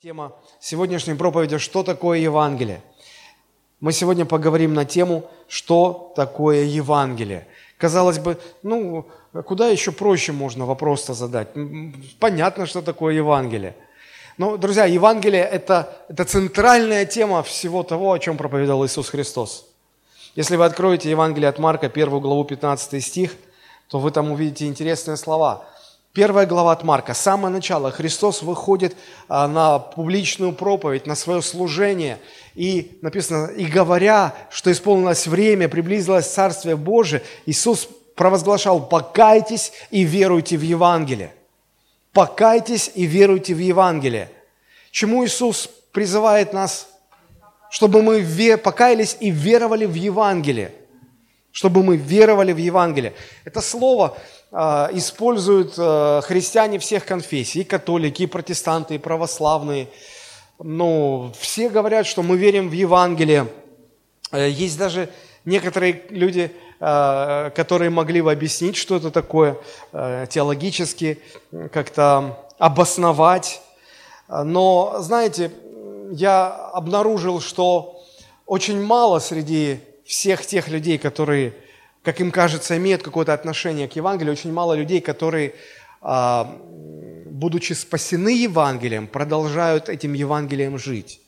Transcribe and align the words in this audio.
Тема 0.00 0.32
сегодняшней 0.60 1.14
проповеди 1.14 1.58
«Что 1.58 1.82
такое 1.82 2.20
Евангелие?». 2.20 2.82
Мы 3.80 3.92
сегодня 3.92 4.24
поговорим 4.24 4.72
на 4.72 4.84
тему 4.84 5.28
«Что 5.48 6.12
такое 6.14 6.62
Евангелие?». 6.62 7.48
Казалось 7.78 8.20
бы, 8.20 8.38
ну, 8.62 9.06
куда 9.44 9.66
еще 9.66 9.90
проще 9.90 10.30
можно 10.30 10.66
вопрос-то 10.66 11.14
задать? 11.14 11.48
Понятно, 12.20 12.66
что 12.66 12.80
такое 12.80 13.14
Евангелие. 13.14 13.74
Но, 14.36 14.56
друзья, 14.56 14.84
Евангелие 14.84 15.42
это,– 15.42 15.92
это 16.08 16.24
центральная 16.24 17.04
тема 17.04 17.42
всего 17.42 17.82
того, 17.82 18.12
о 18.12 18.20
чем 18.20 18.36
проповедовал 18.36 18.86
Иисус 18.86 19.08
Христос. 19.08 19.66
Если 20.36 20.54
вы 20.54 20.64
откроете 20.64 21.10
Евангелие 21.10 21.48
от 21.48 21.58
Марка, 21.58 21.88
первую 21.88 22.20
главу, 22.20 22.44
15 22.44 23.04
стих, 23.04 23.34
то 23.88 23.98
вы 23.98 24.12
там 24.12 24.30
увидите 24.30 24.68
интересные 24.68 25.16
слова– 25.16 25.66
Первая 26.14 26.46
глава 26.46 26.72
от 26.72 26.84
Марка, 26.84 27.14
самое 27.14 27.52
начало. 27.52 27.90
Христос 27.90 28.42
выходит 28.42 28.96
а, 29.28 29.46
на 29.46 29.78
публичную 29.78 30.52
проповедь, 30.52 31.06
на 31.06 31.14
свое 31.14 31.42
служение. 31.42 32.18
И 32.54 32.98
написано, 33.02 33.46
и 33.48 33.66
говоря, 33.66 34.34
что 34.50 34.72
исполнилось 34.72 35.26
время, 35.26 35.68
приблизилось 35.68 36.26
Царствие 36.26 36.76
Божие, 36.76 37.22
Иисус 37.46 37.88
провозглашал, 38.16 38.88
покайтесь 38.88 39.72
и 39.90 40.02
веруйте 40.02 40.56
в 40.56 40.62
Евангелие. 40.62 41.32
Покайтесь 42.12 42.90
и 42.94 43.04
веруйте 43.04 43.54
в 43.54 43.58
Евангелие. 43.58 44.30
Чему 44.90 45.24
Иисус 45.24 45.68
призывает 45.92 46.52
нас? 46.52 46.88
Чтобы 47.70 48.02
мы 48.02 48.56
покаялись 48.56 49.16
и 49.20 49.30
веровали 49.30 49.84
в 49.84 49.94
Евангелие. 49.94 50.72
Чтобы 51.52 51.82
мы 51.82 51.96
веровали 51.96 52.52
в 52.52 52.56
Евангелие. 52.56 53.12
Это 53.44 53.60
слово, 53.60 54.16
используют 54.50 55.74
а, 55.76 56.20
христиане 56.22 56.78
всех 56.78 57.04
конфессий, 57.04 57.60
и 57.60 57.64
католики, 57.64 58.22
и 58.22 58.26
протестанты, 58.26 58.94
и 58.94 58.98
православные. 58.98 59.88
Ну, 60.58 61.32
все 61.38 61.68
говорят, 61.68 62.06
что 62.06 62.22
мы 62.22 62.38
верим 62.38 62.68
в 62.70 62.72
Евангелие. 62.72 63.46
Э, 64.32 64.48
есть 64.48 64.78
даже 64.78 65.10
некоторые 65.44 66.04
люди, 66.08 66.50
а, 66.80 67.50
которые 67.50 67.90
могли 67.90 68.22
бы 68.22 68.32
объяснить, 68.32 68.76
что 68.76 68.96
это 68.96 69.10
такое 69.10 69.58
э, 69.92 70.26
теологически, 70.30 71.18
как-то 71.72 72.38
обосновать. 72.58 73.60
Но, 74.28 74.96
знаете, 75.00 75.52
я 76.10 76.48
обнаружил, 76.72 77.40
что 77.40 78.02
очень 78.46 78.82
мало 78.82 79.18
среди 79.18 79.80
всех 80.04 80.44
тех 80.44 80.68
людей, 80.68 80.98
которые 80.98 81.54
как 82.02 82.20
им 82.20 82.30
кажется, 82.30 82.76
имеют 82.76 83.02
какое-то 83.02 83.34
отношение 83.34 83.88
к 83.88 83.96
Евангелию. 83.96 84.32
Очень 84.32 84.52
мало 84.52 84.74
людей, 84.74 85.00
которые, 85.00 85.54
а, 86.00 86.56
будучи 87.26 87.72
спасены 87.72 88.30
Евангелием, 88.30 89.06
продолжают 89.06 89.88
этим 89.88 90.12
Евангелием 90.12 90.78
жить. 90.78 91.20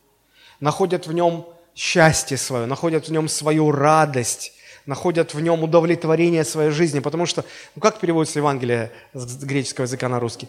Находят 0.61 1.07
в 1.07 1.13
нем 1.13 1.47
счастье 1.75 2.37
свое, 2.37 2.67
находят 2.67 3.09
в 3.09 3.13
нем 3.13 3.29
свою 3.29 3.71
радость, 3.71 4.53
находят 4.87 5.35
в 5.35 5.41
нем 5.41 5.63
удовлетворение 5.63 6.45
своей 6.45 6.71
жизни. 6.71 7.01
Потому 7.01 7.27
что, 7.27 7.45
ну 7.75 7.81
как 7.81 7.99
переводится 7.99 8.39
Евангелие 8.39 8.91
с 9.13 9.43
греческого 9.43 9.85
языка 9.85 10.09
на 10.09 10.21
русский? 10.21 10.49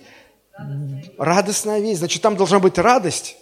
Радостная 1.18 1.80
весть. 1.80 2.00
Значит, 2.00 2.22
там 2.22 2.36
должна 2.36 2.60
быть 2.60 2.78
радость, 2.78 3.38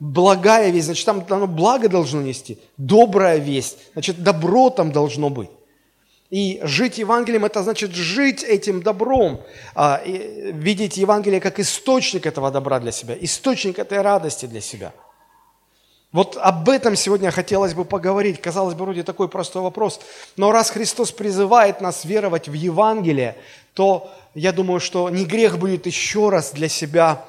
благая 0.00 0.70
весть, 0.70 0.86
значит, 0.86 1.06
там 1.06 1.24
оно 1.28 1.46
благо 1.46 1.88
должно 1.88 2.22
нести, 2.22 2.58
добрая 2.76 3.38
весть, 3.38 3.78
значит, 3.92 4.22
добро 4.22 4.70
там 4.70 4.92
должно 4.92 5.30
быть. 5.30 5.50
И 6.30 6.60
жить 6.62 6.98
Евангелием– 6.98 7.44
это 7.46 7.62
значит 7.62 7.92
жить 7.92 8.42
этим 8.42 8.82
добром, 8.82 9.40
а, 9.74 10.02
видеть 10.04 10.98
Евангелие 10.98 11.40
как 11.40 11.58
источник 11.58 12.26
этого 12.26 12.50
добра 12.50 12.80
для 12.80 12.92
себя, 12.92 13.16
источник 13.18 13.78
этой 13.78 14.02
радости 14.02 14.44
для 14.44 14.60
себя. 14.60 14.92
Вот 16.12 16.38
об 16.40 16.68
этом 16.68 16.96
сегодня 16.96 17.30
хотелось 17.30 17.74
бы 17.74 17.84
поговорить. 17.84 18.40
Казалось 18.40 18.74
бы, 18.74 18.84
вроде 18.84 19.02
такой 19.02 19.28
простой 19.28 19.62
вопрос. 19.62 20.00
Но 20.36 20.52
раз 20.52 20.70
Христос 20.70 21.12
призывает 21.12 21.82
нас 21.82 22.04
веровать 22.04 22.48
в 22.48 22.54
Евангелие, 22.54 23.36
то 23.74 24.10
я 24.34 24.52
думаю, 24.52 24.80
что 24.80 25.10
не 25.10 25.26
грех 25.26 25.58
будет 25.58 25.86
еще 25.86 26.30
раз 26.30 26.52
для 26.52 26.68
себя 26.68 27.24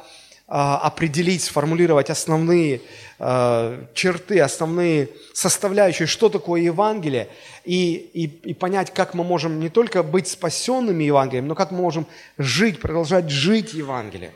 определить, 0.49 1.43
сформулировать 1.43 2.09
основные 2.09 2.81
а, 3.19 3.85
черты, 3.93 4.39
основные 4.39 5.09
составляющие, 5.31 6.07
что 6.07 6.27
такое 6.27 6.61
Евангелие, 6.61 7.29
и, 7.65 7.93
и, 8.13 8.23
и 8.25 8.53
понять, 8.55 8.91
как 8.91 9.13
мы 9.13 9.23
можем 9.23 9.59
не 9.59 9.69
только 9.69 10.01
быть 10.01 10.27
спасенными 10.27 11.03
Евангелием, 11.03 11.47
но 11.47 11.53
как 11.53 11.69
мы 11.69 11.77
можем 11.77 12.07
жить, 12.39 12.81
продолжать 12.81 13.29
жить 13.29 13.73
Евангелием. 13.73 14.31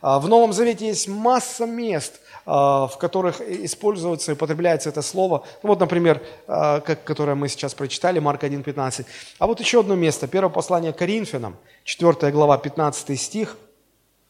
А, 0.00 0.18
в 0.18 0.28
Новом 0.28 0.54
Завете 0.54 0.86
есть 0.86 1.08
масса 1.08 1.66
мест, 1.66 2.20
в 2.46 2.92
которых 3.00 3.40
используется 3.40 4.32
и 4.32 4.34
употребляется 4.34 4.90
это 4.90 5.00
слово. 5.00 5.46
Ну, 5.62 5.70
вот, 5.70 5.80
например, 5.80 6.20
как, 6.46 7.02
которое 7.02 7.34
мы 7.34 7.48
сейчас 7.48 7.72
прочитали, 7.72 8.18
Марк 8.18 8.44
1.15. 8.44 9.06
А 9.38 9.46
вот 9.46 9.60
еще 9.60 9.80
одно 9.80 9.94
место, 9.94 10.28
первое 10.28 10.52
послание 10.52 10.92
Коринфянам, 10.92 11.56
4 11.84 12.30
глава, 12.32 12.58
15 12.58 13.18
стих– 13.18 13.56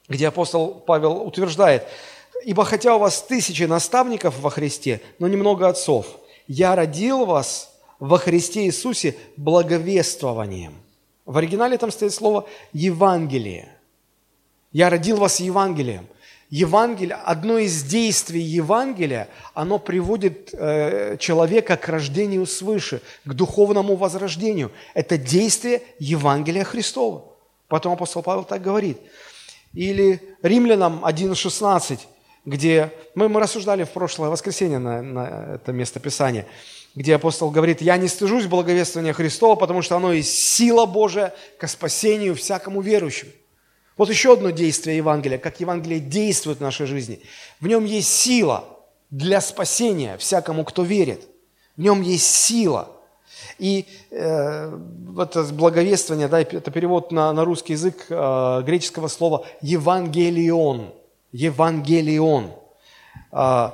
где 0.08 0.28
апостол 0.28 0.82
Павел 0.86 1.22
утверждает, 1.22 1.86
«Ибо 2.44 2.64
хотя 2.64 2.96
у 2.96 2.98
вас 2.98 3.22
тысячи 3.22 3.62
наставников 3.62 4.38
во 4.40 4.50
Христе, 4.50 5.00
но 5.18 5.28
немного 5.28 5.68
отцов, 5.68 6.06
я 6.46 6.76
родил 6.76 7.24
вас 7.24 7.72
во 7.98 8.18
Христе 8.18 8.66
Иисусе 8.66 9.16
благовествованием». 9.36 10.74
В 11.24 11.38
оригинале 11.38 11.78
там 11.78 11.90
стоит 11.90 12.12
слово 12.12 12.46
«Евангелие». 12.72 13.68
«Я 14.72 14.90
родил 14.90 15.16
вас 15.16 15.40
Евангелием». 15.40 16.06
Евангелие, 16.50 17.16
одно 17.16 17.58
из 17.58 17.82
действий 17.82 18.42
Евангелия, 18.42 19.28
оно 19.54 19.78
приводит 19.78 20.50
э, 20.52 21.16
человека 21.18 21.76
к 21.76 21.88
рождению 21.88 22.46
свыше, 22.46 23.00
к 23.24 23.32
духовному 23.32 23.96
возрождению. 23.96 24.70
Это 24.92 25.16
действие 25.16 25.82
Евангелия 25.98 26.62
Христова. 26.62 27.24
Потом 27.66 27.94
апостол 27.94 28.22
Павел 28.22 28.44
так 28.44 28.60
говорит– 28.60 28.98
или 29.74 30.20
Римлянам 30.42 31.04
1.16, 31.04 32.00
где 32.44 32.92
мы, 33.14 33.28
мы 33.28 33.40
рассуждали 33.40 33.84
в 33.84 33.90
прошлое 33.90 34.30
воскресенье 34.30 34.78
на, 34.78 35.02
на 35.02 35.54
это 35.54 35.72
место 35.72 36.00
Писания, 36.00 36.46
где 36.94 37.16
апостол 37.16 37.50
говорит, 37.50 37.80
«Я 37.80 37.96
не 37.96 38.08
стыжусь 38.08 38.46
благовествования 38.46 39.12
Христова, 39.12 39.56
потому 39.56 39.82
что 39.82 39.96
оно 39.96 40.12
есть 40.12 40.38
сила 40.38 40.86
Божия 40.86 41.34
ко 41.58 41.66
спасению 41.66 42.34
всякому 42.34 42.80
верующему». 42.80 43.32
Вот 43.96 44.08
еще 44.08 44.32
одно 44.32 44.50
действие 44.50 44.96
Евангелия, 44.96 45.38
как 45.38 45.60
Евангелие 45.60 46.00
действует 46.00 46.58
в 46.58 46.62
нашей 46.62 46.86
жизни. 46.86 47.20
В 47.60 47.66
нем 47.66 47.84
есть 47.84 48.12
сила 48.12 48.64
для 49.10 49.40
спасения 49.40 50.16
всякому, 50.18 50.64
кто 50.64 50.82
верит. 50.82 51.28
В 51.76 51.80
нем 51.80 52.02
есть 52.02 52.26
сила– 52.26 52.90
и 53.58 53.86
э, 54.10 54.78
это 55.18 55.44
благовествование, 55.44 56.28
да, 56.28 56.40
это 56.40 56.70
перевод 56.70 57.12
на, 57.12 57.32
на 57.32 57.44
русский 57.44 57.74
язык 57.74 58.06
э, 58.08 58.62
греческого 58.64 59.08
слова 59.08 59.46
«евангелион». 59.60 60.92
«Евангелион». 61.32 62.50
Э, 63.32 63.70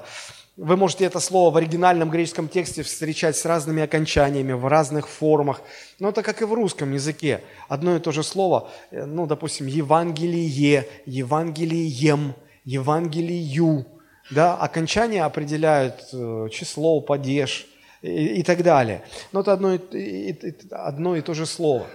вы 0.56 0.76
можете 0.76 1.06
это 1.06 1.20
слово 1.20 1.54
в 1.54 1.56
оригинальном 1.56 2.10
греческом 2.10 2.46
тексте 2.46 2.82
встречать 2.82 3.36
с 3.36 3.46
разными 3.46 3.82
окончаниями, 3.82 4.52
в 4.52 4.66
разных 4.66 5.08
формах. 5.08 5.62
Но 5.98 6.10
это 6.10 6.22
как 6.22 6.42
и 6.42 6.44
в 6.44 6.52
русском 6.52 6.92
языке. 6.92 7.40
Одно 7.68 7.96
и 7.96 7.98
то 7.98 8.12
же 8.12 8.22
слово, 8.22 8.68
э, 8.90 9.06
ну, 9.06 9.26
допустим, 9.26 9.66
«евангелие», 9.66 10.86
«евангелием», 11.06 12.34
«евангелию». 12.64 13.86
Да, 14.30 14.56
окончания 14.56 15.24
определяют 15.24 16.08
э, 16.12 16.48
число, 16.52 17.00
падеж– 17.00 17.66
и, 18.02 18.40
и 18.40 18.42
так 18.42 18.62
далее. 18.62 19.02
Но 19.32 19.40
это 19.40 19.52
одно 19.52 19.74
и, 19.74 19.78
и, 19.92 20.54
одно 20.70 21.16
и 21.16 21.20
то 21.20 21.34
же 21.34 21.46
слово. 21.46 21.86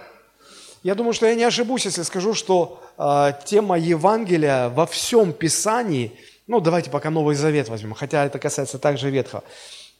Я 0.82 0.94
думаю, 0.94 1.14
что 1.14 1.26
я 1.26 1.34
не 1.34 1.42
ошибусь, 1.42 1.84
если 1.84 2.02
скажу, 2.02 2.34
что 2.34 2.80
э, 2.96 3.32
тема 3.44 3.76
Евангелия 3.76 4.68
во 4.68 4.86
всем 4.86 5.32
Писании, 5.32 6.12
ну 6.46 6.60
давайте 6.60 6.90
пока 6.90 7.10
Новый 7.10 7.34
Завет 7.34 7.68
возьмем, 7.68 7.94
хотя 7.94 8.24
это 8.24 8.38
касается 8.38 8.78
также 8.78 9.10
Ветхого, 9.10 9.42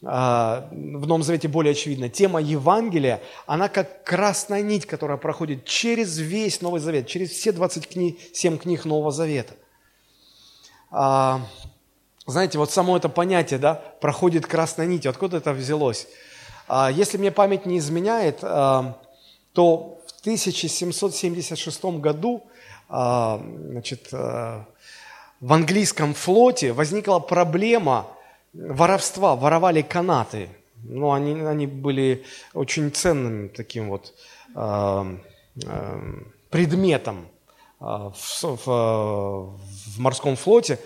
э, 0.03 0.07
в 0.07 1.07
Новом 1.07 1.25
Завете 1.25 1.49
более 1.49 1.73
очевидно. 1.73 2.09
Тема 2.09 2.41
Евангелия, 2.41 3.21
она 3.47 3.69
как 3.69 4.05
красная 4.05 4.63
нить, 4.63 4.87
которая 4.87 5.17
проходит 5.17 5.65
через 5.65 6.19
весь 6.19 6.61
Новый 6.61 6.81
Завет, 6.81 7.09
через 7.09 7.31
все 7.31 7.51
27 7.51 8.59
книг 8.59 8.85
Нового 8.85 9.11
Завета. 9.11 9.55
А, 10.93 11.41
знаете, 12.27 12.59
вот 12.59 12.73
само 12.73 12.97
это 12.97 13.09
понятие, 13.09 13.59
да, 13.61 13.75
проходит 13.75 14.47
красной 14.47 14.87
нитью, 14.87 15.11
откуда 15.11 15.37
это 15.37 15.53
взялось? 15.53 16.09
А, 16.69 16.91
если 16.91 17.19
мне 17.19 17.31
память 17.31 17.67
не 17.67 17.79
изменяет, 17.79 18.41
а, 18.43 18.99
то 19.53 20.01
в 20.07 20.21
1776 20.21 21.85
году 22.01 22.43
а, 22.89 23.41
значит, 23.71 24.11
в 24.13 25.53
английском 25.53 26.15
флоте 26.15 26.73
возникла 26.73 27.21
проблема 27.21 28.07
воровства, 28.53 29.37
воровали 29.37 29.83
канаты. 29.83 30.49
Ну, 30.83 31.13
они, 31.13 31.41
они 31.43 31.67
были 31.67 32.25
очень 32.55 32.91
ценным 32.91 33.49
таким 33.51 33.89
вот 33.89 34.15
предметом 36.51 37.27
в, 37.81 38.15
в, 38.43 38.67
в 38.67 39.99
морском 39.99 40.37
флоте. 40.37 40.79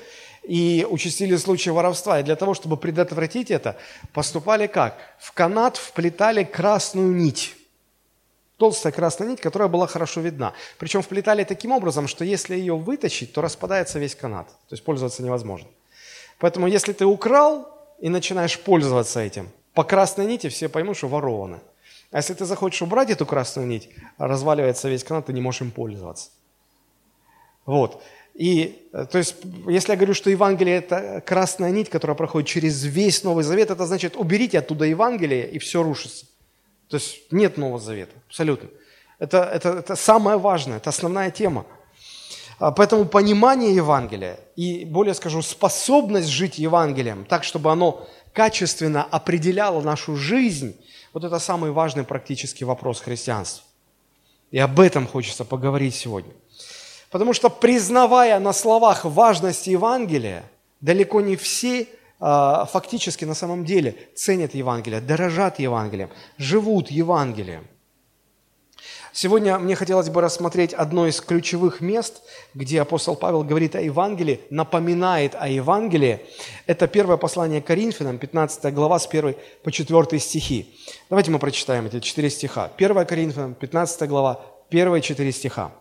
И 0.50 0.84
участились 0.90 1.42
случаи 1.42 1.70
воровства. 1.70 2.18
И 2.18 2.24
для 2.24 2.34
того, 2.34 2.54
чтобы 2.54 2.76
предотвратить 2.76 3.52
это, 3.52 3.76
поступали 4.12 4.66
как? 4.66 4.98
В 5.20 5.30
канат 5.30 5.76
вплетали 5.76 6.42
красную 6.42 7.14
нить. 7.14 7.54
Толстая 8.56 8.92
красная 8.92 9.28
нить, 9.28 9.40
которая 9.40 9.68
была 9.68 9.86
хорошо 9.86 10.20
видна. 10.20 10.52
Причем 10.76 11.02
вплетали 11.02 11.44
таким 11.44 11.70
образом, 11.70 12.08
что 12.08 12.24
если 12.24 12.56
ее 12.56 12.76
вытащить, 12.76 13.32
то 13.32 13.42
распадается 13.42 14.00
весь 14.00 14.16
канат. 14.16 14.48
То 14.48 14.72
есть 14.72 14.82
пользоваться 14.82 15.22
невозможно. 15.22 15.68
Поэтому 16.40 16.66
если 16.66 16.92
ты 16.92 17.06
украл 17.06 17.68
и 18.00 18.08
начинаешь 18.08 18.58
пользоваться 18.58 19.20
этим, 19.20 19.50
по 19.72 19.84
красной 19.84 20.26
нити 20.26 20.48
все 20.48 20.68
поймут, 20.68 20.96
что 20.96 21.06
воровано. 21.06 21.60
А 22.10 22.16
если 22.16 22.34
ты 22.34 22.44
захочешь 22.44 22.82
убрать 22.82 23.10
эту 23.10 23.24
красную 23.24 23.68
нить, 23.68 23.88
разваливается 24.18 24.88
весь 24.88 25.04
канат, 25.04 25.26
ты 25.26 25.32
не 25.32 25.40
можешь 25.40 25.60
им 25.60 25.70
пользоваться. 25.70 26.30
Вот. 27.66 28.02
И, 28.40 28.88
э, 28.94 29.04
то 29.04 29.18
есть, 29.18 29.36
если 29.68 29.90
я 29.90 29.96
говорю, 29.96 30.14
что 30.14 30.30
Евангелие– 30.30 30.76
это 30.78 31.22
красная 31.26 31.70
нить, 31.72 31.90
которая 31.90 32.16
проходит 32.16 32.48
через 32.48 32.82
весь 32.84 33.22
Новый 33.22 33.44
Завет, 33.44 33.70
это 33.70 33.84
значит, 33.84 34.16
уберите 34.16 34.60
оттуда 34.60 34.86
Евангелие, 34.86 35.46
и 35.50 35.58
все 35.58 35.82
рушится. 35.82 36.24
То 36.88 36.96
есть, 36.96 37.30
нет 37.30 37.58
Нового 37.58 37.78
Завета, 37.78 38.12
абсолютно. 38.28 38.70
Это, 39.18 39.42
это, 39.42 39.68
это 39.80 39.94
самое 39.94 40.38
важное, 40.38 40.78
это 40.78 40.88
основная 40.88 41.30
тема. 41.30 41.66
А, 42.58 42.70
поэтому 42.70 43.04
понимание 43.04 43.74
Евангелия 43.74 44.40
и, 44.56 44.86
более 44.86 45.12
скажу, 45.12 45.42
способность 45.42 46.28
жить 46.28 46.58
Евангелием 46.58 47.26
так, 47.26 47.44
чтобы 47.44 47.70
оно 47.70 48.08
качественно 48.32 49.04
определяло 49.04 49.82
нашу 49.82 50.16
жизнь, 50.16 50.74
вот 51.12 51.24
это 51.24 51.38
самый 51.40 51.72
важный 51.72 52.04
практический 52.04 52.64
вопрос 52.64 53.02
христианства. 53.02 53.66
И 54.50 54.58
об 54.58 54.80
этом 54.80 55.06
хочется 55.06 55.44
поговорить 55.44 55.94
сегодня. 55.94 56.32
Потому 57.10 57.32
что 57.32 57.50
признавая 57.50 58.38
на 58.38 58.52
словах 58.52 59.04
важность 59.04 59.66
Евангелия, 59.66 60.44
далеко 60.80 61.20
не 61.20 61.36
все 61.36 61.88
а, 62.20 62.66
фактически 62.66 63.24
на 63.24 63.34
самом 63.34 63.64
деле 63.64 63.96
ценят 64.14 64.54
Евангелие, 64.54 65.00
дорожат 65.00 65.58
Евангелием, 65.58 66.10
живут 66.38 66.90
Евангелием. 66.90 67.66
Сегодня 69.12 69.58
мне 69.58 69.74
хотелось 69.74 70.08
бы 70.08 70.20
рассмотреть 70.20 70.72
одно 70.72 71.06
из 71.08 71.20
ключевых 71.20 71.80
мест, 71.80 72.22
где 72.54 72.80
апостол 72.80 73.16
Павел 73.16 73.42
говорит 73.42 73.74
о 73.74 73.80
Евангелии, 73.80 74.40
напоминает 74.50 75.34
о 75.34 75.48
Евангелии. 75.48 76.20
Это 76.66 76.86
первое 76.86 77.16
послание 77.16 77.60
Коринфянам, 77.60 78.18
15 78.18 78.72
глава 78.72 79.00
с 79.00 79.08
1 79.08 79.34
по 79.64 79.72
4 79.72 80.20
стихи. 80.20 80.72
Давайте 81.08 81.32
мы 81.32 81.40
прочитаем 81.40 81.86
эти 81.86 81.98
четыре 81.98 82.30
стиха. 82.30 82.70
1 82.76 83.04
Коринфянам, 83.04 83.54
15 83.54 84.08
глава, 84.08 84.40
первые 84.68 85.02
четыре 85.02 85.32
стиха. 85.32 85.72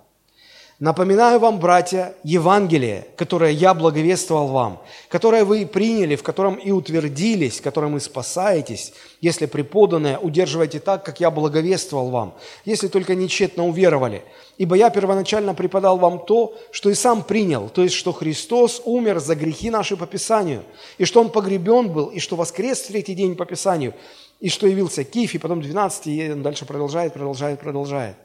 Напоминаю 0.80 1.42
вам, 1.42 1.60
братья, 1.60 2.16
Евангелие, 2.24 3.10
которое 3.18 3.52
я 3.52 3.74
благовествовал 3.74 4.48
вам, 4.48 4.82
которое 5.10 5.44
вы 5.44 5.66
приняли, 5.66 6.16
в 6.16 6.24
котором 6.24 6.56
и 6.56 6.72
утвердились, 6.72 7.60
которым 7.60 7.98
и 7.98 8.00
спасаетесь, 8.00 8.94
если 9.20 9.46
преподанное 9.46 10.18
удерживайте 10.18 10.80
так, 10.80 11.04
как 11.04 11.20
я 11.20 11.32
благовествовал 11.32 12.10
вам, 12.12 12.34
если 12.64 12.88
только 12.88 13.14
нечетно 13.14 13.68
уверовали. 13.68 14.24
Ибо 14.58 14.78
я 14.78 14.90
первоначально 14.90 15.54
преподал 15.54 15.98
вам 15.98 16.24
то, 16.26 16.56
что 16.72 16.90
и 16.90 16.94
сам 16.94 17.24
принял, 17.24 17.68
то 17.68 17.84
есть, 17.84 17.96
что 17.96 18.14
Христос 18.14 18.82
умер 18.86 19.20
за 19.20 19.36
грехи 19.36 19.70
наши 19.70 19.98
по 19.98 20.08
Писанию, 20.08 20.64
и 20.98 21.04
что 21.04 21.20
Он 21.20 21.30
погребен 21.30 21.92
был, 21.92 22.06
и 22.06 22.20
что 22.20 22.38
воскрес 22.38 22.80
в 22.84 22.88
третий 22.88 23.16
день 23.16 23.36
по 23.36 23.46
Писанию, 23.46 23.96
и 24.40 24.48
что 24.48 24.66
явился 24.66 25.04
Киф, 25.04 25.36
и 25.36 25.40
потом 25.40 25.60
12, 25.60 26.08
и 26.08 26.34
дальше 26.36 26.66
продолжает, 26.66 27.12
продолжает, 27.12 27.60
продолжает. 27.60 28.16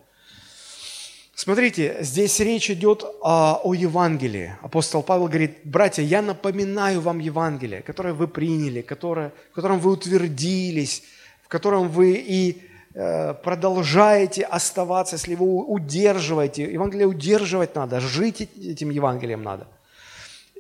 Смотрите, 1.37 1.97
здесь 2.01 2.39
речь 2.39 2.71
идет 2.71 3.03
о, 3.21 3.61
о 3.65 3.75
Евангелии. 3.75 4.57
Апостол 4.63 5.03
Павел 5.03 5.27
говорит, 5.27 5.59
братья, 5.65 6.03
я 6.03 6.23
напоминаю 6.23 7.01
вам 7.01 7.19
Евангелие, 7.19 7.83
которое 7.83 8.15
вы 8.15 8.29
приняли, 8.29 8.83
которое, 8.83 9.33
в 9.51 9.55
котором 9.55 9.81
вы 9.81 9.91
утвердились, 9.91 11.03
в 11.43 11.49
котором 11.49 11.89
вы 11.89 12.13
и 12.13 12.63
э, 12.95 13.35
продолжаете 13.35 14.45
оставаться, 14.45 15.17
если 15.17 15.35
вы 15.35 15.45
удерживаете. 15.45 16.73
Евангелие 16.73 17.09
удерживать 17.09 17.75
надо, 17.75 17.99
жить 17.99 18.43
этим 18.43 18.91
Евангелием 18.91 19.43
надо. 19.43 19.67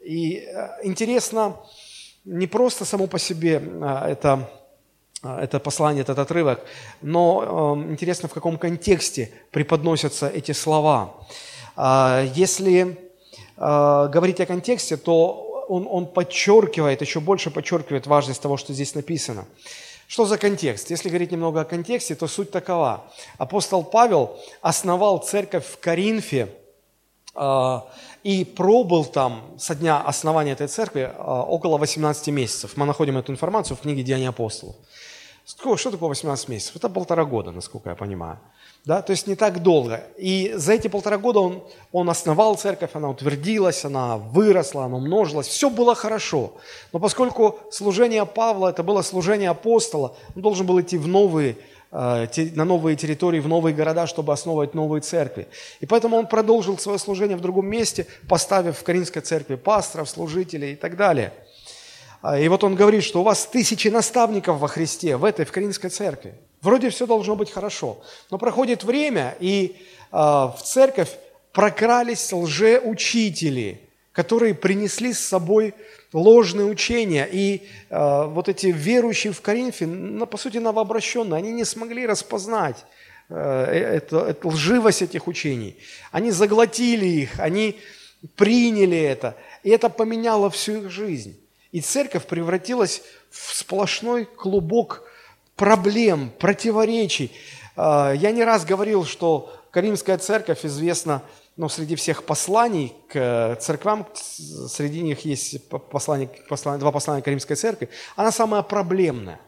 И 0.03 0.39
э, 0.39 0.69
интересно, 0.83 1.57
не 2.25 2.49
просто 2.49 2.85
само 2.85 3.07
по 3.07 3.21
себе 3.21 3.63
э, 3.63 4.07
это 4.09 4.51
это 5.25 5.59
послание, 5.59 6.03
этот 6.03 6.19
отрывок, 6.19 6.61
но 7.03 7.77
э, 7.77 7.91
интересно, 7.93 8.29
в 8.29 8.35
каком 8.35 8.59
контексте 8.59 9.31
преподносятся 9.51 10.29
эти 10.29 10.53
слова. 10.53 11.15
Э, 11.77 12.29
если 12.35 12.99
э, 13.57 14.09
говорить 14.13 14.41
о 14.41 14.47
контексте, 14.47 14.97
то 14.97 15.67
он, 15.69 15.87
он 15.91 16.07
подчеркивает, 16.07 17.01
еще 17.01 17.21
больше 17.21 17.51
подчеркивает 17.51 18.07
важность 18.07 18.43
того, 18.43 18.57
что 18.57 18.73
здесь 18.73 18.95
написано. 18.95 19.47
Что 20.07 20.27
за 20.27 20.37
контекст? 20.37 20.91
Если 20.91 21.09
говорить 21.09 21.33
немного 21.33 21.63
о 21.63 21.65
контексте, 21.65 22.15
то 22.15 22.29
суть 22.29 22.51
такова. 22.51 23.05
Апостол 23.39 23.83
Павел 23.83 24.39
основал 24.61 25.19
церковь 25.19 25.65
в 25.65 25.79
Коринфе, 25.81 26.49
и 28.23 28.45
пробыл 28.45 29.05
там 29.05 29.43
со 29.59 29.75
дня 29.75 30.01
основания 30.01 30.53
этой 30.53 30.69
церкви 30.69 31.13
около 31.19 31.79
18 31.79 32.29
месяцев. 32.29 32.77
Мы 32.77 32.87
находим 32.87 33.19
эту 33.19 33.33
информацию 33.33 33.77
в 33.77 33.81
книге 33.81 34.03
«Деяния 34.03 34.29
апостолов». 34.29 34.77
Что 35.47 35.91
такое 35.91 36.09
18 36.09 36.49
месяцев? 36.49 36.77
Это 36.77 36.89
полтора 36.89 37.25
года, 37.25 37.51
насколько 37.51 37.91
я 37.91 37.95
понимаю. 37.95 38.39
Да? 38.87 39.03
То 39.03 39.11
есть 39.11 39.27
не 39.27 39.35
так 39.35 39.63
долго. 39.63 40.03
И 40.17 40.53
за 40.57 40.73
эти 40.73 40.89
полтора 40.89 41.19
года 41.19 41.41
он, 41.41 41.63
он 41.93 42.09
основал 42.09 42.55
церковь, 42.57 42.91
она 42.95 43.11
утвердилась, 43.11 43.85
она 43.85 44.17
выросла, 44.17 44.85
она 44.85 44.97
умножилась. 44.97 45.47
Все 45.47 45.69
было 45.69 45.95
хорошо. 45.95 46.55
Но 46.93 46.99
поскольку 46.99 47.59
служение 47.71 48.25
Павла, 48.25 48.71
это 48.71 48.83
было 48.83 49.03
служение 49.03 49.51
апостола, 49.51 50.17
он 50.35 50.41
должен 50.41 50.67
был 50.67 50.81
идти 50.81 50.97
в 50.97 51.07
новые, 51.07 51.59
э, 51.93 52.27
на 52.55 52.65
новые 52.65 52.97
территории, 52.97 53.41
в 53.41 53.49
новые 53.49 53.75
города, 53.75 54.07
чтобы 54.07 54.33
основывать 54.33 54.73
новые 54.73 55.03
церкви. 55.03 55.47
И 55.81 55.87
поэтому 55.87 56.17
он 56.17 56.27
продолжил 56.27 56.79
свое 56.79 56.99
служение 56.99 57.37
в 57.37 57.43
другом 57.43 57.67
месте, 57.67 58.07
поставив 58.29 58.79
в 58.79 58.83
Каринской 58.83 59.21
церкви 59.21 59.57
пасторов, 59.57 60.09
служителей 60.09 60.73
и 60.73 60.77
так 60.77 60.97
далее– 60.97 61.35
и 62.33 62.49
вот 62.49 62.65
он 62.65 62.75
говорит, 62.75 63.05
что 63.05 63.21
у 63.21 63.23
вас 63.23 63.47
тысячи 63.47 63.89
наставников 63.89 64.59
во 64.59 64.69
Христе, 64.69 65.17
в 65.17 65.25
этой, 65.25 65.45
в 65.45 65.53
Каринской 65.53 65.91
церкви. 65.91 66.35
Вроде 66.63 66.89
все 66.89 67.07
должно 67.07 67.37
быть 67.37 67.51
хорошо. 67.51 67.99
Но 68.31 68.39
проходит 68.39 68.85
время, 68.85 69.37
и 69.39 69.77
э, 70.11 70.17
в 70.17 70.57
церковь 70.65 71.11
прокрались 71.53 72.33
лжеучители, 72.33 73.83
которые 74.13 74.55
принесли 74.55 75.13
с 75.13 75.19
собой 75.19 75.75
ложные 76.15 76.67
учения. 76.67 77.29
И 77.31 77.69
э, 77.91 78.25
вот 78.27 78.49
эти 78.49 78.69
верующие 78.69 79.35
в 79.35 79.43
Коринфе, 79.43 79.87
ну, 79.87 80.27
по 80.27 80.39
сути, 80.39 80.57
новообращенные, 80.57 81.37
они 81.37 81.53
не 81.53 81.65
смогли 81.67 82.07
распознать 82.07 82.87
э, 83.29 83.35
это, 83.37 84.21
это 84.21 84.49
лживость 84.49 85.03
этих 85.03 85.27
учений. 85.27 85.77
Они 86.11 86.31
заглотили 86.31 87.05
их, 87.05 87.39
они 87.39 87.79
приняли 88.37 88.99
это. 88.99 89.37
И 89.63 89.69
это 89.69 89.91
поменяло 89.91 90.49
всю 90.49 90.85
их 90.85 90.91
жизнь. 90.91 91.39
И 91.75 91.81
церковь 91.81 92.27
превратилась 92.27 93.03
в 93.31 93.53
сплошной 93.53 94.27
клубок 94.27 95.03
проблем, 95.57 96.31
противоречий. 96.39 97.33
А, 97.75 98.13
я 98.13 98.31
не 98.31 98.45
раз 98.45 98.65
говорил, 98.65 99.05
что 99.05 99.53
Каримская 99.73 100.19
церковь 100.19 100.65
известна 100.65 101.21
ну, 101.57 101.69
среди 101.69 101.97
всех 101.97 102.23
посланий 102.23 102.95
к 103.09 103.59
церквам, 103.61 104.07
среди 104.15 105.03
них 105.03 105.25
есть 105.25 105.69
послание, 105.69 106.31
послание, 106.49 106.79
два 106.79 106.93
послания 106.93 107.23
Каримской 107.23 107.57
церкви, 107.57 107.89
она 108.15 108.31
самая 108.31 108.63
проблемная. 108.63 109.41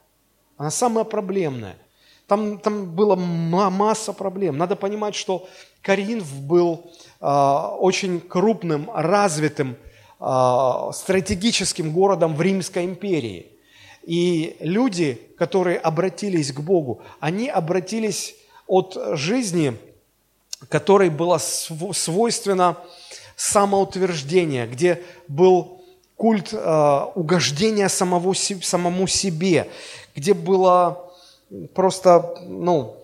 Она 0.57 0.73
самая 0.73 1.05
проблемная. 1.05 1.77
Там, 2.27 2.59
там 2.59 2.87
была 2.87 3.15
масса 3.15 4.13
проблем. 4.13 4.59
Надо 4.59 4.75
понимать, 4.75 5.15
что 5.15 5.49
Каринф 5.81 6.29
был 6.41 6.91
э, 7.21 7.27
очень 7.79 8.19
крупным, 8.19 8.91
развитым 8.93 9.77
стратегическим 10.19 11.93
городом 11.93 12.35
в 12.35 12.43
Римской 12.43 12.85
империи. 12.85 13.47
И 14.03 14.57
люди, 14.61 15.21
которые 15.37 15.79
обратились 15.79 16.53
к 16.53 16.61
Богу, 16.61 17.03
они 17.21 17.49
обратились 17.49 18.35
от 18.67 18.97
жизни, 19.13 19.77
которой 20.69 21.11
было 21.11 21.39
свойственно 21.39 22.79
самоутверждение, 23.37 24.67
где 24.67 25.03
был 25.29 25.83
культ 26.17 26.53
э, 26.53 27.01
угождения 27.15 27.89
самого, 27.89 28.33
самому 28.33 29.07
себе, 29.07 29.69
где 30.15 30.33
было 30.33 31.13
просто 31.75 32.39
ну, 32.47 32.97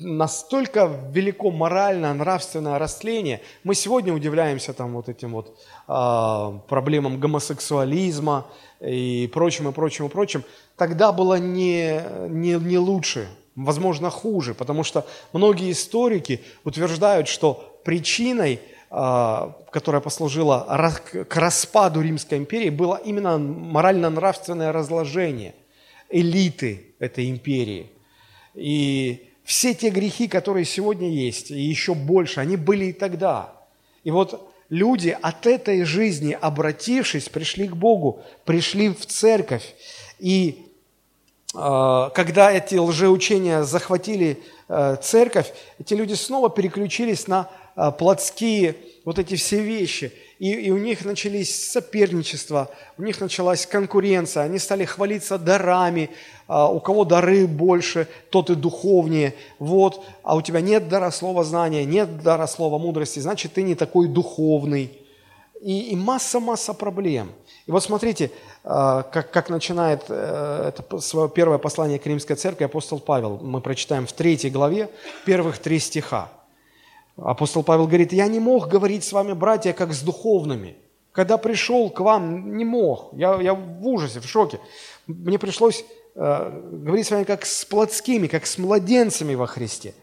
настолько 0.00 0.90
велико 1.10 1.50
моральное, 1.50 2.12
нравственное 2.14 2.78
растление. 2.78 3.40
Мы 3.64 3.74
сегодня 3.74 4.12
удивляемся 4.12 4.72
там 4.72 4.92
вот 4.92 5.08
этим 5.08 5.32
вот 5.32 5.58
э, 5.88 6.58
проблемам 6.68 7.20
гомосексуализма 7.20 8.46
и 8.80 9.30
прочим, 9.32 9.68
и 9.68 9.72
прочим, 9.72 10.06
и 10.06 10.08
прочим. 10.08 10.44
Тогда 10.76 11.12
было 11.12 11.38
не, 11.38 12.00
не, 12.28 12.54
не 12.54 12.78
лучше, 12.78 13.28
возможно, 13.56 14.10
хуже, 14.10 14.54
потому 14.54 14.84
что 14.84 15.06
многие 15.32 15.72
историки 15.72 16.42
утверждают, 16.64 17.28
что 17.28 17.80
причиной 17.84 18.60
а, 18.90 19.54
которая 19.70 20.00
послужила 20.00 20.66
к 21.02 21.36
распаду 21.36 22.00
Римской 22.00 22.38
империи, 22.38 22.70
было 22.70 22.96
именно 23.04 23.36
морально-нравственное 23.36 24.72
разложение 24.72 25.54
элиты 26.08 26.94
этой 26.98 27.28
империи. 27.28 27.90
И 28.54 29.27
все 29.48 29.72
те 29.72 29.88
грехи, 29.88 30.28
которые 30.28 30.66
сегодня 30.66 31.08
есть, 31.08 31.50
и 31.50 31.58
еще 31.58 31.94
больше, 31.94 32.40
они 32.40 32.58
были 32.58 32.84
и 32.84 32.92
тогда. 32.92 33.54
И 34.04 34.10
вот 34.10 34.52
люди 34.68 35.16
от 35.22 35.46
этой 35.46 35.84
жизни, 35.84 36.36
обратившись, 36.38 37.30
пришли 37.30 37.66
к 37.66 37.74
Богу, 37.74 38.22
пришли 38.44 38.90
в 38.90 39.06
церковь. 39.06 39.74
И 40.18 40.66
э, 41.54 42.10
когда 42.14 42.52
эти 42.52 42.74
лжеучения 42.74 43.62
захватили 43.62 44.38
э, 44.68 44.96
церковь, 45.00 45.50
эти 45.78 45.94
люди 45.94 46.12
снова 46.12 46.50
переключились 46.50 47.26
на 47.26 47.48
э, 47.74 47.90
плотские 47.98 48.76
вот 49.06 49.18
эти 49.18 49.36
все 49.36 49.62
вещи. 49.62 50.12
И, 50.38 50.52
и 50.52 50.70
у 50.70 50.78
них 50.78 51.04
начались 51.04 51.70
соперничества, 51.70 52.70
у 52.96 53.02
них 53.02 53.20
началась 53.20 53.66
конкуренция, 53.66 54.44
они 54.44 54.60
стали 54.60 54.84
хвалиться 54.84 55.36
дарами, 55.36 56.10
а, 56.46 56.68
у 56.68 56.78
кого 56.78 57.04
дары 57.04 57.48
больше, 57.48 58.06
тот 58.30 58.48
и 58.50 58.54
духовнее. 58.54 59.34
Вот, 59.58 60.04
а 60.22 60.36
у 60.36 60.42
тебя 60.42 60.60
нет 60.60 60.88
дара 60.88 61.10
слова 61.10 61.42
знания, 61.42 61.84
нет 61.84 62.22
дара 62.22 62.46
слова 62.46 62.78
мудрости, 62.78 63.18
значит, 63.18 63.54
ты 63.54 63.62
не 63.62 63.74
такой 63.74 64.06
духовный. 64.06 64.92
И, 65.60 65.96
масса-масса 65.96 66.72
проблем. 66.72 67.32
И 67.66 67.72
вот 67.72 67.82
смотрите, 67.82 68.30
а, 68.62 69.02
как, 69.02 69.32
как 69.32 69.50
начинает 69.50 70.04
э, 70.08 70.68
это 70.68 71.00
свое 71.00 71.28
первое 71.28 71.58
послание 71.58 71.98
к 71.98 72.06
Римской 72.06 72.36
церкви 72.36 72.62
апостол 72.62 73.00
Павел. 73.00 73.38
Мы 73.42 73.60
прочитаем 73.60 74.06
в 74.06 74.12
третьей 74.12 74.50
главе 74.50 74.88
первых 75.26 75.58
три 75.58 75.80
стиха. 75.80 76.30
Апостол 77.22 77.64
Павел 77.64 77.86
говорит, 77.86 78.12
я 78.12 78.28
не 78.28 78.38
мог 78.38 78.68
говорить 78.68 79.02
с 79.04 79.12
вами, 79.12 79.32
братья, 79.32 79.72
как 79.72 79.92
с 79.92 80.02
духовными. 80.02 80.76
Когда 81.12 81.36
пришел 81.36 81.90
к 81.90 82.00
вам, 82.00 82.56
не 82.56 82.64
мог. 82.64 83.10
Я, 83.12 83.40
я 83.40 83.54
в 83.54 83.86
ужасе, 83.86 84.20
в 84.20 84.26
шоке. 84.26 84.60
Мне 85.08 85.38
пришлось 85.38 85.84
э, 86.14 86.60
говорить 86.72 87.06
с 87.06 87.10
вами 87.10 87.24
как 87.24 87.44
с 87.44 87.64
плотскими, 87.64 88.28
как 88.28 88.46
с 88.46 88.56
младенцами 88.56 89.34
во 89.34 89.46
Христе. 89.46 89.94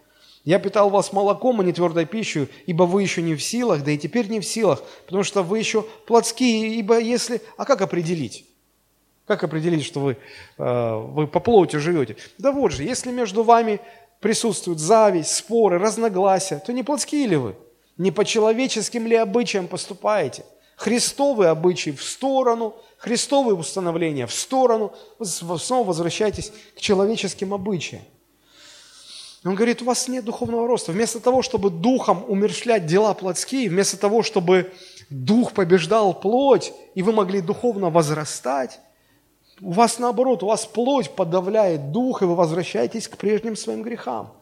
Я 0.44 0.60
питал 0.60 0.90
вас 0.90 1.14
молоком, 1.14 1.62
а 1.62 1.64
не 1.64 1.72
твердой 1.72 2.06
пищей, 2.06 2.50
ибо 2.66 2.84
вы 2.84 3.02
еще 3.02 3.22
не 3.22 3.36
в 3.36 3.42
силах, 3.42 3.84
да 3.84 3.92
и 3.92 3.98
теперь 3.98 4.28
не 4.28 4.42
в 4.42 4.46
силах, 4.46 4.84
потому 5.06 5.24
что 5.24 5.42
вы 5.42 5.58
еще 5.58 5.86
плотские, 6.06 6.76
ибо 6.76 7.00
если... 7.00 7.42
А 7.56 7.66
как 7.66 7.82
определить? 7.82 8.46
Как 9.26 9.44
определить, 9.44 9.86
что 9.86 10.02
вы, 10.02 10.18
э, 10.58 10.96
вы 10.98 11.28
по 11.28 11.40
плоти 11.40 11.78
живете? 11.78 12.18
Да 12.38 12.52
вот 12.52 12.74
же, 12.74 12.84
если 12.84 13.12
между 13.12 13.44
вами 13.44 13.80
присутствует 14.26 14.80
зависть, 14.80 15.36
споры, 15.36 15.78
разногласия, 15.78 16.58
то 16.58 16.74
не 16.74 16.82
плотские 16.82 17.28
ли 17.28 17.36
вы? 17.36 17.56
Не 17.96 18.10
по 18.10 18.26
человеческим 18.26 19.06
ли 19.06 19.16
обычаям 19.16 19.68
поступаете? 19.68 20.46
Христовые 20.78 21.52
обычаи 21.52 21.92
в 21.92 22.02
сторону, 22.02 22.76
Христовые 22.98 23.56
установления 23.56 24.26
в 24.26 24.34
сторону, 24.34 24.94
вы 25.20 25.60
снова 25.60 25.90
возвращайтесь 25.90 26.52
к 26.76 26.80
человеческим 26.82 27.54
обычаям. 27.54 28.02
Он 29.44 29.54
говорит, 29.54 29.84
у 29.84 29.86
вас 29.86 30.08
нет 30.08 30.26
духовного 30.26 30.68
роста. 30.68 30.92
Вместо 30.92 31.20
того, 31.20 31.44
чтобы 31.44 31.70
духом 31.70 32.26
умершлять 32.28 32.88
дела 32.88 33.14
плотские, 33.14 33.70
вместо 33.70 33.96
того, 33.96 34.24
чтобы 34.24 34.74
дух 35.12 35.54
побеждал 35.54 36.20
плоть, 36.20 36.74
и 36.96 37.04
вы 37.04 37.12
могли 37.12 37.42
духовно 37.42 37.92
возрастать, 37.92 38.80
у 39.62 39.72
вас 39.72 40.00
наоборот, 40.00 40.44
у 40.44 40.48
вас 40.48 40.66
плоть 40.66 41.12
подавляет 41.12 41.92
дух, 41.92 42.22
и 42.22 42.26
вы 42.26 42.36
возвращаетесь 42.36 43.08
к 43.08 43.18
прежним 43.18 43.56
своим 43.56 43.84
грехам. 43.84 44.34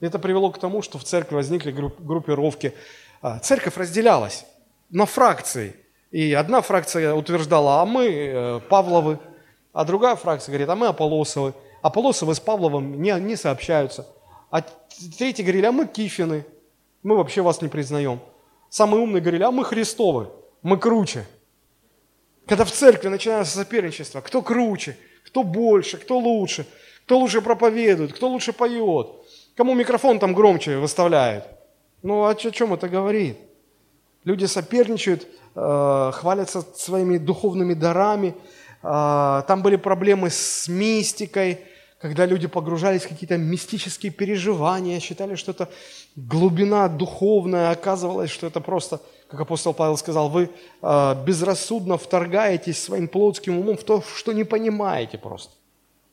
Это 0.00 0.18
привело 0.18 0.50
к 0.50 0.58
тому, 0.58 0.82
что 0.82 0.98
в 0.98 1.04
церкви 1.04 1.36
возникли 1.36 1.70
группировки. 1.70 2.74
А, 3.22 3.38
церковь 3.38 3.76
разделялась 3.76 4.46
на 4.88 5.06
фракции. 5.06 5.76
И 6.10 6.32
одна 6.32 6.62
фракция 6.62 7.14
утверждала, 7.14 7.82
а 7.82 7.86
мы 7.86 8.06
э, 8.06 8.60
Павловы, 8.68 9.20
а 9.72 9.84
другая 9.84 10.16
фракция 10.16 10.52
говорит, 10.52 10.68
а 10.68 10.74
мы 10.74 10.88
Аполосовы. 10.88 11.54
Аполосовы 11.82 12.34
с 12.34 12.40
Павловым 12.40 13.00
не, 13.00 13.12
не 13.20 13.36
сообщаются. 13.36 14.06
А 14.50 14.62
третьи 15.16 15.42
говорили, 15.42 15.66
а 15.66 15.72
мы 15.72 15.86
Кифины, 15.86 16.44
мы 17.02 17.16
вообще 17.16 17.42
вас 17.42 17.62
не 17.62 17.68
признаем. 17.68 18.20
Самые 18.68 19.02
умные 19.02 19.20
говорили, 19.20 19.44
а 19.44 19.50
мы 19.50 19.64
Христовы, 19.64 20.28
мы 20.62 20.78
круче. 20.78 21.26
Когда 22.50 22.64
в 22.64 22.72
церкви 22.72 23.06
начинается 23.06 23.56
соперничество, 23.56 24.20
кто 24.22 24.42
круче, 24.42 24.96
кто 25.24 25.44
больше, 25.44 25.98
кто 25.98 26.18
лучше, 26.18 26.66
кто 27.04 27.16
лучше 27.16 27.42
проповедует, 27.42 28.12
кто 28.12 28.28
лучше 28.28 28.52
поет, 28.52 29.06
кому 29.56 29.74
микрофон 29.74 30.18
там 30.18 30.34
громче 30.34 30.78
выставляет. 30.78 31.44
Ну, 32.02 32.26
о 32.26 32.34
чем 32.34 32.74
это 32.74 32.88
говорит? 32.88 33.36
Люди 34.24 34.46
соперничают, 34.46 35.28
э, 35.54 36.10
хвалятся 36.12 36.62
своими 36.74 37.18
духовными 37.18 37.74
дарами. 37.74 38.34
Э, 38.82 39.44
там 39.46 39.62
были 39.62 39.76
проблемы 39.76 40.28
с 40.28 40.66
мистикой, 40.66 41.60
когда 42.00 42.26
люди 42.26 42.48
погружались 42.48 43.02
в 43.02 43.08
какие-то 43.10 43.36
мистические 43.36 44.10
переживания, 44.10 44.98
считали, 44.98 45.36
что 45.36 45.52
это 45.52 45.68
глубина 46.16 46.88
духовная, 46.88 47.70
оказывалось, 47.70 48.30
что 48.30 48.48
это 48.48 48.60
просто 48.60 49.00
как 49.30 49.40
апостол 49.40 49.72
Павел 49.72 49.96
сказал, 49.96 50.28
вы 50.28 50.50
э, 50.82 51.14
безрассудно 51.24 51.96
вторгаетесь 51.96 52.82
своим 52.82 53.06
плотским 53.06 53.58
умом 53.58 53.76
в 53.76 53.84
то, 53.84 54.02
что 54.02 54.32
не 54.32 54.42
понимаете 54.42 55.18
просто. 55.18 55.52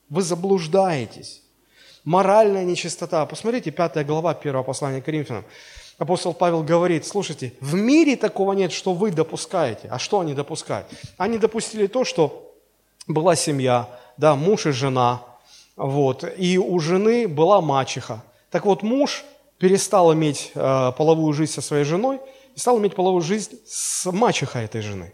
Вы 0.09 0.21
заблуждаетесь. 0.21 1.41
Моральная 2.03 2.63
нечистота. 2.63 3.25
Посмотрите, 3.25 3.71
пятая 3.71 4.03
глава 4.03 4.35
первого 4.35 4.63
послания 4.63 5.01
к 5.01 5.05
Коринфянам. 5.05 5.45
Апостол 5.97 6.35
Павел 6.35 6.61
говорит, 6.61 7.07
слушайте, 7.07 7.53
в 7.59 7.73
мире 7.73 8.15
такого 8.17 8.53
нет, 8.53 8.71
что 8.71 8.93
вы 8.93 9.09
допускаете. 9.09 9.87
А 9.89 9.97
что 9.97 10.19
они 10.19 10.35
допускают? 10.35 10.85
Они 11.17 11.39
допустили 11.39 11.87
то, 11.87 12.05
что 12.05 12.53
была 13.07 13.35
семья, 13.35 13.89
да, 14.17 14.35
муж 14.35 14.67
и 14.67 14.71
жена, 14.71 15.23
вот, 15.75 16.23
и 16.37 16.59
у 16.59 16.79
жены 16.79 17.27
была 17.27 17.61
мачеха. 17.61 18.23
Так 18.51 18.65
вот, 18.65 18.83
муж 18.83 19.25
перестал 19.57 20.13
иметь 20.13 20.51
э, 20.53 20.91
половую 20.95 21.33
жизнь 21.33 21.53
со 21.53 21.61
своей 21.61 21.83
женой– 21.83 22.19
и 22.57 22.59
стал 22.59 22.79
иметь 22.79 22.95
половую 22.95 23.21
жизнь 23.21 23.59
с 23.67 24.11
мачехой 24.11 24.65
этой 24.65 24.81
жены. 24.81 25.13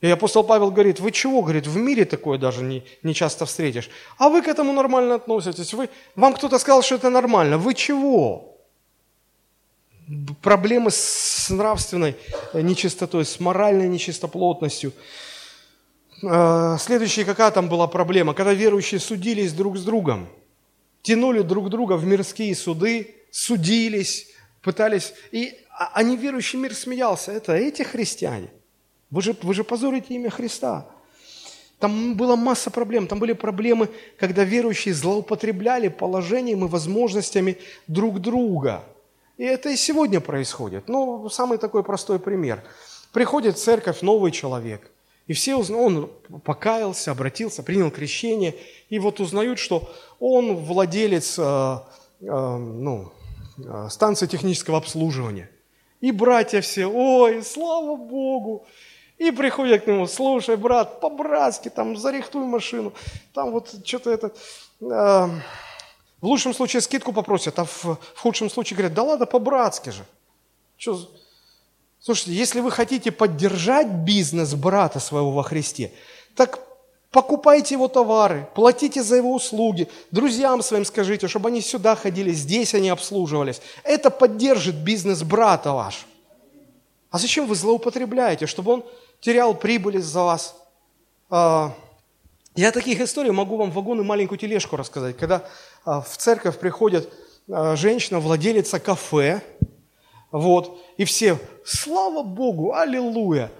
И 0.00 0.06
апостол 0.06 0.44
Павел 0.44 0.70
говорит, 0.70 1.00
вы 1.00 1.10
чего, 1.10 1.42
говорит, 1.42 1.66
в 1.66 1.76
мире 1.76 2.04
такое 2.04 2.38
даже 2.38 2.62
не, 2.62 2.84
не 3.02 3.14
часто 3.14 3.46
встретишь. 3.46 3.90
А 4.16 4.28
вы 4.28 4.42
к 4.42 4.48
этому 4.48 4.72
нормально 4.72 5.16
относитесь. 5.16 5.74
Вы, 5.74 5.90
вам 6.14 6.34
кто-то 6.34 6.58
сказал, 6.60 6.82
что 6.82 6.94
это 6.94 7.10
нормально. 7.10 7.58
Вы 7.58 7.74
чего? 7.74 8.56
Проблемы 10.40 10.92
с 10.92 11.50
нравственной 11.50 12.14
нечистотой, 12.54 13.24
с 13.24 13.40
моральной 13.40 13.88
нечистоплотностью. 13.88 14.92
А, 16.22 16.78
следующая 16.78 17.24
какая 17.24 17.50
там 17.50 17.68
была 17.68 17.88
проблема? 17.88 18.34
Когда 18.34 18.54
верующие 18.54 19.00
судились 19.00 19.52
друг 19.52 19.76
с 19.76 19.82
другом. 19.82 20.28
Тянули 21.02 21.42
друг 21.42 21.70
друга 21.70 21.94
в 21.94 22.04
мирские 22.04 22.54
суды, 22.54 23.16
судились, 23.32 24.29
пытались, 24.62 25.14
и, 25.32 25.58
а, 25.70 25.92
а 25.94 26.02
неверующий 26.02 26.58
мир 26.58 26.74
смеялся. 26.74 27.32
Это 27.32 27.52
эти 27.52 27.82
христиане. 27.82 28.50
Вы 29.10 29.22
же, 29.22 29.36
вы 29.42 29.54
же 29.54 29.64
позорите 29.64 30.14
имя 30.14 30.30
Христа. 30.30 30.86
Там 31.78 32.14
была 32.14 32.36
масса 32.36 32.70
проблем. 32.70 33.06
Там 33.06 33.18
были 33.18 33.32
проблемы, 33.32 33.88
когда 34.18 34.44
верующие 34.44 34.94
злоупотребляли 34.94 35.88
положением 35.88 36.64
и 36.64 36.68
возможностями 36.68 37.56
друг 37.86 38.20
друга. 38.20 38.84
И 39.38 39.44
это 39.44 39.70
и 39.70 39.76
сегодня 39.76 40.20
происходит. 40.20 40.88
Ну, 40.88 41.28
самый 41.30 41.56
такой 41.56 41.82
простой 41.82 42.18
пример. 42.18 42.62
Приходит 43.12 43.56
в 43.56 43.62
церковь 43.62 44.02
новый 44.02 44.30
человек, 44.30 44.90
и 45.26 45.32
все 45.32 45.56
узнают, 45.56 46.12
он 46.32 46.40
покаялся, 46.40 47.10
обратился, 47.10 47.62
принял 47.62 47.90
крещение, 47.90 48.54
и 48.88 48.98
вот 48.98 49.18
узнают, 49.18 49.58
что 49.58 49.90
он 50.20 50.56
владелец, 50.56 51.38
э, 51.38 51.42
э, 51.42 52.56
ну, 52.56 53.12
станция 53.90 54.28
технического 54.28 54.78
обслуживания. 54.78 55.50
И 56.00 56.12
братья 56.12 56.60
все, 56.60 56.86
ой, 56.86 57.42
слава 57.42 57.96
Богу. 57.96 58.66
И 59.18 59.30
приходят 59.30 59.84
к 59.84 59.86
нему, 59.86 60.06
слушай, 60.06 60.56
брат, 60.56 61.00
по-братски, 61.00 61.68
там, 61.68 61.96
зарихтуй 61.96 62.44
машину. 62.46 62.94
Там 63.34 63.50
вот 63.50 63.74
что-то 63.84 64.10
это... 64.10 64.32
Э, 64.80 65.28
в 66.20 66.26
лучшем 66.26 66.54
случае 66.54 66.80
скидку 66.80 67.12
попросят, 67.12 67.58
а 67.58 67.64
в, 67.64 67.84
в 67.84 68.18
худшем 68.18 68.48
случае 68.48 68.76
говорят, 68.76 68.94
да 68.94 69.02
ладно, 69.02 69.26
по-братски 69.26 69.90
же. 69.90 70.04
Что? 70.76 71.10
Слушайте, 71.98 72.32
если 72.32 72.60
вы 72.60 72.70
хотите 72.70 73.12
поддержать 73.12 73.88
бизнес 73.88 74.54
брата 74.54 75.00
своего 75.00 75.32
во 75.32 75.42
Христе, 75.42 75.92
так 76.34 76.69
Покупайте 77.10 77.74
его 77.74 77.88
товары, 77.88 78.48
платите 78.54 79.02
за 79.02 79.16
его 79.16 79.34
услуги, 79.34 79.88
друзьям 80.12 80.62
своим 80.62 80.84
скажите, 80.84 81.26
чтобы 81.26 81.48
они 81.48 81.60
сюда 81.60 81.96
ходили, 81.96 82.30
здесь 82.30 82.72
они 82.74 82.88
обслуживались. 82.88 83.60
Это 83.82 84.10
поддержит 84.10 84.76
бизнес 84.76 85.24
брата 85.24 85.72
ваш. 85.72 86.06
А 87.10 87.18
зачем 87.18 87.46
вы 87.46 87.56
злоупотребляете, 87.56 88.46
чтобы 88.46 88.72
он 88.72 88.84
терял 89.20 89.54
прибыль 89.54 89.96
из-за 89.96 90.22
вас? 90.22 90.54
А, 91.28 91.74
я 92.54 92.70
таких 92.70 93.00
историй 93.00 93.32
могу 93.32 93.56
вам 93.56 93.72
вагон 93.72 94.00
и 94.00 94.04
маленькую 94.04 94.38
тележку 94.38 94.76
рассказать. 94.76 95.16
Когда 95.16 95.44
а, 95.84 96.00
в 96.02 96.16
церковь 96.16 96.60
приходит 96.60 97.12
а, 97.48 97.74
женщина, 97.74 98.20
владелица 98.20 98.78
кафе, 98.78 99.42
Вот. 100.30 100.78
И 100.96 101.04
все, 101.04 101.38
слава 101.64 102.22
Богу, 102.22 102.72
аллилуйя. 102.72 103.50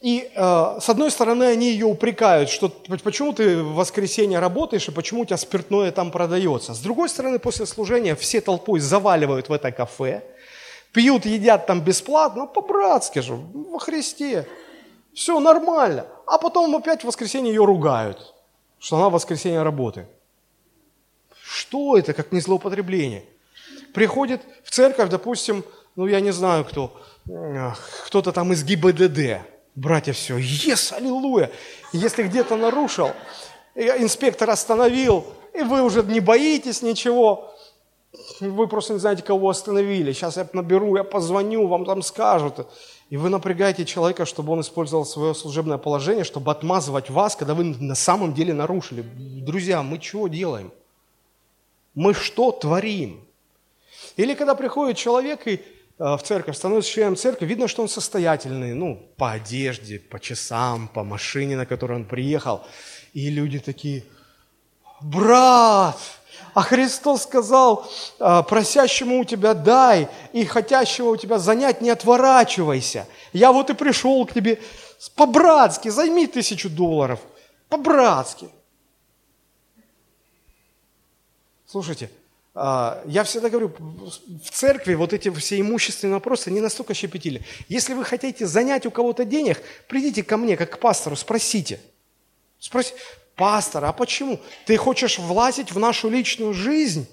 И 0.00 0.30
э, 0.32 0.78
с 0.80 0.88
одной 0.88 1.10
стороны 1.10 1.44
они 1.44 1.70
ее 1.70 1.86
упрекают, 1.86 2.50
что 2.50 2.68
почему 3.02 3.32
ты 3.32 3.60
в 3.62 3.74
воскресенье 3.74 4.38
работаешь 4.38 4.86
и 4.86 4.92
почему 4.92 5.22
у 5.22 5.24
тебя 5.24 5.36
спиртное 5.36 5.90
там 5.90 6.12
продается. 6.12 6.72
С 6.72 6.78
другой 6.78 7.08
стороны, 7.08 7.40
после 7.40 7.66
служения 7.66 8.14
все 8.14 8.40
толпой 8.40 8.78
заваливают 8.78 9.48
в 9.48 9.52
это 9.52 9.72
кафе, 9.72 10.22
пьют, 10.92 11.26
едят 11.26 11.66
там 11.66 11.80
бесплатно, 11.80 12.46
по-братски 12.46 13.18
же, 13.18 13.34
во 13.34 13.80
Христе. 13.80 14.46
Все 15.14 15.40
нормально. 15.40 16.06
А 16.26 16.38
потом 16.38 16.76
опять 16.76 17.02
в 17.02 17.06
воскресенье 17.08 17.52
ее 17.52 17.64
ругают, 17.64 18.34
что 18.78 18.98
она 18.98 19.08
в 19.08 19.14
воскресенье 19.14 19.62
работает. 19.62 20.08
Что 21.42 21.96
это, 21.98 22.14
как 22.14 22.30
не 22.30 22.40
злоупотребление? 22.40 23.24
Приходит 23.94 24.42
в 24.62 24.70
церковь, 24.70 25.10
допустим, 25.10 25.64
ну 25.96 26.06
я 26.06 26.20
не 26.20 26.30
знаю 26.30 26.64
кто, 26.64 26.92
кто-то 28.06 28.30
там 28.30 28.52
из 28.52 28.62
ГИБДД, 28.62 29.40
братья, 29.78 30.12
все, 30.12 30.36
ес, 30.36 30.92
аллилуйя. 30.92 31.50
Если 31.92 32.24
где-то 32.24 32.56
нарушил, 32.56 33.12
инспектор 33.74 34.50
остановил, 34.50 35.24
и 35.54 35.62
вы 35.62 35.82
уже 35.82 36.02
не 36.02 36.20
боитесь 36.20 36.82
ничего, 36.82 37.54
вы 38.40 38.66
просто 38.66 38.94
не 38.94 38.98
знаете, 38.98 39.22
кого 39.22 39.48
остановили. 39.48 40.12
Сейчас 40.12 40.36
я 40.36 40.48
наберу, 40.52 40.96
я 40.96 41.04
позвоню, 41.04 41.66
вам 41.66 41.84
там 41.84 42.02
скажут. 42.02 42.66
И 43.10 43.16
вы 43.16 43.28
напрягаете 43.28 43.84
человека, 43.84 44.26
чтобы 44.26 44.52
он 44.52 44.60
использовал 44.60 45.04
свое 45.04 45.34
служебное 45.34 45.78
положение, 45.78 46.24
чтобы 46.24 46.50
отмазывать 46.50 47.10
вас, 47.10 47.36
когда 47.36 47.54
вы 47.54 47.64
на 47.64 47.94
самом 47.94 48.34
деле 48.34 48.52
нарушили. 48.52 49.02
Друзья, 49.02 49.82
мы 49.82 49.98
чего 49.98 50.28
делаем? 50.28 50.72
Мы 51.94 52.14
что 52.14 52.52
творим? 52.52 53.24
Или 54.16 54.34
когда 54.34 54.54
приходит 54.54 54.96
человек 54.96 55.46
и 55.46 55.62
в 55.98 56.20
церковь, 56.22 56.56
становится 56.56 56.90
членом 56.90 57.16
церкви, 57.16 57.46
видно, 57.46 57.66
что 57.66 57.82
он 57.82 57.88
состоятельный, 57.88 58.72
ну, 58.74 59.02
по 59.16 59.32
одежде, 59.32 59.98
по 59.98 60.20
часам, 60.20 60.88
по 60.88 61.02
машине, 61.02 61.56
на 61.56 61.66
которой 61.66 61.96
он 61.96 62.04
приехал. 62.04 62.64
И 63.14 63.30
люди 63.30 63.58
такие, 63.58 64.04
брат, 65.00 65.98
а 66.54 66.62
Христос 66.62 67.22
сказал, 67.22 67.90
«А, 68.18 68.42
просящему 68.42 69.20
у 69.20 69.24
тебя 69.24 69.54
дай, 69.54 70.08
и 70.32 70.44
хотящего 70.44 71.10
у 71.10 71.16
тебя 71.16 71.38
занять 71.38 71.80
не 71.80 71.90
отворачивайся. 71.90 73.06
Я 73.32 73.52
вот 73.52 73.70
и 73.70 73.74
пришел 73.74 74.24
к 74.26 74.32
тебе 74.32 74.60
по-братски, 75.14 75.88
займи 75.88 76.26
тысячу 76.26 76.68
долларов, 76.68 77.20
по-братски. 77.68 78.48
Слушайте, 81.66 82.10
я 83.06 83.24
всегда 83.24 83.50
говорю, 83.50 83.72
в 83.78 84.50
церкви 84.50 84.94
вот 84.94 85.12
эти 85.12 85.30
все 85.30 85.60
имущественные 85.60 86.14
вопросы 86.14 86.50
не 86.50 86.60
настолько 86.60 86.94
щепетили. 86.94 87.42
Если 87.68 87.94
вы 87.94 88.04
хотите 88.04 88.46
занять 88.46 88.86
у 88.86 88.90
кого-то 88.90 89.24
денег, 89.24 89.62
придите 89.86 90.22
ко 90.22 90.36
мне, 90.36 90.56
как 90.56 90.70
к 90.70 90.78
пастору, 90.78 91.14
спросите. 91.14 91.80
Спросите, 92.58 92.96
Пастор, 93.38 93.84
а 93.84 93.92
почему? 93.92 94.40
Ты 94.66 94.76
хочешь 94.76 95.20
влазить 95.20 95.70
в 95.70 95.78
нашу 95.78 96.10
личную 96.10 96.52
жизнь? 96.52 97.06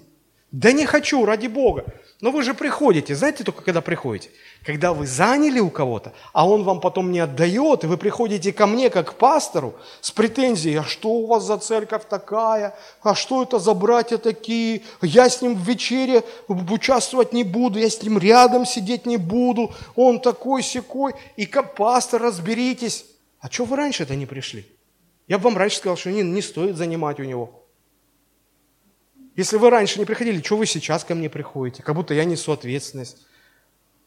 Да 0.50 0.72
не 0.72 0.84
хочу, 0.84 1.24
ради 1.24 1.46
Бога. 1.46 1.84
Но 2.22 2.30
вы 2.30 2.42
же 2.42 2.54
приходите, 2.54 3.14
знаете 3.14 3.44
только 3.44 3.62
когда 3.62 3.82
приходите? 3.82 4.30
Когда 4.64 4.94
вы 4.94 5.06
заняли 5.06 5.60
у 5.60 5.68
кого-то, 5.68 6.14
а 6.32 6.48
он 6.48 6.64
вам 6.64 6.80
потом 6.80 7.12
не 7.12 7.20
отдает, 7.20 7.84
и 7.84 7.86
вы 7.86 7.98
приходите 7.98 8.54
ко 8.54 8.66
мне 8.66 8.88
как 8.88 9.10
к 9.10 9.14
пастору 9.14 9.74
с 10.00 10.10
претензией, 10.12 10.76
а 10.76 10.84
что 10.84 11.10
у 11.10 11.26
вас 11.26 11.44
за 11.44 11.58
церковь 11.58 12.04
такая, 12.08 12.74
а 13.02 13.14
что 13.14 13.42
это 13.42 13.58
за 13.58 13.74
братья 13.74 14.16
такие, 14.16 14.82
я 15.02 15.28
с 15.28 15.42
ним 15.42 15.56
в 15.56 15.60
вечере 15.60 16.24
участвовать 16.48 17.34
не 17.34 17.44
буду, 17.44 17.78
я 17.78 17.90
с 17.90 18.02
ним 18.02 18.16
рядом 18.16 18.64
сидеть 18.64 19.04
не 19.04 19.18
буду, 19.18 19.74
он 19.94 20.18
такой 20.18 20.62
секой, 20.62 21.12
и 21.36 21.44
как 21.44 21.74
пастор 21.74 22.22
разберитесь. 22.22 23.04
А 23.40 23.50
что 23.50 23.66
вы 23.66 23.76
раньше-то 23.76 24.16
не 24.16 24.24
пришли? 24.24 24.66
Я 25.28 25.36
бы 25.36 25.44
вам 25.44 25.58
раньше 25.58 25.76
сказал, 25.76 25.98
что 25.98 26.10
не, 26.10 26.22
не 26.22 26.40
стоит 26.40 26.76
занимать 26.76 27.20
у 27.20 27.24
него. 27.24 27.65
Если 29.36 29.56
вы 29.56 29.70
раньше 29.70 29.98
не 29.98 30.04
приходили, 30.04 30.42
что 30.42 30.56
вы 30.56 30.66
сейчас 30.66 31.04
ко 31.04 31.14
мне 31.14 31.28
приходите? 31.28 31.82
Как 31.82 31.94
будто 31.94 32.14
я 32.14 32.24
несу 32.24 32.52
ответственность. 32.52 33.18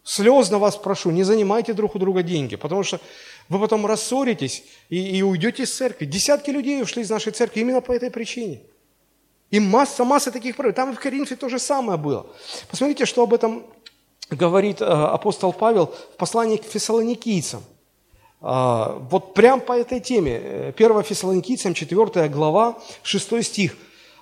Слезно 0.03 0.57
вас 0.57 0.75
прошу, 0.75 1.11
не 1.11 1.23
занимайте 1.23 1.73
друг 1.73 1.95
у 1.95 1.99
друга 1.99 2.23
деньги, 2.23 2.55
потому 2.55 2.83
что 2.83 2.99
вы 3.47 3.59
потом 3.59 3.85
рассоритесь 3.85 4.63
и, 4.89 5.17
и 5.17 5.21
уйдете 5.21 5.63
из 5.63 5.75
церкви. 5.75 6.05
Десятки 6.05 6.49
людей 6.49 6.81
ушли 6.81 7.03
из 7.03 7.09
нашей 7.09 7.31
церкви 7.31 7.61
именно 7.61 7.81
по 7.81 7.91
этой 7.91 8.09
причине. 8.09 8.61
И 9.51 9.59
масса, 9.59 10.03
масса 10.03 10.31
таких 10.31 10.55
проблем. 10.55 10.75
Там 10.75 10.95
в 10.95 10.99
Коринфе 10.99 11.35
то 11.35 11.49
же 11.49 11.59
самое 11.59 11.97
было. 11.97 12.27
Посмотрите, 12.69 13.05
что 13.05 13.23
об 13.23 13.33
этом 13.33 13.65
говорит 14.29 14.81
э, 14.81 14.85
апостол 14.85 15.53
Павел 15.53 15.87
в 16.13 16.17
послании 16.17 16.57
к 16.57 16.63
фессалоникийцам– 16.63 17.63
а, 18.41 18.97
вот 19.09 19.33
прям 19.33 19.59
по 19.59 19.73
этой 19.73 19.99
теме. 19.99 20.73
1 20.77 21.03
Фессалоникийцам, 21.03 21.73
4 21.73 22.29
глава, 22.29 22.77
6 23.03 23.43
стих. 23.43 23.77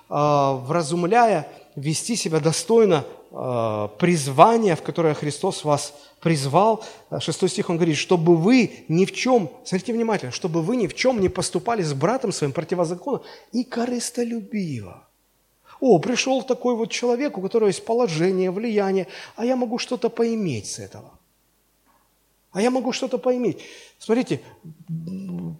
А, 0.08 0.54
«Вразумляя 0.54 1.48
вести 1.76 2.16
себя 2.16 2.40
достойно 2.40 3.04
а, 3.30 3.88
призвания, 3.88 4.74
в 4.74 4.82
которое 4.82 5.14
Христос 5.14 5.64
вас 5.64 5.94
призвал». 6.20 6.84
6 7.18 7.48
стих 7.48 7.70
он 7.70 7.76
говорит, 7.76 7.96
«чтобы 7.96 8.36
вы 8.36 8.84
ни 8.88 9.04
в 9.04 9.12
чем, 9.12 9.50
смотрите 9.64 9.92
внимательно, 9.92 10.32
чтобы 10.32 10.62
вы 10.62 10.76
ни 10.76 10.86
в 10.86 10.94
чем 10.94 11.20
не 11.20 11.28
поступали 11.28 11.82
с 11.82 11.92
братом 11.92 12.32
своим 12.32 12.52
противозаконно 12.52 13.22
и 13.52 13.64
корыстолюбиво». 13.64 15.04
О, 15.80 15.98
пришел 15.98 16.42
такой 16.42 16.74
вот 16.74 16.90
человек, 16.90 17.38
у 17.38 17.40
которого 17.40 17.68
есть 17.68 17.84
положение, 17.84 18.50
влияние, 18.50 19.06
а 19.36 19.44
я 19.44 19.56
могу 19.56 19.78
что-то 19.78 20.08
поиметь 20.08 20.66
с 20.66 20.78
этого. 20.78 21.17
А 22.52 22.62
я 22.62 22.70
могу 22.70 22.92
что-то 22.92 23.18
поиметь. 23.18 23.58
Смотрите, 23.98 24.40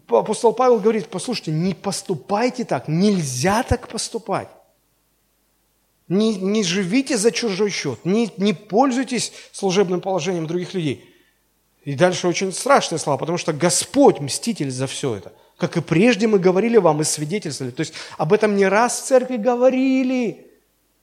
апостол 0.09 0.53
Павел 0.53 0.81
говорит, 0.81 1.09
послушайте, 1.09 1.51
не 1.51 1.75
поступайте 1.75 2.65
так, 2.65 2.89
нельзя 2.89 3.63
так 3.63 3.89
поступать. 3.89 4.49
Не, 6.09 6.35
не 6.37 6.65
живите 6.65 7.19
за 7.19 7.31
чужой 7.31 7.71
счет, 7.71 8.05
не, 8.05 8.33
не 8.39 8.55
пользуйтесь 8.55 9.33
служебным 9.53 10.01
положением 10.01 10.47
других 10.47 10.73
людей. 10.73 11.05
И 11.85 11.95
дальше 11.95 12.29
очень 12.29 12.53
страшные 12.53 12.99
слова, 12.99 13.19
потому 13.19 13.37
что 13.37 13.53
Господь 13.53 14.21
мститель 14.21 14.71
за 14.71 14.87
все 14.87 15.17
это. 15.17 15.33
Как 15.59 15.77
и 15.77 15.81
прежде 15.83 16.27
мы 16.27 16.39
говорили 16.39 16.79
вам 16.79 17.03
и 17.03 17.05
свидетельствовали. 17.05 17.73
То 17.73 17.81
есть 17.81 17.93
об 18.17 18.33
этом 18.33 18.57
не 18.57 18.67
раз 18.67 19.01
в 19.01 19.05
церкви 19.05 19.37
говорили. 19.37 20.47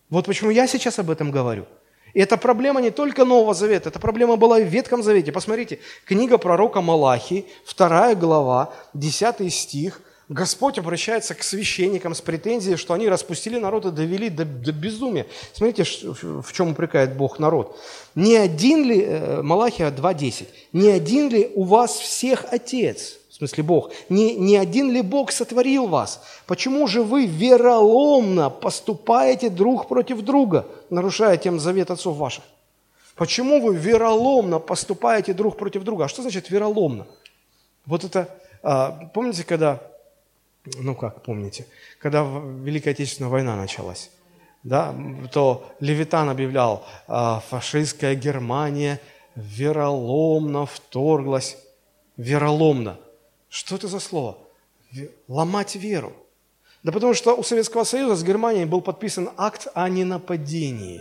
Вот 0.09 0.25
почему 0.25 0.49
я 0.49 0.65
сейчас 0.65 0.97
об 0.97 1.11
этом 1.11 1.29
говорю. 1.29 1.65
И 2.15 2.19
эта 2.21 2.37
проблема 2.37 2.81
не 2.81 2.91
только 2.91 3.25
Нового 3.25 3.53
Завета, 3.53 3.89
эта 3.89 3.99
проблема 3.99 4.37
была 4.37 4.59
и 4.59 4.63
в 4.63 4.69
Ветхом 4.69 5.03
Завете. 5.03 5.33
Посмотрите, 5.33 5.79
книга 6.05 6.37
пророка 6.37 6.79
Малахи, 6.79 7.45
вторая 7.65 8.15
глава, 8.15 8.73
10 8.93 9.53
стих. 9.53 10.01
Господь 10.29 10.79
обращается 10.79 11.35
к 11.35 11.43
священникам 11.43 12.15
с 12.15 12.21
претензией, 12.21 12.77
что 12.77 12.93
они 12.93 13.09
распустили 13.09 13.59
народ 13.59 13.85
и 13.85 13.91
довели 13.91 14.29
до, 14.29 14.45
до 14.45 14.71
безумия. 14.71 15.27
Смотрите, 15.53 15.83
в 15.83 16.51
чем 16.53 16.71
упрекает 16.71 17.15
Бог 17.15 17.37
народ. 17.37 17.77
«Не 18.15 18.37
один 18.37 18.85
ли, 18.85 19.01
э, 19.01 19.41
Малахия 19.41 19.91
2.10, 19.91 20.47
не 20.71 20.87
один 20.87 21.29
ли 21.29 21.51
у 21.53 21.63
вас 21.63 21.95
всех 21.97 22.45
Отец?» 22.49 23.19
В 23.35 23.37
смысле 23.37 23.63
Бог, 23.63 23.91
не, 24.07 24.33
не 24.37 24.55
один 24.55 24.91
ли 24.91 25.01
Бог 25.01 25.33
сотворил 25.33 25.87
вас? 25.87 26.23
Почему 26.47 26.87
же 26.87 27.03
вы 27.03 27.25
вероломно 27.25 28.49
поступаете 28.49 29.49
друг 29.49 29.89
против 29.89 30.21
друга, 30.21 30.65
нарушая 30.89 31.35
тем 31.35 31.59
завет 31.59 31.91
отцов 31.91 32.15
ваших? 32.15 32.45
Почему 33.17 33.59
вы 33.59 33.75
вероломно 33.75 34.59
поступаете 34.59 35.33
друг 35.33 35.57
против 35.57 35.83
друга? 35.83 36.05
А 36.05 36.07
что 36.07 36.21
значит 36.21 36.49
вероломно? 36.49 37.07
Вот 37.85 38.05
это, 38.05 38.29
а, 38.63 38.91
помните, 39.13 39.43
когда, 39.43 39.81
ну 40.77 40.95
как 40.95 41.21
помните, 41.21 41.67
когда 41.99 42.23
Великая 42.23 42.91
Отечественная 42.91 43.29
война 43.29 43.57
началась, 43.57 44.11
да, 44.63 44.95
то 45.33 45.69
Левитан 45.81 46.29
объявлял, 46.29 46.85
а, 47.09 47.41
фашистская 47.49 48.15
Германия 48.15 49.01
вероломно 49.35 50.65
вторглась, 50.65 51.57
вероломно. 52.15 52.97
Что 53.55 53.77
это 53.77 53.87
за 53.87 54.01
слово? 54.01 54.37
Ломать 55.29 55.75
веру. 55.75 56.11
Да 56.83 56.91
потому 56.91 57.13
что 57.13 57.33
у 57.33 57.41
Советского 57.41 57.85
Союза 57.85 58.17
с 58.17 58.23
Германией 58.23 58.65
был 58.65 58.81
подписан 58.81 59.29
акт 59.37 59.69
о 59.73 59.87
ненападении. 59.87 60.99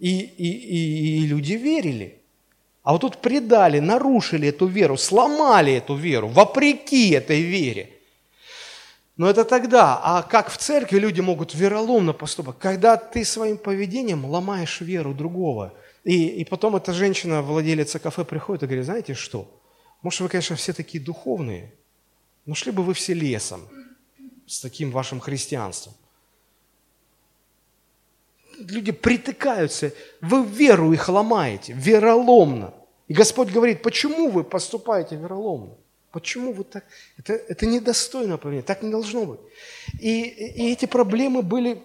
И, 0.00 0.18
и, 0.18 0.50
и, 0.50 1.22
и 1.22 1.26
люди 1.28 1.52
верили. 1.52 2.18
А 2.82 2.90
вот 2.90 3.02
тут 3.02 3.18
предали, 3.18 3.78
нарушили 3.78 4.48
эту 4.48 4.66
веру, 4.66 4.96
сломали 4.96 5.74
эту 5.74 5.94
веру, 5.94 6.26
вопреки 6.26 7.10
этой 7.10 7.40
вере. 7.40 7.90
Но 9.16 9.30
это 9.30 9.44
тогда. 9.44 10.00
А 10.02 10.22
как 10.24 10.50
в 10.50 10.56
церкви 10.56 10.98
люди 10.98 11.20
могут 11.20 11.54
вероломно 11.54 12.12
поступать? 12.12 12.58
Когда 12.58 12.96
ты 12.96 13.24
своим 13.24 13.58
поведением 13.58 14.24
ломаешь 14.24 14.80
веру 14.80 15.14
другого. 15.14 15.72
И, 16.02 16.26
и 16.26 16.44
потом 16.44 16.74
эта 16.74 16.92
женщина, 16.92 17.42
владелица 17.42 18.00
кафе, 18.00 18.24
приходит 18.24 18.64
и 18.64 18.66
говорит, 18.66 18.86
знаете 18.86 19.14
что? 19.14 19.46
Может, 20.02 20.20
вы, 20.20 20.28
конечно, 20.28 20.56
все 20.56 20.72
такие 20.72 21.02
духовные, 21.02 21.72
но 22.44 22.54
шли 22.54 22.72
бы 22.72 22.82
вы 22.82 22.92
все 22.94 23.14
лесом 23.14 23.68
с 24.46 24.60
таким 24.60 24.90
вашим 24.90 25.20
христианством. 25.20 25.94
люди 28.58 28.92
притыкаются, 28.92 29.92
вы 30.20 30.44
веру 30.44 30.92
их 30.92 31.08
ломаете, 31.08 31.72
вероломно. 31.72 32.74
И 33.08 33.14
Господь 33.14 33.50
говорит, 33.50 33.82
почему 33.82 34.30
вы 34.30 34.44
поступаете 34.44 35.16
вероломно? 35.16 35.74
Почему 36.10 36.52
вы 36.52 36.64
так? 36.64 36.84
Это, 37.18 37.32
это 37.32 37.66
недостойно 37.66 38.36
поведения, 38.36 38.62
так 38.62 38.82
не 38.82 38.90
должно 38.90 39.24
быть. 39.24 39.40
И, 40.00 40.22
и 40.22 40.72
эти 40.72 40.86
проблемы 40.86 41.42
были 41.42 41.82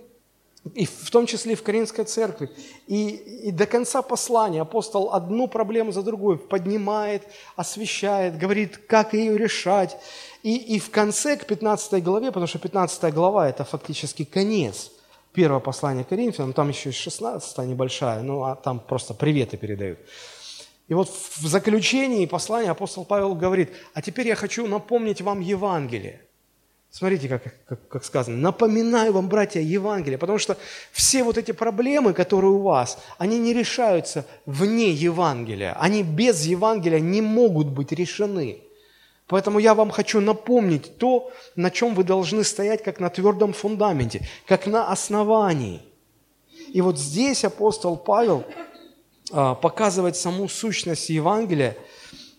и 0.76 0.86
в 0.86 1.10
том 1.12 1.26
числе 1.26 1.56
в 1.56 1.64
Каринской 1.64 2.06
церкви. 2.06 2.50
И, 2.88 3.10
и 3.48 3.52
до 3.52 3.66
конца 3.66 4.02
послания 4.02 4.62
апостол 4.62 5.14
одну 5.14 5.48
проблему 5.48 5.92
за 5.92 6.02
другой 6.04 6.38
поднимает, 6.38 7.24
освещает, 7.56 8.38
говорит, 8.38 8.78
как 8.78 9.14
ее 9.14 9.38
решать. 9.38 9.98
И, 10.44 10.56
и 10.56 10.80
в 10.80 10.90
конце, 10.90 11.38
к 11.38 11.46
15 11.46 12.04
главе, 12.04 12.28
потому 12.28 12.48
что 12.48 12.60
15 12.60 13.14
глава– 13.14 13.50
это 13.50 13.64
фактически 13.64 14.24
конец 14.24 14.92
первого 15.34 15.60
послания 15.60 16.04
Коринфянам, 16.04 16.54
там 16.54 16.70
еще 16.70 16.90
и 16.90 16.94
16 16.94 17.58
небольшая, 17.60 18.24
ну 18.24 18.44
а 18.44 18.56
там 18.56 18.80
просто 18.80 19.14
приветы 19.14 19.58
передают. 19.58 20.00
И 20.88 20.94
вот 20.94 21.10
в 21.10 21.46
заключении 21.46 22.26
послания 22.26 22.72
апостол 22.72 23.06
Павел 23.06 23.36
говорит, 23.36 23.72
а 23.94 24.02
теперь 24.02 24.28
я 24.28 24.36
хочу 24.36 24.66
напомнить 24.68 25.22
вам 25.22 25.42
Евангелие. 25.42 26.22
Смотрите, 26.98 27.28
как, 27.30 27.44
как, 27.68 27.88
как 27.90 28.04
сказано. 28.04 28.38
Напоминаю 28.38 29.14
вам, 29.14 29.30
братья, 29.30 29.62
Евангелие, 29.62 30.18
потому 30.18 30.40
что 30.40 30.58
все 30.92 31.24
вот 31.24 31.38
эти 31.38 31.52
проблемы, 31.52 32.12
которые 32.14 32.50
у 32.50 32.64
вас, 32.64 32.98
они 33.20 33.38
не 33.38 33.54
решаются 33.54 34.26
вне 34.48 34.90
Евангелия. 34.90 35.78
Они 35.80 36.02
без 36.02 36.48
Евангелия 36.48 37.00
не 37.00 37.22
могут 37.22 37.68
быть 37.68 37.92
решены. 37.92 38.62
Поэтому 39.28 39.60
я 39.60 39.76
вам 39.76 39.92
хочу 39.92 40.22
напомнить 40.22 40.98
то, 40.98 41.32
на 41.56 41.70
чем 41.70 41.94
вы 41.94 42.04
должны 42.04 42.44
стоять, 42.44 42.84
как 42.84 43.00
на 43.00 43.12
твердом 43.12 43.54
фундаменте, 43.54 44.28
как 44.48 44.66
на 44.66 44.92
основании. 44.92 45.84
И 46.74 46.82
вот 46.82 46.98
здесь 46.98 47.46
апостол 47.46 47.96
Павел 47.96 48.44
а, 49.32 49.54
показывает 49.54 50.16
саму 50.18 50.50
сущность 50.50 51.12
Евангелия 51.12 51.78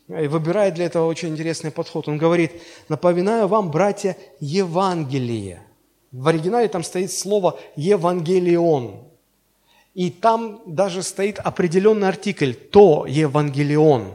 выбирает 0.09 0.75
для 0.75 0.87
этого 0.87 1.07
очень 1.07 1.29
интересный 1.29 1.71
подход. 1.71 2.09
Он 2.09 2.19
говорит, 2.19 2.53
напоминаю 2.89 3.47
вам, 3.47 3.71
братья, 3.71 4.17
Евангелие. 4.41 5.63
В 6.11 6.27
оригинале 6.29 6.69
там 6.69 6.83
стоит 6.83 7.13
слово 7.13 7.59
«евангелион». 7.77 9.05
И 9.95 10.11
там 10.11 10.63
даже 10.65 11.03
стоит 11.03 11.39
определенный 11.39 12.09
артикль 12.09 12.53
«то 12.55 13.05
евангелион». 13.07 14.15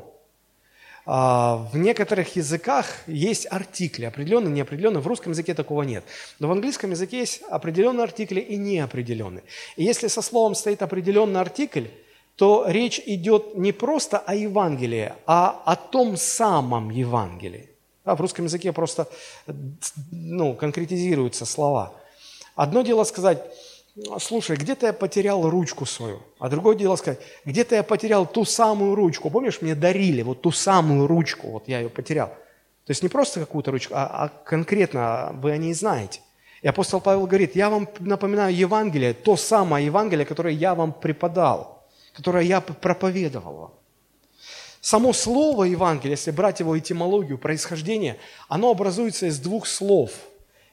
А, 1.05 1.67
в 1.71 1.77
некоторых 1.77 2.35
языках 2.37 2.87
есть 3.07 3.45
артикли, 3.51 4.05
определенные, 4.05 4.53
неопределенные. 4.53 5.01
В 5.01 5.07
русском 5.07 5.33
языке 5.33 5.53
такого 5.53 5.83
нет. 5.83 6.05
Но 6.39 6.47
в 6.47 6.51
английском 6.53 6.91
языке 6.91 7.19
есть 7.19 7.41
определенные 7.49 8.03
артикли 8.03 8.39
и 8.39 8.55
неопределенные. 8.55 9.43
И 9.75 9.83
если 9.83 10.07
со 10.07 10.21
словом 10.21 10.55
стоит 10.55 10.81
определенный 10.81 11.41
артикль, 11.41 11.87
то 12.35 12.65
речь 12.67 13.01
идет 13.05 13.55
не 13.55 13.71
просто 13.71 14.17
о 14.17 14.33
Евангелии, 14.33 15.13
а 15.25 15.61
о 15.65 15.75
том 15.75 16.17
самом 16.17 16.89
Евангелии. 16.89 17.69
А 18.03 18.15
в 18.15 18.21
русском 18.21 18.45
языке 18.45 18.73
просто 18.73 19.07
ну, 20.11 20.53
конкретизируются 20.55 21.45
слова. 21.45 21.93
Одно 22.55 22.81
дело 22.81 23.03
сказать, 23.03 23.39
слушай, 24.19 24.57
где-то 24.57 24.87
я 24.87 24.93
потерял 24.93 25.49
ручку 25.49 25.85
свою. 25.85 26.21
А 26.39 26.49
другое 26.49 26.75
дело 26.75 26.95
сказать, 26.95 27.19
где-то 27.45 27.75
я 27.75 27.83
потерял 27.83 28.25
ту 28.25 28.45
самую 28.45 28.95
ручку. 28.95 29.29
Помнишь, 29.29 29.61
мне 29.61 29.75
дарили 29.75 30.21
вот 30.21 30.41
ту 30.41 30.51
самую 30.51 31.07
ручку, 31.07 31.47
вот 31.47 31.67
я 31.67 31.79
ее 31.79 31.89
потерял. 31.89 32.27
То 32.27 32.91
есть 32.91 33.03
не 33.03 33.09
просто 33.09 33.39
какую-то 33.39 33.71
ручку, 33.71 33.93
а, 33.95 34.05
а 34.05 34.29
конкретно 34.43 35.31
вы 35.41 35.51
о 35.51 35.57
ней 35.57 35.73
знаете. 35.73 36.19
И 36.61 36.67
апостол 36.67 36.99
Павел 36.99 37.27
говорит, 37.27 37.55
я 37.55 37.69
вам 37.69 37.87
напоминаю 37.99 38.55
Евангелие, 38.55 39.13
то 39.13 39.37
самое 39.37 39.85
Евангелие, 39.85 40.25
которое 40.25 40.53
я 40.53 40.75
вам 40.75 40.93
преподал, 40.93 41.82
которое 42.13 42.43
я 42.43 42.61
проповедовал 42.61 43.55
вам. 43.55 43.73
Само 44.81 45.13
слово 45.13 45.63
Евангелие, 45.63 46.11
если 46.11 46.31
брать 46.31 46.59
его 46.59 46.77
этимологию, 46.77 47.37
происхождение, 47.37 48.19
оно 48.49 48.69
образуется 48.69 49.27
из 49.27 49.39
двух 49.39 49.65
слов. 49.65 50.11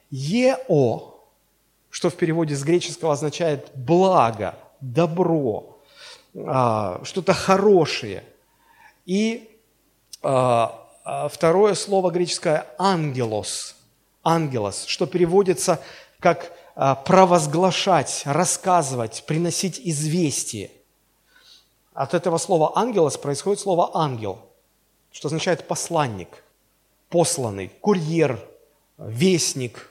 «Ео», 0.09 1.15
что 1.89 2.09
в 2.09 2.15
переводе 2.15 2.55
с 2.55 2.63
греческого 2.63 3.13
означает 3.13 3.69
благо, 3.73 4.55
добро, 4.81 5.79
а, 6.35 7.01
что-то 7.03 7.33
хорошее. 7.33 8.23
И 9.05 9.49
а, 10.21 10.89
а, 11.03 11.29
второе 11.29 11.73
слово 11.75 12.11
греческое 12.11 12.67
«ангелос», 12.77 13.75
«ангелос», 14.23 14.85
что 14.85 15.05
переводится 15.05 15.79
как 16.19 16.51
провозглашать, 17.05 18.21
рассказывать, 18.25 19.25
приносить 19.27 19.79
известие. 19.83 20.71
От 22.01 22.15
этого 22.15 22.39
слова 22.39 22.71
«ангелос» 22.75 23.15
происходит 23.17 23.59
слово 23.59 23.91
«ангел», 23.93 24.39
что 25.11 25.27
означает 25.27 25.67
«посланник», 25.67 26.43
«посланный», 27.09 27.69
«курьер», 27.79 28.39
«вестник», 28.97 29.87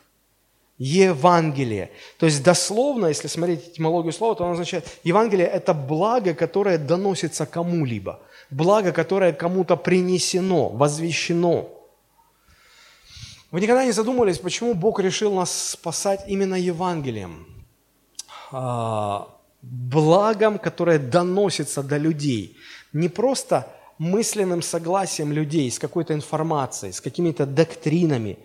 Евангелие. 0.77 1.93
То 2.19 2.27
есть 2.27 2.43
дословно, 2.43 3.07
если 3.07 3.29
смотреть 3.29 3.69
этимологию 3.69 4.13
слова, 4.13 4.35
то 4.35 4.43
оно 4.43 4.55
означает, 4.55 4.89
Евангелие– 5.05 5.47
это 5.59 5.73
благо, 5.73 6.35
которое 6.35 6.79
доносится 6.79 7.47
кому-либо, 7.47 8.19
благо, 8.51 8.91
которое 8.91 9.33
кому-то 9.33 9.77
принесено, 9.77 10.69
возвещено. 10.69 11.69
Вы 13.53 13.61
никогда 13.61 13.85
не 13.85 13.93
задумывались, 13.93 14.39
почему 14.39 14.75
Бог 14.75 14.99
решил 14.99 15.33
нас 15.33 15.71
спасать 15.71 16.25
именно 16.27 16.57
Евангелием? 16.57 17.47
Благом, 19.63 20.59
которое 20.59 20.99
доносится 20.99 21.83
до 21.83 21.97
людей. 21.99 22.57
Не 22.93 23.09
просто 23.09 23.67
мысленным 23.99 24.63
согласием 24.63 25.33
людей 25.33 25.71
с 25.71 25.79
какой-то 25.79 26.15
информацией, 26.15 26.93
с 26.93 27.01
какими-то 27.01 27.45
доктринами, 27.45 28.39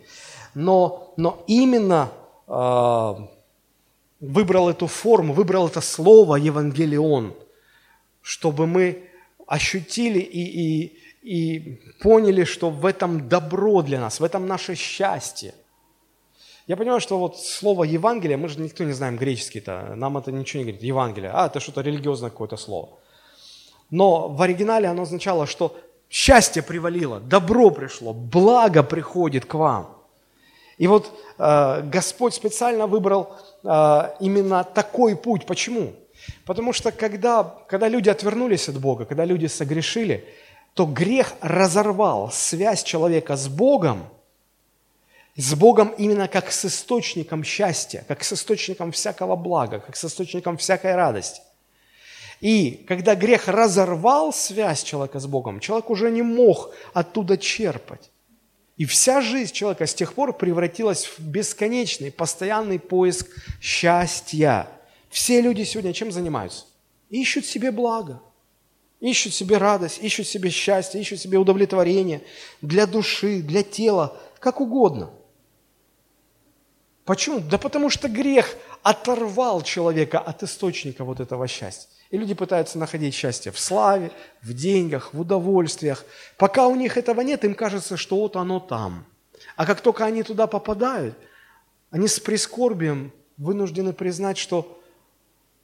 но, 0.53 1.13
но 1.15 1.43
именно 1.47 2.11
а, 2.47 3.27
выбрал 4.19 4.69
эту 4.69 4.87
форму, 4.87 5.33
выбрал 5.33 5.67
это 5.67 5.81
слово 5.81 6.35
Евангелион, 6.35 7.33
чтобы 8.21 8.67
мы 8.67 9.09
ощутили 9.47 10.19
и, 10.19 10.41
и, 10.41 10.99
и 11.21 11.81
поняли, 12.01 12.43
что 12.43 12.69
в 12.69 12.85
этом 12.85 13.29
добро 13.29 13.81
для 13.81 13.99
нас, 13.99 14.19
в 14.19 14.23
этом 14.23 14.47
наше 14.47 14.75
счастье. 14.75 15.53
Я 16.67 16.77
понимаю, 16.77 16.99
что 16.99 17.19
вот 17.19 17.39
слово 17.39 17.83
Евангелие, 17.83 18.37
мы 18.37 18.47
же 18.47 18.59
никто 18.59 18.83
не 18.83 18.93
знаем 18.93 19.17
греческий-то, 19.17 19.93
нам 19.95 20.17
это 20.17 20.31
ничего 20.31 20.63
не 20.63 20.71
говорит, 20.71 20.83
Евангелие, 20.83 21.31
а 21.31 21.45
это 21.45 21.59
что-то 21.59 21.81
религиозное 21.81 22.31
какое-то 22.31 22.57
слово. 22.57 22.89
Но 23.91 24.29
в 24.29 24.41
оригинале 24.41 24.87
оно 24.87 25.03
означало, 25.03 25.45
что 25.45 25.77
счастье 26.09 26.63
привалило, 26.63 27.19
добро 27.19 27.69
пришло, 27.69 28.13
благо 28.13 28.81
приходит 28.81 29.45
к 29.45 29.53
вам. 29.53 29.95
И 30.79 30.87
вот 30.87 31.11
э, 31.37 31.81
Господь 31.83 32.33
специально 32.33 32.87
выбрал 32.87 33.35
э, 33.63 34.09
именно 34.19 34.63
такой 34.63 35.15
путь. 35.15 35.45
Почему? 35.45 35.93
Потому 36.45 36.73
что 36.73 36.91
когда, 36.91 37.43
когда 37.67 37.87
люди 37.87 38.09
отвернулись 38.09 38.67
от 38.69 38.79
Бога, 38.79 39.05
когда 39.05 39.23
люди 39.23 39.45
согрешили, 39.45 40.27
то 40.73 40.85
грех 40.85 41.33
разорвал 41.41 42.31
связь 42.31 42.83
человека 42.83 43.35
с 43.35 43.47
Богом, 43.47 44.07
с 45.35 45.53
Богом 45.53 45.89
именно 45.97 46.27
как 46.27 46.51
с 46.51 46.65
источником 46.65 47.43
счастья, 47.43 48.05
как 48.07 48.23
с 48.23 48.33
источником 48.33 48.91
всякого 48.91 49.35
блага, 49.35 49.79
как 49.79 49.95
с 49.95 50.05
источником 50.05 50.57
всякой 50.57 50.95
радости. 50.95 51.41
И 52.41 52.85
когда 52.87 53.15
грех 53.15 53.47
разорвал 53.47 54.33
связь 54.33 54.83
человека 54.83 55.19
с 55.19 55.25
Богом, 55.25 55.59
человек 55.59 55.89
уже 55.89 56.11
не 56.11 56.21
мог 56.21 56.73
оттуда 56.93 57.37
черпать. 57.37 58.11
И 58.77 58.85
вся 58.85 59.21
жизнь 59.21 59.53
человека 59.53 59.87
с 59.87 59.93
тех 59.93 60.13
пор 60.13 60.33
превратилась 60.33 61.05
в 61.05 61.19
бесконечный, 61.19 62.11
постоянный 62.11 62.77
поиск 62.77 63.27
счастья. 63.61 64.67
Все 65.09 65.39
люди 65.39 65.63
сегодня 65.63 65.93
чем 65.93 66.11
занимаются? 66.11 66.65
Ищут 67.09 67.45
себе 67.45 67.71
благо, 67.71 68.21
ищут 68.99 69.33
себе 69.33 69.57
радость, 69.57 69.99
ищут 70.01 70.27
себе 70.27 70.49
счастье, 70.49 70.99
ищут 70.99 71.21
себе 71.21 71.37
удовлетворение 71.37 72.21
для 72.61 72.85
души, 72.85 73.41
для 73.41 73.63
тела, 73.63 74.17
как 74.39 74.59
угодно. 74.59 75.11
Почему? 77.05 77.39
Да 77.39 77.57
потому 77.59 77.89
что 77.89 78.09
грех 78.09 78.55
оторвал 78.81 79.61
человека 79.61 80.19
от 80.19 80.41
источника 80.43 81.03
вот 81.03 81.19
этого 81.19 81.47
счастья. 81.47 81.87
И 82.09 82.17
люди 82.17 82.33
пытаются 82.33 82.77
находить 82.79 83.13
счастье 83.13 83.51
в 83.51 83.59
славе, 83.59 84.11
в 84.41 84.53
деньгах, 84.53 85.13
в 85.13 85.21
удовольствиях. 85.21 86.03
Пока 86.37 86.67
у 86.67 86.75
них 86.75 86.97
этого 86.97 87.21
нет, 87.21 87.43
им 87.45 87.53
кажется, 87.55 87.95
что 87.95 88.17
вот 88.17 88.35
оно 88.35 88.59
там. 88.59 89.05
А 89.55 89.65
как 89.65 89.81
только 89.81 90.05
они 90.05 90.23
туда 90.23 90.47
попадают, 90.47 91.15
они 91.91 92.07
с 92.07 92.19
прискорбием 92.19 93.11
вынуждены 93.37 93.93
признать, 93.93 94.37
что 94.37 94.81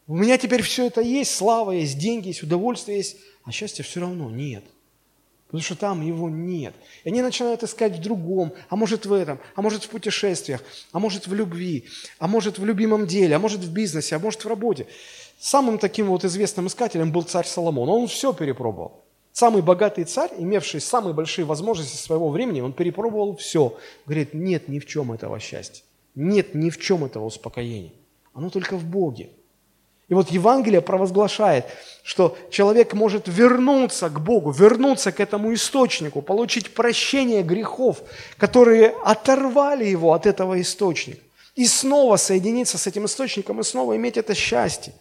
у 0.08 0.16
меня 0.16 0.38
теперь 0.38 0.62
все 0.62 0.88
это 0.88 1.02
есть, 1.02 1.36
слава 1.36 1.72
есть, 1.72 1.98
деньги 1.98 2.28
есть, 2.28 2.44
удовольствие 2.44 2.98
есть, 2.98 3.18
а 3.46 3.52
счастья 3.52 3.84
все 3.84 4.02
равно 4.02 4.30
нет. 4.30 4.64
Потому 5.52 5.64
что 5.64 5.76
там 5.76 6.02
его 6.02 6.30
нет. 6.30 6.74
И 7.04 7.10
они 7.10 7.22
начинают 7.22 7.62
искать 7.62 7.98
в 7.98 8.02
другом, 8.02 8.54
а 8.70 8.78
может 8.78 9.06
в 9.06 9.12
этом, 9.12 9.38
а 9.54 9.62
может 9.62 9.84
в 9.84 9.90
путешествиях, 9.90 10.64
а 10.94 11.00
может 11.00 11.28
в 11.28 11.34
любви, 11.34 11.90
а 12.20 12.30
может 12.30 12.58
в 12.58 12.64
любимом 12.64 13.06
деле, 13.06 13.36
а 13.36 13.40
может 13.40 13.60
в 13.60 13.70
бизнесе, 13.70 14.16
а 14.16 14.20
может 14.20 14.46
в 14.46 14.48
работе. 14.48 14.88
Самым 15.42 15.78
таким 15.78 16.08
вот 16.08 16.24
известным 16.24 16.68
искателем 16.68 17.12
был 17.12 17.24
царь 17.24 17.46
Соломон. 17.46 17.90
Он 17.90 18.08
все 18.08 18.32
перепробовал. 18.32 19.04
Самый 19.34 19.62
богатый 19.62 20.06
царь, 20.06 20.32
имевший 20.38 20.80
самые 20.80 21.14
большие 21.14 21.44
возможности 21.44 21.98
своего 21.98 22.30
времени, 22.30 22.62
он 22.62 22.72
перепробовал 22.72 23.36
все. 23.36 23.78
Говорит, 24.06 24.34
нет 24.34 24.70
ни 24.70 24.80
в 24.80 24.86
чем 24.86 25.12
этого 25.12 25.38
счастья. 25.42 25.84
Нет 26.16 26.56
ни 26.56 26.70
в 26.70 26.80
чем 26.80 27.04
этого 27.04 27.26
успокоения. 27.26 27.92
Оно 28.34 28.50
только 28.50 28.78
в 28.78 28.86
Боге. 28.86 29.32
И 30.12 30.14
вот 30.14 30.30
Евангелие 30.30 30.82
провозглашает, 30.82 31.68
что 32.04 32.38
человек 32.50 32.94
может 32.94 33.30
вернуться 33.30 34.10
к 34.10 34.20
Богу, 34.20 34.52
вернуться 34.52 35.14
к 35.14 35.22
этому 35.22 35.54
источнику, 35.54 36.22
получить 36.22 36.74
прощение 36.74 37.44
грехов, 37.44 38.02
которые 38.38 38.90
оторвали 39.06 39.86
его 39.86 40.12
от 40.12 40.26
этого 40.26 40.60
источника. 40.60 41.22
И 41.56 41.66
снова 41.66 42.18
соединиться 42.18 42.78
с 42.78 42.88
этим 42.88 43.06
источником, 43.06 43.62
и 43.62 43.64
снова 43.64 43.96
иметь 43.96 44.18
это 44.18 44.36
счастье. 44.36 44.94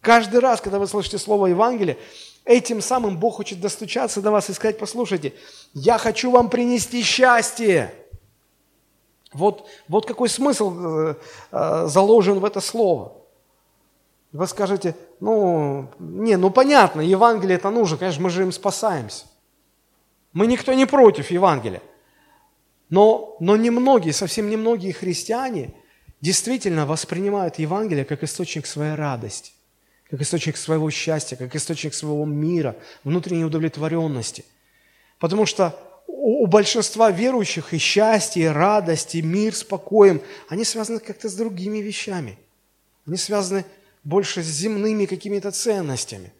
Каждый 0.00 0.40
раз, 0.40 0.60
когда 0.60 0.80
вы 0.80 0.88
слышите 0.88 1.18
слово 1.18 1.46
Евангелие, 1.46 1.96
этим 2.44 2.82
самым 2.82 3.18
Бог 3.18 3.36
хочет 3.36 3.60
достучаться 3.60 4.20
до 4.20 4.32
вас 4.32 4.50
и 4.50 4.52
сказать, 4.52 4.78
послушайте, 4.78 5.32
я 5.74 5.96
хочу 5.96 6.32
вам 6.32 6.50
принести 6.50 7.04
счастье. 7.04 7.94
Вот, 9.32 9.68
вот 9.86 10.06
какой 10.06 10.28
смысл 10.28 10.74
э, 10.76 11.14
э, 11.52 11.86
заложен 11.86 12.40
в 12.40 12.44
это 12.44 12.60
слово. 12.60 13.19
Вы 14.32 14.46
скажете, 14.46 14.94
ну, 15.18 15.90
не, 15.98 16.36
ну 16.36 16.50
понятно, 16.50 17.00
Евангелие 17.00 17.56
это 17.56 17.70
нужно, 17.70 17.96
конечно, 17.96 18.22
мы 18.22 18.30
же 18.30 18.42
им 18.42 18.52
спасаемся. 18.52 19.26
Мы 20.32 20.46
никто 20.46 20.72
не 20.72 20.86
против 20.86 21.30
Евангелия. 21.30 21.82
Но, 22.88 23.36
но 23.40 23.56
немногие, 23.56 24.12
совсем 24.12 24.48
немногие 24.48 24.92
христиане 24.92 25.74
действительно 26.20 26.86
воспринимают 26.86 27.58
Евангелие 27.58 28.04
как 28.04 28.22
источник 28.22 28.66
своей 28.66 28.94
радости, 28.94 29.52
как 30.08 30.20
источник 30.20 30.56
своего 30.56 30.90
счастья, 30.90 31.36
как 31.36 31.54
источник 31.56 31.94
своего 31.94 32.24
мира, 32.24 32.76
внутренней 33.02 33.44
удовлетворенности. 33.44 34.44
Потому 35.18 35.46
что 35.46 35.78
у 36.06 36.46
большинства 36.46 37.10
верующих 37.10 37.72
и 37.74 37.78
счастье, 37.78 38.44
и 38.44 38.48
радость, 38.48 39.14
и 39.14 39.22
мир 39.22 39.54
с 39.54 39.64
покоем, 39.64 40.20
они 40.48 40.64
связаны 40.64 41.00
как-то 41.00 41.28
с 41.28 41.34
другими 41.34 41.78
вещами. 41.78 42.38
Они 43.06 43.16
связаны 43.16 43.64
больше 44.04 44.42
с 44.42 44.46
земными 44.46 45.06
какими-то 45.06 45.50
ценностями. 45.50 46.32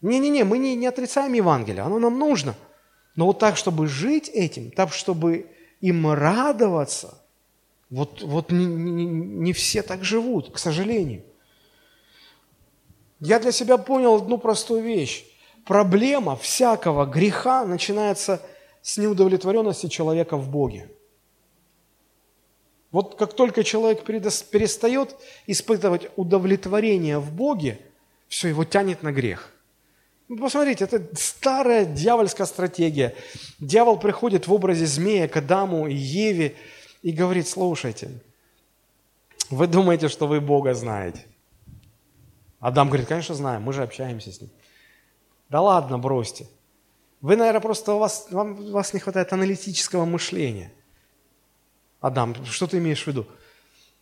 Не-не-не, 0.00 0.44
мы 0.44 0.58
не, 0.58 0.76
не 0.76 0.86
отрицаем 0.86 1.32
Евангелие, 1.32 1.82
оно 1.82 1.98
нам 1.98 2.18
нужно. 2.18 2.54
Но 3.16 3.26
вот 3.26 3.38
так, 3.38 3.56
чтобы 3.56 3.88
жить 3.88 4.28
этим, 4.28 4.70
так, 4.70 4.92
чтобы 4.92 5.50
им 5.80 6.10
радоваться, 6.10 7.20
вот, 7.90 8.22
вот 8.22 8.52
не, 8.52 8.66
не, 8.66 9.06
не 9.06 9.52
все 9.52 9.82
так 9.82 10.04
живут, 10.04 10.52
к 10.52 10.58
сожалению. 10.58 11.22
Я 13.20 13.40
для 13.40 13.50
себя 13.50 13.78
понял 13.78 14.14
одну 14.14 14.38
простую 14.38 14.82
вещь. 14.82 15.24
Проблема 15.64 16.36
всякого 16.36 17.06
греха 17.06 17.64
начинается 17.64 18.40
с 18.82 18.96
неудовлетворенности 18.98 19.88
человека 19.88 20.36
в 20.36 20.48
Боге. 20.48 20.88
Вот 22.90 23.16
как 23.16 23.34
только 23.34 23.64
человек 23.64 24.04
перестает 24.04 25.14
испытывать 25.46 26.08
удовлетворение 26.16 27.18
в 27.18 27.32
Боге, 27.32 27.78
все, 28.28 28.48
его 28.48 28.64
тянет 28.64 29.02
на 29.02 29.12
грех. 29.12 29.52
Ну, 30.28 30.38
посмотрите, 30.38 30.84
это 30.84 31.02
старая 31.14 31.86
дьявольская 31.86 32.46
стратегия. 32.46 33.14
Дьявол 33.58 33.98
приходит 33.98 34.46
в 34.46 34.52
образе 34.52 34.86
змея 34.86 35.26
к 35.26 35.36
Адаму 35.36 35.86
и 35.86 35.94
Еве 35.94 36.54
и 37.02 37.12
говорит, 37.12 37.48
слушайте, 37.48 38.10
вы 39.50 39.66
думаете, 39.66 40.08
что 40.08 40.26
вы 40.26 40.40
Бога 40.40 40.74
знаете. 40.74 41.24
Адам 42.60 42.88
говорит, 42.88 43.08
конечно, 43.08 43.34
знаем, 43.34 43.62
мы 43.62 43.72
же 43.72 43.82
общаемся 43.82 44.32
с 44.32 44.40
Ним. 44.40 44.50
Да 45.48 45.62
ладно, 45.62 45.98
бросьте. 45.98 46.46
Вы, 47.20 47.36
наверное, 47.36 47.60
просто 47.60 47.94
у 47.94 47.98
вас, 47.98 48.28
вам, 48.30 48.58
у 48.60 48.70
вас 48.72 48.92
не 48.92 49.00
хватает 49.00 49.32
аналитического 49.32 50.04
мышления. 50.04 50.72
Адам, 52.00 52.34
что 52.44 52.66
ты 52.66 52.78
имеешь 52.78 53.02
в 53.02 53.06
виду? 53.06 53.26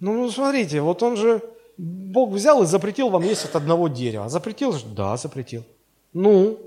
Ну, 0.01 0.13
ну, 0.13 0.31
смотрите, 0.31 0.81
вот 0.81 1.03
он 1.03 1.17
же, 1.17 1.43
Бог 1.79 2.31
взял 2.31 2.63
и 2.63 2.67
запретил 2.67 3.09
вам 3.09 3.23
есть 3.23 3.45
от 3.45 3.57
одного 3.57 3.89
дерева. 3.89 4.29
Запретил 4.29 4.73
же? 4.73 4.85
Да, 4.87 5.17
запретил. 5.17 5.65
Ну, 6.13 6.59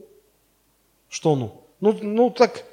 что 1.07 1.35
ну? 1.35 1.63
Ну, 1.79 1.97
ну 2.01 2.29
так, 2.31 2.65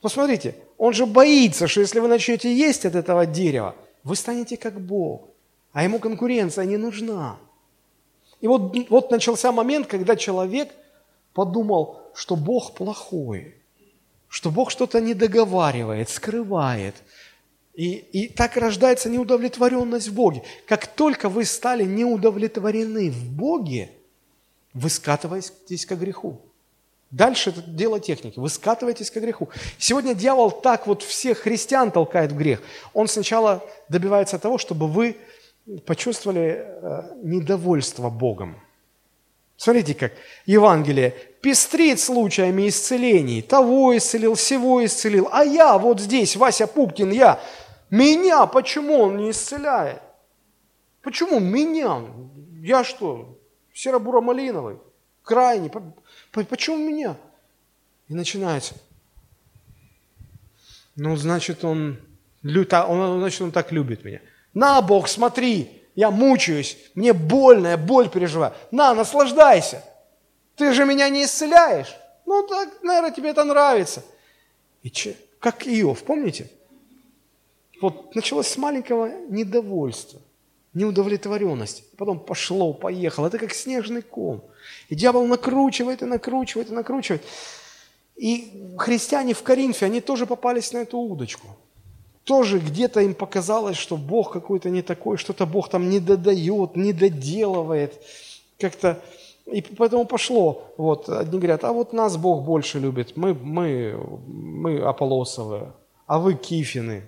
посмотрите, 0.00 0.54
он 0.78 0.94
же 0.94 1.06
боится, 1.06 1.68
что 1.68 1.80
если 1.80 2.00
вы 2.00 2.08
начнете 2.08 2.54
есть 2.54 2.86
от 2.86 2.94
этого 2.94 3.26
дерева, 3.26 3.74
вы 4.02 4.16
станете 4.16 4.56
как 4.56 4.80
Бог, 4.80 5.28
а 5.72 5.84
ему 5.84 5.98
конкуренция 5.98 6.64
не 6.64 6.78
нужна. 6.78 7.36
И 8.40 8.48
вот, 8.48 8.74
вот 8.88 9.10
начался 9.10 9.52
момент, 9.52 9.86
когда 9.86 10.16
человек 10.16 10.70
подумал, 11.34 12.00
что 12.14 12.34
Бог 12.34 12.74
плохой, 12.74 13.54
что 14.28 14.50
Бог 14.50 14.70
что-то 14.70 15.02
не 15.02 15.12
договаривает, 15.12 16.08
скрывает– 16.08 16.94
и, 17.74 17.94
и 17.94 18.28
так 18.28 18.56
рождается 18.56 19.08
неудовлетворенность 19.08 20.08
в 20.08 20.14
Боге. 20.14 20.42
Как 20.66 20.86
только 20.86 21.28
вы 21.28 21.44
стали 21.44 21.84
неудовлетворены 21.84 23.10
в 23.10 23.30
Боге, 23.30 23.90
вы 24.74 24.90
скатываетесь 24.90 25.86
к 25.86 25.94
греху. 25.94 26.40
Дальше 27.10 27.50
это 27.50 27.62
дело 27.62 27.98
техники. 27.98 28.38
Вы 28.38 28.48
скатываетесь 28.48 29.10
к 29.10 29.16
греху. 29.16 29.48
Сегодня 29.78 30.14
дьявол 30.14 30.50
так 30.50 30.86
вот 30.86 31.02
всех 31.02 31.38
христиан 31.38 31.90
толкает 31.90 32.32
в 32.32 32.36
грех. 32.36 32.62
Он 32.94 33.08
сначала 33.08 33.64
добивается 33.88 34.38
того, 34.38 34.58
чтобы 34.58 34.86
вы 34.86 35.16
почувствовали 35.86 36.64
э, 36.64 37.02
недовольство 37.22 38.10
Богом. 38.10 38.60
Смотрите, 39.56 39.94
как 39.94 40.12
Евангелие 40.46 41.14
пестрит 41.40 42.00
случаями 42.00 42.68
исцелений. 42.68 43.42
Того 43.42 43.96
исцелил, 43.96 44.34
всего 44.34 44.84
исцелил. 44.84 45.28
А 45.32 45.44
я 45.44 45.78
вот 45.78 46.00
здесь, 46.00 46.36
Вася 46.36 46.66
Пупкин, 46.66 47.10
я. 47.10 47.40
Меня 47.90 48.46
почему 48.46 49.00
он 49.00 49.16
не 49.16 49.30
исцеляет? 49.30 50.00
Почему 51.02 51.40
меня? 51.40 52.02
Я 52.62 52.84
что, 52.84 53.38
серо-буро-малиновый? 53.72 54.78
Крайний? 55.22 55.70
Почему 56.32 56.76
меня? 56.76 57.16
И 58.08 58.14
начинается. 58.14 58.74
Ну, 60.96 61.16
значит, 61.16 61.64
он, 61.64 61.98
он, 62.44 63.20
значит, 63.20 63.40
он 63.40 63.52
так 63.52 63.72
любит 63.72 64.04
меня. 64.04 64.20
На, 64.52 64.82
Бог, 64.82 65.08
смотри, 65.08 65.82
я 65.94 66.10
мучаюсь, 66.10 66.76
мне 66.94 67.12
больно, 67.12 67.68
я 67.68 67.76
боль 67.78 68.08
переживаю. 68.08 68.52
На, 68.70 68.94
наслаждайся. 68.94 69.84
Ты 70.60 70.74
же 70.74 70.84
меня 70.84 71.08
не 71.08 71.24
исцеляешь. 71.24 71.96
Ну, 72.26 72.46
так, 72.46 72.82
наверное, 72.82 73.12
тебе 73.12 73.30
это 73.30 73.44
нравится. 73.44 74.04
И 74.82 74.90
че, 74.90 75.16
как 75.38 75.66
Иов, 75.66 76.02
помните? 76.02 76.50
Вот 77.80 78.14
началось 78.14 78.46
с 78.46 78.58
маленького 78.58 79.10
недовольства, 79.30 80.20
неудовлетворенности. 80.74 81.84
Потом 81.96 82.20
пошло, 82.20 82.74
поехало. 82.74 83.28
Это 83.28 83.38
как 83.38 83.54
снежный 83.54 84.02
ком. 84.02 84.44
И 84.90 84.94
дьявол 84.94 85.26
накручивает 85.26 86.02
и 86.02 86.04
накручивает 86.04 86.68
и 86.68 86.74
накручивает. 86.74 87.22
И 88.16 88.74
христиане 88.76 89.32
в 89.32 89.42
Коринфе, 89.42 89.86
они 89.86 90.02
тоже 90.02 90.26
попались 90.26 90.74
на 90.74 90.82
эту 90.82 90.98
удочку 90.98 91.46
тоже 92.24 92.58
где-то 92.58 93.00
им 93.00 93.14
показалось, 93.14 93.76
что 93.78 93.96
Бог 93.96 94.30
какой-то 94.30 94.70
не 94.70 94.82
такой, 94.82 95.16
что-то 95.16 95.46
Бог 95.46 95.68
там 95.68 95.88
не 95.88 95.98
додает, 95.98 96.76
не 96.76 96.92
доделывает, 96.92 97.94
как-то... 98.58 99.02
И 99.52 99.62
поэтому 99.62 100.06
пошло. 100.06 100.72
Вот, 100.76 101.08
одни 101.08 101.38
говорят, 101.38 101.64
а 101.64 101.72
вот 101.72 101.92
нас 101.92 102.16
Бог 102.16 102.44
больше 102.44 102.78
любит, 102.78 103.16
мы, 103.16 103.34
мы, 103.34 103.96
мы 104.26 104.80
Аполосовы, 104.80 105.72
а 106.06 106.18
вы 106.18 106.34
Кифины. 106.34 107.02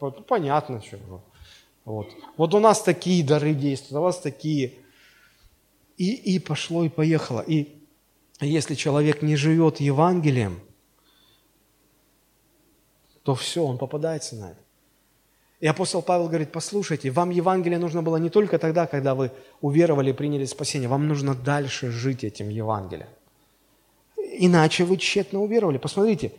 Вот, 0.00 0.26
понятно, 0.26 0.82
что. 0.82 0.98
Вот. 1.84 2.08
вот 2.36 2.54
у 2.54 2.60
нас 2.60 2.82
такие 2.82 3.24
дары 3.24 3.54
действуют, 3.54 4.00
у 4.00 4.02
вас 4.02 4.18
такие. 4.18 4.74
И, 5.96 6.12
и 6.12 6.38
пошло, 6.38 6.84
и 6.84 6.88
поехало. 6.88 7.40
И 7.40 7.66
если 8.40 8.74
человек 8.74 9.22
не 9.22 9.36
живет 9.36 9.80
Евангелием, 9.80 10.60
то 13.22 13.34
все, 13.34 13.64
он 13.64 13.78
попадается 13.78 14.36
на 14.36 14.52
это. 14.52 14.67
И 15.60 15.66
апостол 15.66 16.02
Павел 16.02 16.28
говорит, 16.28 16.52
послушайте, 16.52 17.10
вам 17.10 17.30
Евангелие 17.30 17.78
нужно 17.78 18.02
было 18.02 18.16
не 18.16 18.30
только 18.30 18.58
тогда, 18.58 18.86
когда 18.86 19.14
вы 19.14 19.32
уверовали 19.60 20.10
и 20.10 20.12
приняли 20.12 20.44
спасение, 20.44 20.88
вам 20.88 21.08
нужно 21.08 21.34
дальше 21.34 21.90
жить 21.90 22.22
этим 22.22 22.48
Евангелием. 22.48 23.08
Иначе 24.16 24.84
вы 24.84 24.98
тщетно 24.98 25.40
уверовали. 25.40 25.78
Посмотрите, 25.78 26.32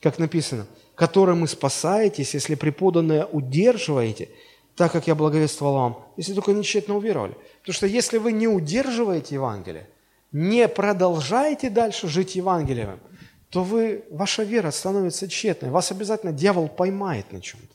как 0.00 0.18
написано, 0.18 0.66
которым 0.96 1.42
вы 1.42 1.48
спасаетесь, 1.48 2.34
если 2.34 2.56
преподанное 2.56 3.26
удерживаете, 3.26 4.28
так 4.74 4.90
как 4.90 5.06
я 5.06 5.14
благовествовал 5.14 5.74
вам, 5.74 6.04
если 6.16 6.34
только 6.34 6.52
не 6.52 6.64
тщетно 6.64 6.96
уверовали. 6.96 7.36
Потому 7.60 7.74
что 7.74 7.86
если 7.86 8.18
вы 8.18 8.32
не 8.32 8.48
удерживаете 8.48 9.36
Евангелие, 9.36 9.88
не 10.32 10.66
продолжаете 10.66 11.70
дальше 11.70 12.08
жить 12.08 12.34
Евангелием, 12.34 12.98
то 13.50 13.62
вы, 13.62 14.04
ваша 14.10 14.42
вера 14.42 14.72
становится 14.72 15.28
тщетной. 15.28 15.70
Вас 15.70 15.92
обязательно 15.92 16.32
дьявол 16.32 16.68
поймает 16.68 17.30
на 17.30 17.40
чем-то. 17.40 17.73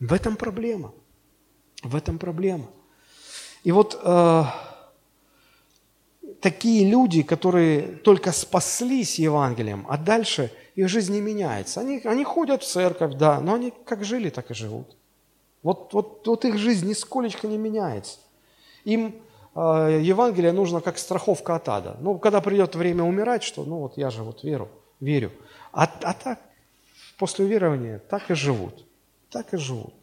В 0.00 0.14
этом 0.14 0.36
проблема. 0.36 0.92
В 1.82 1.94
этом 1.94 2.18
проблема. 2.18 2.66
И 3.62 3.72
вот 3.72 4.00
э, 4.02 4.44
такие 6.40 6.90
люди, 6.90 7.22
которые 7.22 7.96
только 7.96 8.32
спаслись 8.32 9.18
Евангелием, 9.18 9.86
а 9.88 9.98
дальше 9.98 10.50
их 10.74 10.88
жизнь 10.88 11.12
не 11.12 11.20
меняется. 11.20 11.80
Они, 11.80 12.00
они 12.04 12.24
ходят 12.24 12.62
в 12.62 12.66
церковь, 12.66 13.14
да, 13.14 13.40
но 13.40 13.54
они 13.54 13.72
как 13.84 14.04
жили, 14.04 14.30
так 14.30 14.50
и 14.50 14.54
живут. 14.54 14.96
Вот, 15.62 15.92
вот, 15.92 16.26
вот 16.26 16.44
их 16.46 16.56
жизнь 16.56 16.88
нисколечко 16.88 17.46
не 17.46 17.58
меняется. 17.58 18.18
Им 18.84 19.14
э, 19.54 20.00
Евангелие 20.02 20.52
нужно 20.52 20.80
как 20.80 20.96
страховка 20.96 21.56
от 21.56 21.68
ада. 21.68 21.96
Ну, 22.00 22.18
когда 22.18 22.40
придет 22.40 22.74
время 22.74 23.04
умирать, 23.04 23.42
что, 23.42 23.64
ну 23.64 23.80
вот 23.80 23.98
я 23.98 24.08
же 24.08 24.22
вот 24.22 24.42
веру, 24.42 24.70
верю. 25.00 25.30
А, 25.72 25.84
а 25.84 26.14
так, 26.14 26.40
после 27.18 27.44
уверования, 27.44 27.98
так 27.98 28.30
и 28.30 28.34
живут. 28.34 28.86
Так 29.30 29.54
и 29.54 29.56
живут. 29.56 29.94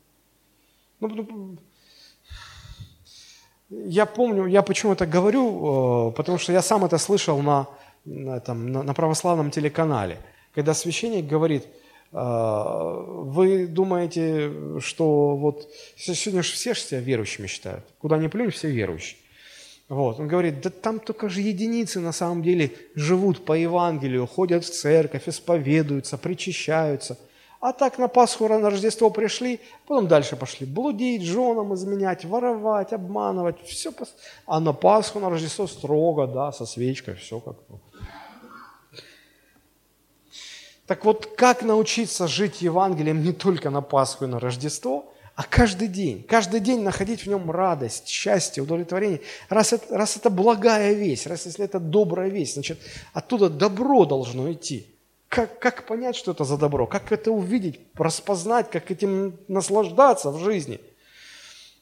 Ну, 0.99 1.07
ну 1.09 1.57
я 3.69 4.05
помню, 4.05 4.45
я 4.45 4.61
почему 4.61 4.93
это 4.93 5.05
говорю, 5.05 6.09
э, 6.09 6.11
потому 6.13 6.37
что 6.37 6.53
я 6.53 6.61
сам 6.61 6.85
это 6.85 6.97
слышал 6.97 7.41
на, 7.41 7.67
на, 8.05 8.39
там, 8.39 8.71
на, 8.71 8.83
на 8.83 8.93
православном 8.93 9.51
телеканале, 9.51 10.19
когда 10.55 10.73
священник 10.73 11.27
говорит, 11.27 11.67
«Э, 12.13 13.03
вы 13.25 13.67
думаете, 13.67 14.79
что 14.79 15.35
вот 15.35 15.69
сегодня 15.97 16.43
же 16.43 16.53
все 16.53 16.73
себя 16.73 17.01
верующими 17.01 17.47
считают, 17.47 17.85
куда 17.99 18.17
ни 18.17 18.27
плюнь, 18.27 18.51
все 18.51 18.69
верующие. 18.69 19.17
Вот. 19.89 20.19
Он 20.19 20.27
говорит, 20.27 20.61
да 20.61 20.69
там 20.69 20.99
только 20.99 21.29
же 21.29 21.41
единицы 21.41 21.99
на 21.99 22.11
самом 22.13 22.43
деле 22.43 22.71
живут 22.95 23.45
по 23.45 23.53
Евангелию, 23.53 24.27
ходят 24.27 24.65
в 24.65 24.69
церковь, 24.69 25.27
исповедуются, 25.27 26.17
причащаются– 26.17 27.17
а 27.59 27.73
так 27.73 27.97
на 27.97 28.07
Пасху, 28.07 28.47
на 28.47 28.69
Рождество 28.69 29.09
пришли, 29.09 29.59
потом 29.87 30.07
дальше 30.07 30.35
пошли 30.35 30.65
блудить, 30.65 31.23
женам 31.23 31.73
изменять, 31.73 32.25
воровать, 32.25 32.93
обманывать, 32.93 33.57
все. 33.65 33.91
А 34.45 34.59
на 34.59 34.73
Пасху, 34.73 35.19
на 35.19 35.29
Рождество 35.29 35.67
строго, 35.67 36.27
да, 36.27 36.51
со 36.51 36.65
свечкой, 36.65 37.15
все 37.15 37.39
как 37.39 37.55
Так 40.85 41.03
вот, 41.03 41.25
как 41.35 41.63
научиться 41.63 42.27
жить 42.27 42.61
Евангелием 42.61 43.21
не 43.21 43.33
только 43.33 43.69
на 43.69 43.81
Пасху 43.81 44.25
и 44.25 44.27
на 44.27 44.39
Рождество, 44.39 45.11
а 45.35 45.43
каждый 45.43 45.87
день, 45.87 46.23
каждый 46.23 46.59
день 46.59 46.81
находить 46.81 47.21
в 47.21 47.27
нем 47.27 47.51
радость, 47.51 48.07
счастье, 48.07 48.63
удовлетворение. 48.63 49.21
Раз 49.49 49.73
это, 49.73 49.95
раз 49.95 50.17
это 50.17 50.29
благая 50.29 50.93
весть, 50.93 51.27
раз 51.27 51.45
если 51.45 51.65
это 51.65 51.79
добрая 51.79 52.29
весть, 52.29 52.53
значит, 52.53 52.79
оттуда 53.13 53.49
добро 53.49 54.05
должно 54.05 54.51
идти. 54.51 54.87
Как, 55.29 55.59
как 55.59 55.85
понять, 55.85 56.15
что 56.15 56.31
это 56.31 56.45
за 56.45 56.57
добро? 56.57 56.87
Как 56.87 57.11
это 57.11 57.31
увидеть, 57.31 57.79
распознать, 57.95 58.69
как 58.69 58.91
этим 58.91 59.37
наслаждаться 59.47 60.31
в 60.31 60.39
жизни? 60.39 60.79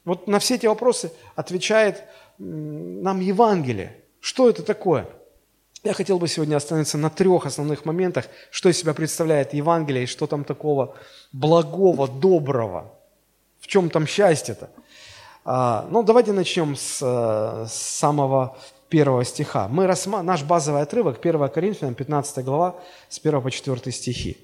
Вот 0.03 0.27
на 0.27 0.39
все 0.39 0.55
эти 0.55 0.65
вопросы 0.65 1.11
отвечает 1.35 2.03
нам 2.37 3.19
Евангелие. 3.19 4.03
Что 4.19 4.49
это 4.49 4.63
такое? 4.63 5.07
Я 5.83 5.93
хотел 5.93 6.17
бы 6.17 6.27
сегодня 6.27 6.55
остановиться 6.55 6.97
на 6.97 7.11
трех 7.11 7.45
основных 7.45 7.85
моментах, 7.85 8.25
что 8.49 8.69
из 8.69 8.77
себя 8.79 8.95
представляет 8.95 9.53
Евангелие 9.53 10.03
и 10.03 10.07
что 10.07 10.25
там 10.25 10.43
такого 10.43 10.95
благого, 11.31 12.07
доброго. 12.07 12.91
В 13.59 13.67
чем 13.67 13.91
там 13.91 14.07
счастье-то? 14.07 14.69
А, 15.43 15.87
ну, 15.91 16.01
давайте 16.01 16.31
начнем 16.31 16.75
с, 16.75 16.99
э, 17.03 17.67
с 17.67 17.73
самого 17.73 18.57
первого 18.95 19.25
стиха. 19.25 19.67
Мы 19.67 19.87
рассма... 19.87 20.23
Наш 20.23 20.43
базовый 20.43 20.81
отрывок, 20.81 21.19
1 21.21 21.49
Коринфянам, 21.49 21.95
15 21.95 22.45
глава, 22.45 22.75
с 23.09 23.19
1 23.19 23.41
по 23.41 23.51
4 23.51 23.91
стихи. 23.91 24.37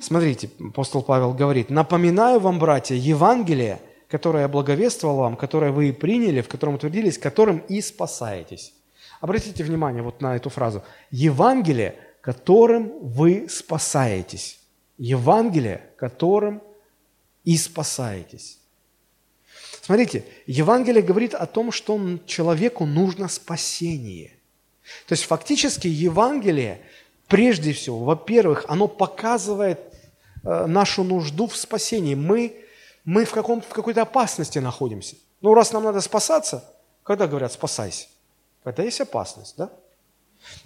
Смотрите, 0.00 0.50
апостол 0.58 1.00
Павел 1.00 1.32
говорит, 1.32 1.70
«Напоминаю 1.70 2.40
вам, 2.40 2.58
братья, 2.58 2.96
Евангелие, 2.96 3.78
которое 4.08 4.40
я 4.40 4.48
благовествовал 4.48 5.18
вам, 5.18 5.36
которое 5.36 5.70
вы 5.70 5.90
и 5.90 5.92
приняли, 5.92 6.40
в 6.40 6.48
котором 6.48 6.74
утвердились, 6.74 7.18
которым 7.18 7.58
и 7.68 7.80
спасаетесь». 7.80 8.74
Обратите 9.20 9.62
внимание 9.62 10.02
вот 10.02 10.20
на 10.22 10.34
эту 10.34 10.50
фразу. 10.50 10.82
Евангелие, 11.12 11.94
которым 12.20 12.92
вы 13.00 13.46
спасаетесь. 13.48 14.58
Евангелие, 14.98 15.82
которым 15.96 16.62
и 17.44 17.56
спасаетесь. 17.56 18.57
Смотрите, 19.88 20.22
Евангелие 20.44 21.02
говорит 21.02 21.32
о 21.32 21.46
том, 21.46 21.72
что 21.72 21.98
человеку 22.26 22.84
нужно 22.84 23.26
спасение. 23.26 24.32
То 25.06 25.14
есть 25.14 25.24
фактически 25.24 25.88
Евангелие, 25.88 26.82
прежде 27.26 27.72
всего, 27.72 28.04
во-первых, 28.04 28.66
оно 28.68 28.86
показывает 28.86 29.80
э, 30.44 30.66
нашу 30.66 31.04
нужду 31.04 31.46
в 31.46 31.56
спасении. 31.56 32.14
Мы, 32.14 32.54
мы 33.06 33.24
в, 33.24 33.30
каком, 33.30 33.62
в 33.62 33.68
какой-то 33.68 34.02
опасности 34.02 34.58
находимся. 34.58 35.16
Ну, 35.40 35.54
раз 35.54 35.72
нам 35.72 35.84
надо 35.84 36.02
спасаться, 36.02 36.70
когда 37.02 37.26
говорят 37.26 37.54
«спасайся»? 37.54 38.08
Когда 38.64 38.82
есть 38.82 39.00
опасность, 39.00 39.54
да? 39.56 39.70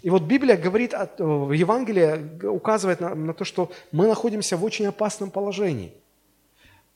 И 0.02 0.10
вот 0.10 0.22
Библия 0.22 0.56
говорит, 0.56 0.94
э, 0.94 1.06
Евангелие 1.54 2.40
указывает 2.42 2.98
на, 2.98 3.14
на 3.14 3.34
то, 3.34 3.44
что 3.44 3.70
мы 3.92 4.08
находимся 4.08 4.56
в 4.56 4.64
очень 4.64 4.86
опасном 4.86 5.30
положении 5.30 5.94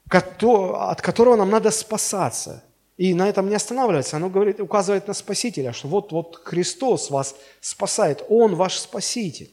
от 0.08 1.02
которого 1.02 1.36
нам 1.36 1.50
надо 1.50 1.70
спасаться. 1.70 2.62
И 2.96 3.12
на 3.12 3.28
этом 3.28 3.48
не 3.48 3.54
останавливается. 3.54 4.16
Оно 4.16 4.30
говорит, 4.30 4.60
указывает 4.60 5.06
на 5.06 5.14
Спасителя, 5.14 5.72
что 5.72 5.88
вот, 5.88 6.12
вот 6.12 6.40
Христос 6.44 7.10
вас 7.10 7.36
спасает, 7.60 8.24
Он 8.28 8.54
ваш 8.54 8.78
Спаситель. 8.78 9.50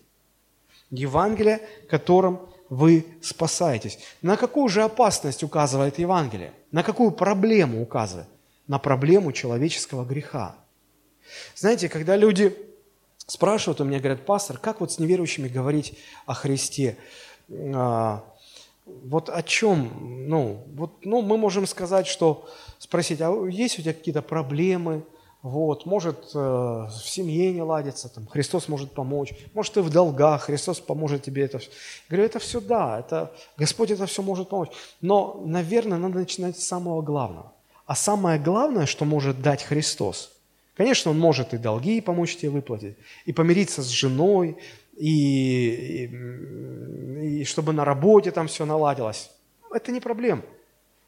Евангелие, 0.89 1.59
которым 1.89 2.39
вы 2.69 3.05
спасаетесь. 3.21 3.99
На 4.21 4.37
какую 4.37 4.69
же 4.69 4.83
опасность 4.83 5.43
указывает 5.43 5.99
Евангелие? 5.99 6.53
На 6.71 6.83
какую 6.83 7.11
проблему 7.11 7.81
указывает? 7.81 8.27
На 8.67 8.79
проблему 8.79 9.31
человеческого 9.31 10.05
греха. 10.05 10.55
Знаете, 11.55 11.89
когда 11.89 12.15
люди 12.15 12.55
спрашивают 13.27 13.81
у 13.81 13.83
меня, 13.83 13.99
говорят, 13.99 14.25
пастор, 14.25 14.57
как 14.57 14.79
вот 14.79 14.91
с 14.91 14.99
неверующими 14.99 15.47
говорить 15.47 15.97
о 16.25 16.33
Христе? 16.33 16.97
А, 17.51 18.23
вот 18.86 19.30
о 19.30 19.41
чем, 19.43 20.28
ну, 20.28 20.65
вот, 20.76 21.06
ну, 21.06 21.22
мы 21.22 21.38
можем 21.38 21.67
сказать, 21.67 22.08
что, 22.08 22.48
спросить, 22.80 23.22
а 23.22 23.32
есть 23.48 23.80
у 23.80 23.82
тебя 23.82 23.93
какие-то 23.93 24.22
проблемы, 24.22 25.04
вот, 25.41 25.86
может, 25.86 26.32
э, 26.34 26.38
в 26.38 27.04
семье 27.04 27.52
не 27.54 27.62
ладится, 27.62 28.08
там, 28.08 28.28
Христос 28.28 28.69
может 28.69 28.91
помочь, 28.91 29.34
может, 29.54 29.74
ты 29.74 29.82
в 29.82 29.89
долгах, 29.89 30.43
Христос 30.43 30.80
поможет 30.80 31.24
тебе 31.24 31.43
это. 31.43 31.60
говорю, 32.08 32.26
это 32.26 32.39
все 32.39 32.62
да, 32.62 33.00
это, 33.00 33.34
Господь 33.58 33.91
это 33.91 34.06
все 34.06 34.22
может 34.22 34.48
помочь. 34.50 34.69
Но, 35.02 35.41
наверное, 35.46 35.98
надо 35.98 36.19
начинать 36.19 36.58
с 36.58 36.65
самого 36.65 37.02
главного. 37.02 37.52
А 37.86 37.93
самое 37.93 38.39
главное, 38.39 38.86
что 38.86 39.04
может 39.04 39.41
дать 39.41 39.63
Христос, 39.63 40.32
конечно, 40.78 41.12
Он 41.12 41.19
может 41.19 41.54
и 41.54 41.58
долги 41.58 42.00
помочь 42.00 42.38
тебе 42.38 42.50
выплатить, 42.50 42.96
и 43.26 43.34
помириться 43.34 43.82
с 43.82 43.88
женой, 43.88 44.58
и, 44.97 46.06
и, 46.06 47.41
и 47.41 47.43
чтобы 47.45 47.73
на 47.73 47.86
работе 47.86 48.32
там 48.32 48.47
все 48.47 48.65
наладилось. 48.65 49.32
Это 49.71 49.91
не 49.91 49.99
проблема. 49.99 50.43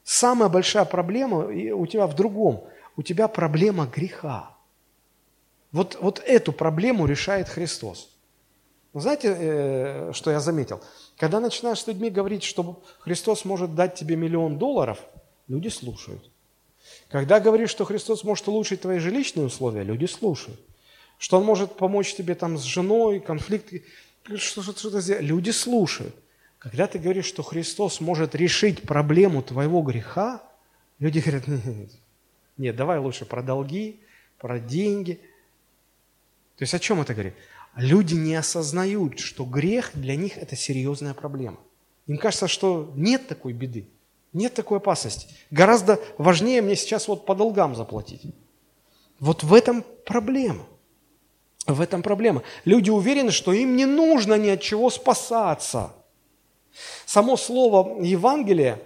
Самая 0.03 0.49
большая 0.49 0.85
проблема 0.85 1.47
у 1.47 1.85
тебя 1.87 2.07
в 2.07 2.15
другом. 2.15 2.63
У 2.97 3.03
тебя 3.03 3.27
проблема 3.27 3.85
греха. 3.85 4.55
Вот, 5.71 5.97
вот 5.99 6.21
эту 6.25 6.53
проблему 6.53 7.05
решает 7.05 7.49
Христос. 7.49 8.09
Знаете, 8.93 9.35
э, 9.37 10.11
что 10.13 10.31
я 10.31 10.39
заметил? 10.39 10.81
Когда 11.17 11.41
начинаешь 11.41 11.81
с 11.81 11.87
людьми 11.87 12.09
говорить, 12.09 12.43
что 12.43 12.81
Христос 12.99 13.43
может 13.43 13.75
дать 13.75 13.95
тебе 13.95 14.15
миллион 14.15 14.57
долларов, 14.57 14.99
люди 15.49 15.67
слушают. 15.67 16.31
Когда 17.09 17.41
говоришь, 17.41 17.71
что 17.71 17.83
Христос 17.83 18.23
может 18.23 18.47
улучшить 18.47 18.81
твои 18.81 18.99
жилищные 18.99 19.47
условия, 19.47 19.83
люди 19.83 20.05
слушают 20.05 20.59
что 21.17 21.37
он 21.37 21.45
может 21.45 21.75
помочь 21.75 22.13
тебе 22.15 22.35
там 22.35 22.57
с 22.57 22.63
женой, 22.63 23.19
конфликт, 23.19 23.73
что-то 24.35 24.77
что 24.77 25.01
сделать. 25.01 25.23
Люди 25.23 25.51
слушают. 25.51 26.15
Когда 26.57 26.87
ты 26.87 26.97
говоришь, 26.97 27.25
что 27.25 27.43
Христос 27.43 28.01
может 28.01 28.33
решить 28.33 28.81
проблему 28.81 29.43
твоего 29.43 29.81
греха, 29.81 30.41
люди 30.99 31.19
говорят, 31.19 31.47
нет, 31.47 31.91
нет, 32.57 32.75
давай 32.75 32.99
лучше 32.99 33.25
про 33.25 33.43
долги, 33.43 33.99
про 34.39 34.59
деньги. 34.59 35.19
То 36.57 36.63
есть 36.63 36.73
о 36.73 36.79
чем 36.79 37.01
это 37.01 37.13
говорит? 37.13 37.35
Люди 37.75 38.15
не 38.15 38.35
осознают, 38.35 39.19
что 39.19 39.43
грех 39.43 39.91
для 39.93 40.15
них 40.15 40.37
это 40.37 40.55
серьезная 40.55 41.13
проблема. 41.13 41.59
Им 42.07 42.17
кажется, 42.17 42.47
что 42.47 42.91
нет 42.95 43.27
такой 43.27 43.53
беды, 43.53 43.87
нет 44.31 44.53
такой 44.53 44.77
опасности. 44.77 45.27
Гораздо 45.51 45.99
важнее 46.17 46.61
мне 46.61 46.75
сейчас 46.75 47.07
вот 47.07 47.25
по 47.25 47.35
долгам 47.35 47.75
заплатить. 47.75 48.21
Вот 49.19 49.43
в 49.43 49.53
этом 49.53 49.83
проблема. 50.05 50.65
В 51.67 51.81
этом 51.81 52.03
проблема. 52.03 52.43
Люди 52.63 52.91
уверены, 52.91 53.31
что 53.31 53.51
им 53.51 53.75
не 53.75 53.85
нужно 53.85 54.35
ни 54.35 54.49
от 54.49 54.61
чего 54.61 54.89
спасаться. 54.89 55.93
Само 57.05 57.37
слово 57.37 58.03
Евангелие, 58.03 58.79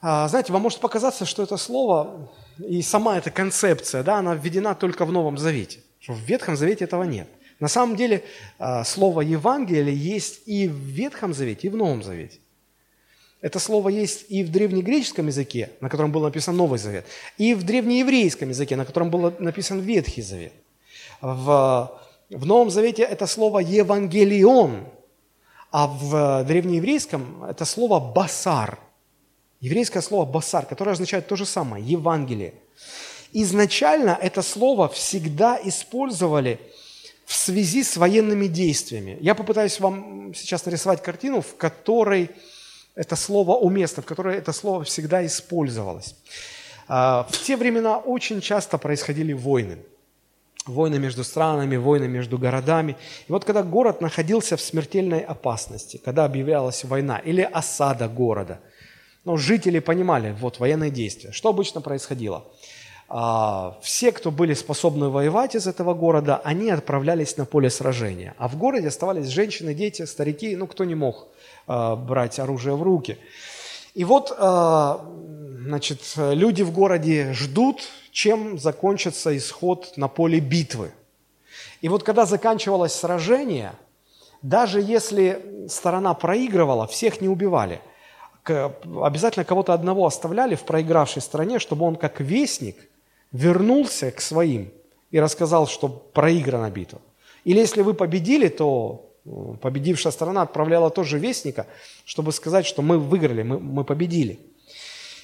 а, 0.00 0.26
знаете, 0.28 0.52
вам 0.52 0.62
может 0.62 0.80
показаться, 0.80 1.26
что 1.26 1.42
это 1.42 1.58
слово 1.58 2.30
и 2.58 2.80
сама 2.80 3.18
эта 3.18 3.30
концепция, 3.30 4.02
да, 4.02 4.16
она 4.16 4.34
введена 4.34 4.74
только 4.74 5.04
в 5.04 5.12
Новом 5.12 5.36
Завете. 5.36 5.80
Что 5.98 6.14
в 6.14 6.20
Ветхом 6.20 6.56
Завете 6.56 6.84
этого 6.84 7.02
нет. 7.02 7.28
На 7.58 7.68
самом 7.68 7.94
деле 7.94 8.24
а, 8.58 8.84
слово 8.84 9.20
Евангелие 9.20 9.94
есть 9.94 10.40
и 10.46 10.66
в 10.66 10.72
Ветхом 10.72 11.34
Завете, 11.34 11.66
и 11.66 11.70
в 11.70 11.76
Новом 11.76 12.02
Завете. 12.02 12.38
Это 13.42 13.58
слово 13.58 13.90
есть 13.90 14.26
и 14.30 14.44
в 14.44 14.50
древнегреческом 14.50 15.26
языке, 15.26 15.70
на 15.80 15.90
котором 15.90 16.12
был 16.12 16.22
написан 16.22 16.56
Новый 16.56 16.78
Завет, 16.78 17.06
и 17.36 17.52
в 17.52 17.64
древнееврейском 17.64 18.48
языке, 18.48 18.76
на 18.76 18.84
котором 18.86 19.10
был 19.10 19.34
написан 19.38 19.80
Ветхий 19.80 20.22
Завет. 20.22 20.52
В, 21.20 22.00
в 22.30 22.46
Новом 22.46 22.70
Завете 22.70 23.02
это 23.02 23.26
слово 23.26 23.58
«евангелион», 23.58 24.86
а 25.70 25.86
в 25.86 26.44
древнееврейском 26.44 27.44
это 27.44 27.64
слово 27.64 28.00
«басар». 28.00 28.78
Еврейское 29.60 30.00
слово 30.00 30.24
«басар», 30.24 30.66
которое 30.66 30.92
означает 30.92 31.26
то 31.28 31.36
же 31.36 31.46
самое– 31.46 31.84
«Евангелие». 31.86 32.54
Изначально 33.32 34.18
это 34.20 34.42
слово 34.42 34.88
всегда 34.88 35.58
использовали 35.62 36.58
в 37.26 37.34
связи 37.34 37.84
с 37.84 37.96
военными 37.96 38.48
действиями. 38.48 39.16
Я 39.20 39.36
попытаюсь 39.36 39.78
вам 39.78 40.34
сейчас 40.34 40.64
нарисовать 40.66 41.00
картину, 41.00 41.42
в 41.42 41.56
которой 41.56 42.30
это 42.96 43.14
слово 43.14 43.56
уместно, 43.56 44.02
в 44.02 44.06
которой 44.06 44.36
это 44.36 44.52
слово 44.52 44.82
всегда 44.82 45.24
использовалось. 45.24 46.16
А, 46.88 47.28
в 47.30 47.40
те 47.42 47.56
времена 47.56 47.98
очень 47.98 48.40
часто 48.40 48.78
происходили 48.78 49.32
войны. 49.32 49.78
Войны 50.66 50.98
между 50.98 51.24
странами, 51.24 51.76
войны 51.76 52.06
между 52.08 52.38
городами. 52.38 52.96
И 53.28 53.32
вот 53.32 53.44
когда 53.44 53.62
город 53.62 54.00
находился 54.00 54.56
в 54.56 54.60
смертельной 54.60 55.20
опасности, 55.20 56.00
когда 56.04 56.24
объявлялась 56.24 56.84
война 56.84 57.18
или 57.18 57.40
осада 57.40 58.08
города, 58.08 58.60
ну, 59.24 59.36
жители 59.36 59.78
понимали, 59.80 60.34
вот 60.38 60.58
военные 60.58 60.90
действия. 60.90 61.32
Что 61.32 61.50
обычно 61.50 61.80
происходило? 61.80 62.44
А, 63.12 63.76
все, 63.82 64.12
кто 64.12 64.30
были 64.30 64.54
способны 64.54 65.08
воевать 65.08 65.56
из 65.56 65.66
этого 65.66 65.94
города, 65.94 66.40
они 66.44 66.70
отправлялись 66.70 67.36
на 67.36 67.44
поле 67.44 67.68
сражения. 67.68 68.34
А 68.38 68.46
в 68.46 68.56
городе 68.56 68.88
оставались 68.88 69.26
женщины, 69.26 69.74
дети, 69.74 70.06
старики, 70.06 70.54
ну, 70.54 70.66
кто 70.66 70.84
не 70.84 70.94
мог 70.94 71.26
а, 71.66 71.96
брать 71.96 72.38
оружие 72.38 72.76
в 72.76 72.82
руки. 72.82 73.18
И 73.94 74.04
вот, 74.04 74.32
а, 74.38 75.04
значит, 75.64 76.00
люди 76.16 76.62
в 76.62 76.72
городе 76.72 77.32
ждут, 77.32 77.82
чем 78.12 78.58
закончится 78.58 79.36
исход 79.36 79.92
на 79.96 80.08
поле 80.08 80.40
битвы. 80.40 80.92
И 81.80 81.88
вот 81.88 82.02
когда 82.02 82.26
заканчивалось 82.26 82.92
сражение, 82.92 83.72
даже 84.42 84.80
если 84.80 85.66
сторона 85.68 86.14
проигрывала, 86.14 86.86
всех 86.86 87.20
не 87.20 87.28
убивали. 87.28 87.80
Обязательно 88.46 89.44
кого-то 89.44 89.74
одного 89.74 90.06
оставляли 90.06 90.54
в 90.54 90.64
проигравшей 90.64 91.22
стороне, 91.22 91.58
чтобы 91.58 91.84
он 91.84 91.96
как 91.96 92.20
вестник 92.20 92.76
вернулся 93.32 94.10
к 94.10 94.20
своим 94.20 94.72
и 95.10 95.20
рассказал, 95.20 95.66
что 95.66 95.88
проиграна 95.88 96.70
битва. 96.70 97.00
Или 97.44 97.58
если 97.58 97.82
вы 97.82 97.94
победили, 97.94 98.48
то 98.48 99.12
э, 99.24 99.30
победившая 99.60 100.12
сторона 100.12 100.42
отправляла 100.42 100.90
тоже 100.90 101.18
вестника, 101.18 101.66
чтобы 102.04 102.32
сказать, 102.32 102.66
что 102.66 102.82
мы 102.82 102.98
выиграли, 102.98 103.42
мы, 103.42 103.58
мы 103.58 103.84
победили. 103.84 104.38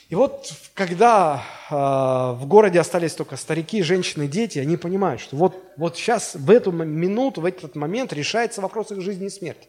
И 0.08 0.14
вот 0.14 0.52
когда 0.74 1.42
э, 1.68 1.74
в 1.74 2.46
городе 2.46 2.78
остались 2.78 3.14
только 3.14 3.36
старики, 3.36 3.82
женщины, 3.82 4.28
дети, 4.28 4.60
они 4.60 4.76
понимают, 4.76 5.20
что 5.20 5.36
вот, 5.36 5.56
вот 5.76 5.96
сейчас 5.96 6.36
в 6.36 6.48
эту 6.50 6.70
минуту, 6.70 7.40
в 7.40 7.44
этот 7.44 7.74
момент 7.74 8.12
решается 8.12 8.60
вопрос 8.60 8.92
их 8.92 9.00
жизни 9.00 9.26
и 9.26 9.30
смерти. 9.30 9.68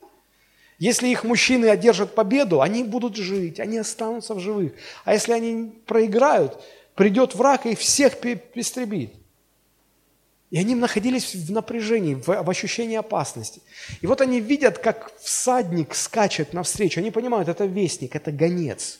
Если 0.77 1.07
их 1.07 1.23
мужчины 1.23 1.65
одержат 1.65 2.13
победу, 2.13 2.61
они 2.61 2.83
будут 2.83 3.15
жить, 3.15 3.59
они 3.59 3.79
останутся 3.79 4.35
в 4.35 4.39
живых. 4.39 4.73
А 5.05 5.13
если 5.13 5.33
они 5.33 5.71
проиграют, 5.87 6.61
придет 6.93 7.33
враг 7.33 7.65
и 7.65 7.73
всех 7.73 8.13
истребит. 8.53 9.13
И 10.51 10.59
они 10.59 10.75
находились 10.75 11.33
в 11.33 11.51
напряжении, 11.51 12.13
в, 12.13 12.27
в 12.27 12.49
ощущении 12.49 12.95
опасности. 12.95 13.61
И 14.01 14.07
вот 14.07 14.21
они 14.21 14.39
видят, 14.39 14.77
как 14.77 15.11
всадник 15.19 15.95
скачет 15.95 16.53
навстречу. 16.53 16.99
Они 16.99 17.09
понимают, 17.09 17.49
это 17.49 17.65
вестник, 17.65 18.15
это 18.15 18.31
гонец. 18.31 18.99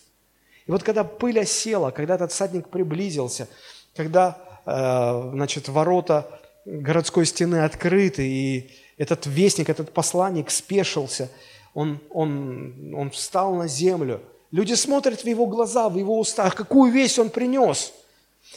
И 0.68 0.72
вот 0.72 0.84
когда 0.84 1.04
пыль 1.04 1.40
осела, 1.40 1.92
когда 1.92 2.16
этот 2.16 2.32
всадник 2.32 2.70
приблизился, 2.70 3.48
когда 3.96 4.38
э, 4.66 5.30
значит, 5.34 5.70
ворота 5.70 6.40
городской 6.66 7.26
стены 7.26 7.64
открыты, 7.64 8.28
и 8.28 8.72
этот 8.98 9.26
вестник, 9.26 9.70
этот 9.70 9.94
посланник 9.94 10.52
спешился, 10.52 11.30
он, 11.74 12.00
он, 12.10 12.94
он 12.96 13.10
встал 13.12 13.56
на 13.56 13.68
землю– 13.68 14.22
Люди 14.52 14.74
смотрят 14.76 15.22
в 15.22 15.28
его 15.28 15.46
глаза, 15.46 15.90
в 15.90 15.98
его 15.98 16.18
уста, 16.18 16.50
какую 16.50 16.92
весть 16.92 17.20
он 17.20 17.30
принес. 17.30 17.94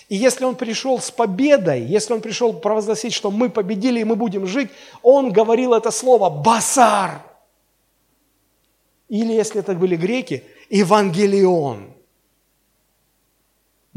И 0.09 0.17
если 0.17 0.45
он 0.45 0.55
пришел 0.55 1.01
с 1.01 1.11
победой, 1.11 1.83
если 1.83 2.13
он 2.13 2.21
пришел 2.21 2.53
провозгласить, 2.53 3.13
что 3.13 3.31
мы 3.31 3.49
победили 3.49 4.01
и 4.01 4.05
мы 4.05 4.15
будем 4.15 4.47
жить, 4.47 4.71
он 5.03 5.33
говорил 5.33 5.75
это 5.75 5.91
слово 5.91 6.31
«басар». 6.31 7.23
Или, 9.09 9.33
если 9.33 9.61
это 9.61 9.75
были 9.75 9.97
греки, 9.97 10.45
«евангелион». 10.69 11.93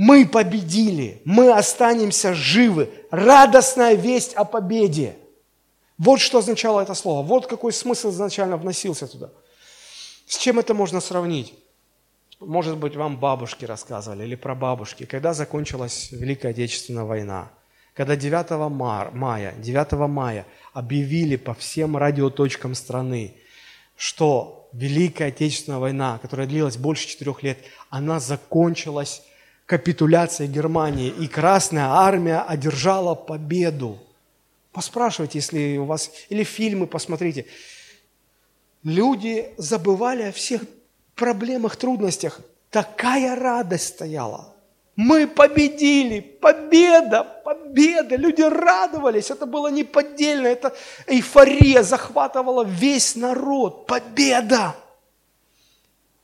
Мы 0.05 0.25
победили, 0.25 1.21
мы 1.23 1.53
останемся 1.53 2.33
живы. 2.33 2.89
Радостная 3.09 3.93
весть 3.93 4.33
о 4.33 4.43
победе. 4.43 5.15
Вот 5.97 6.19
что 6.19 6.39
означало 6.39 6.81
это 6.81 6.93
слово. 6.93 7.25
Вот 7.25 7.47
какой 7.47 7.71
смысл 7.71 8.09
изначально 8.09 8.57
вносился 8.57 9.07
туда. 9.07 9.29
С 10.27 10.37
чем 10.37 10.59
это 10.59 10.73
можно 10.73 10.99
сравнить? 10.99 11.53
Может 12.41 12.77
быть, 12.77 12.97
вам 12.97 13.17
бабушки 13.17 13.63
рассказывали 13.63 14.25
или 14.25 14.35
про 14.35 14.55
бабушки, 14.55 15.05
когда 15.05 15.33
закончилась 15.33 16.11
Великая 16.11 16.49
Отечественная 16.49 17.05
война, 17.05 17.49
когда 17.93 18.17
9 18.17 19.13
мая, 19.13 19.53
9 19.57 19.91
мая 20.09 20.45
объявили 20.73 21.37
по 21.37 21.53
всем 21.53 21.95
радиоточкам 21.95 22.75
страны, 22.75 23.37
что 23.95 24.67
Великая 24.73 25.29
Отечественная 25.29 25.79
война, 25.79 26.19
которая 26.21 26.45
длилась 26.45 26.75
больше 26.75 27.07
четырех 27.07 27.41
лет, 27.41 27.57
она 27.89 28.19
закончилась 28.19 29.21
капитуляцией 29.65 30.51
Германии, 30.51 31.09
и 31.09 31.27
Красная 31.27 31.87
Армия 31.87 32.39
одержала 32.39 33.15
победу. 33.15 33.99
Поспрашивайте, 34.71 35.37
если 35.37 35.77
у 35.77 35.85
вас... 35.85 36.11
Или 36.29 36.43
фильмы 36.43 36.87
посмотрите. 36.87 37.45
Люди 38.83 39.53
забывали 39.57 40.23
о 40.23 40.31
всех 40.31 40.63
проблемах, 41.15 41.75
трудностях 41.75 42.41
такая 42.69 43.35
радость 43.35 43.87
стояла. 43.87 44.53
Мы 44.95 45.27
победили, 45.27 46.19
победа, 46.19 47.23
победа. 47.23 48.15
Люди 48.15 48.41
радовались, 48.41 49.31
это 49.31 49.45
было 49.45 49.69
неподдельно, 49.69 50.47
это 50.47 50.75
эйфория 51.07 51.83
захватывала 51.83 52.63
весь 52.63 53.15
народ. 53.15 53.87
Победа! 53.87 54.75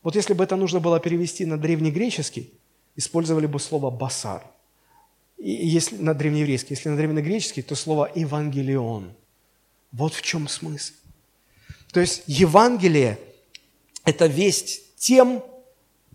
Вот 0.04 0.16
если 0.16 0.34
бы 0.34 0.44
это 0.44 0.56
нужно 0.56 0.80
было 0.80 1.00
перевести 1.00 1.46
на 1.46 1.58
древнегреческий, 1.58 2.54
использовали 2.96 3.46
бы 3.46 3.60
слово 3.60 3.90
«басар». 3.90 4.44
И 5.38 5.52
если 5.52 5.98
на 5.98 6.14
древнееврейский, 6.14 6.76
если 6.76 6.90
на 6.90 6.98
древнегреческий, 6.98 7.64
то 7.64 7.76
слово 7.76 8.12
«евангелион». 8.14 9.14
Вот 9.92 10.14
в 10.14 10.22
чем 10.22 10.48
смысл. 10.48 10.94
То 11.92 12.00
есть 12.00 12.24
Евангелие– 12.28 13.18
это 14.06 14.28
весть 14.28 14.96
тем, 14.98 15.44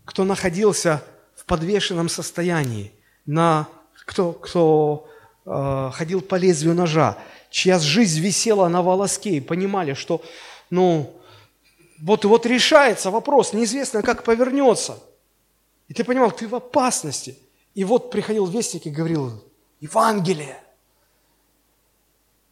кто 0.05 0.25
находился 0.25 1.03
в 1.35 1.45
подвешенном 1.45 2.09
состоянии, 2.09 2.93
на, 3.27 3.69
кто, 4.07 4.33
кто 4.33 5.09
э, 5.47 5.91
ходил 5.93 6.21
по 6.21 6.37
лезвию 6.37 6.75
ножа, 6.75 7.19
чья 7.51 7.79
жизнь 7.79 8.21
висела 8.21 8.69
на 8.69 8.83
волоске, 8.83 9.37
и 9.37 9.41
понимали, 9.41 9.95
что 9.95 10.23
ну, 10.71 11.19
вот, 12.01 12.25
вот 12.25 12.47
решается 12.47 13.11
вопрос, 13.11 13.53
неизвестно, 13.53 14.03
как 14.03 14.25
повернется. 14.25 14.99
И 15.89 15.95
ты 15.95 16.05
понимал, 16.05 16.31
ты 16.31 16.49
в 16.49 16.55
опасности. 16.55 17.39
И 17.75 17.85
вот 17.85 18.11
приходил 18.11 18.47
вестник 18.47 18.87
и 18.87 18.91
говорил, 18.91 19.43
Евангелие. 19.81 20.59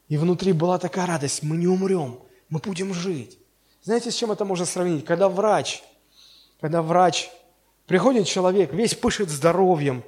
И 0.09 0.17
внутри 0.17 0.53
была 0.53 0.79
такая 0.79 1.07
радость, 1.07 1.43
мы 1.43 1.57
не 1.57 1.67
умрем, 1.67 2.19
мы 2.51 2.59
будем 2.59 2.93
жить. 2.93 3.39
Знаете, 3.83 4.11
с 4.11 4.15
чем 4.15 4.31
это 4.31 4.45
можно 4.45 4.67
сравнить? 4.67 5.05
Когда 5.05 5.29
врач, 5.29 5.83
когда 6.61 6.83
врач, 6.83 7.31
приходит 7.87 8.27
человек, 8.27 8.73
весь 8.73 8.95
пышет 8.95 9.31
здоровьем, 9.31 10.05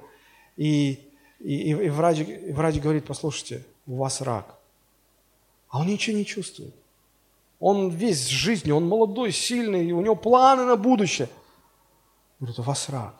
и, 0.56 1.00
и, 1.40 1.70
и, 1.70 1.88
врач, 1.88 2.20
и 2.20 2.52
врач 2.52 2.76
говорит, 2.80 3.06
послушайте, 3.06 3.64
у 3.86 3.96
вас 3.96 4.20
рак. 4.20 4.58
А 5.68 5.80
он 5.80 5.86
ничего 5.86 6.16
не 6.16 6.26
чувствует. 6.26 6.74
Он 7.58 7.88
весь 7.88 8.26
в 8.26 8.30
жизни, 8.30 8.70
он 8.70 8.86
молодой, 8.86 9.32
сильный, 9.32 9.90
у 9.92 10.02
него 10.02 10.14
планы 10.14 10.64
на 10.64 10.76
будущее. 10.76 11.28
Говорит, 12.44 12.58
у 12.58 12.62
вас 12.62 12.88
рак. 12.90 13.14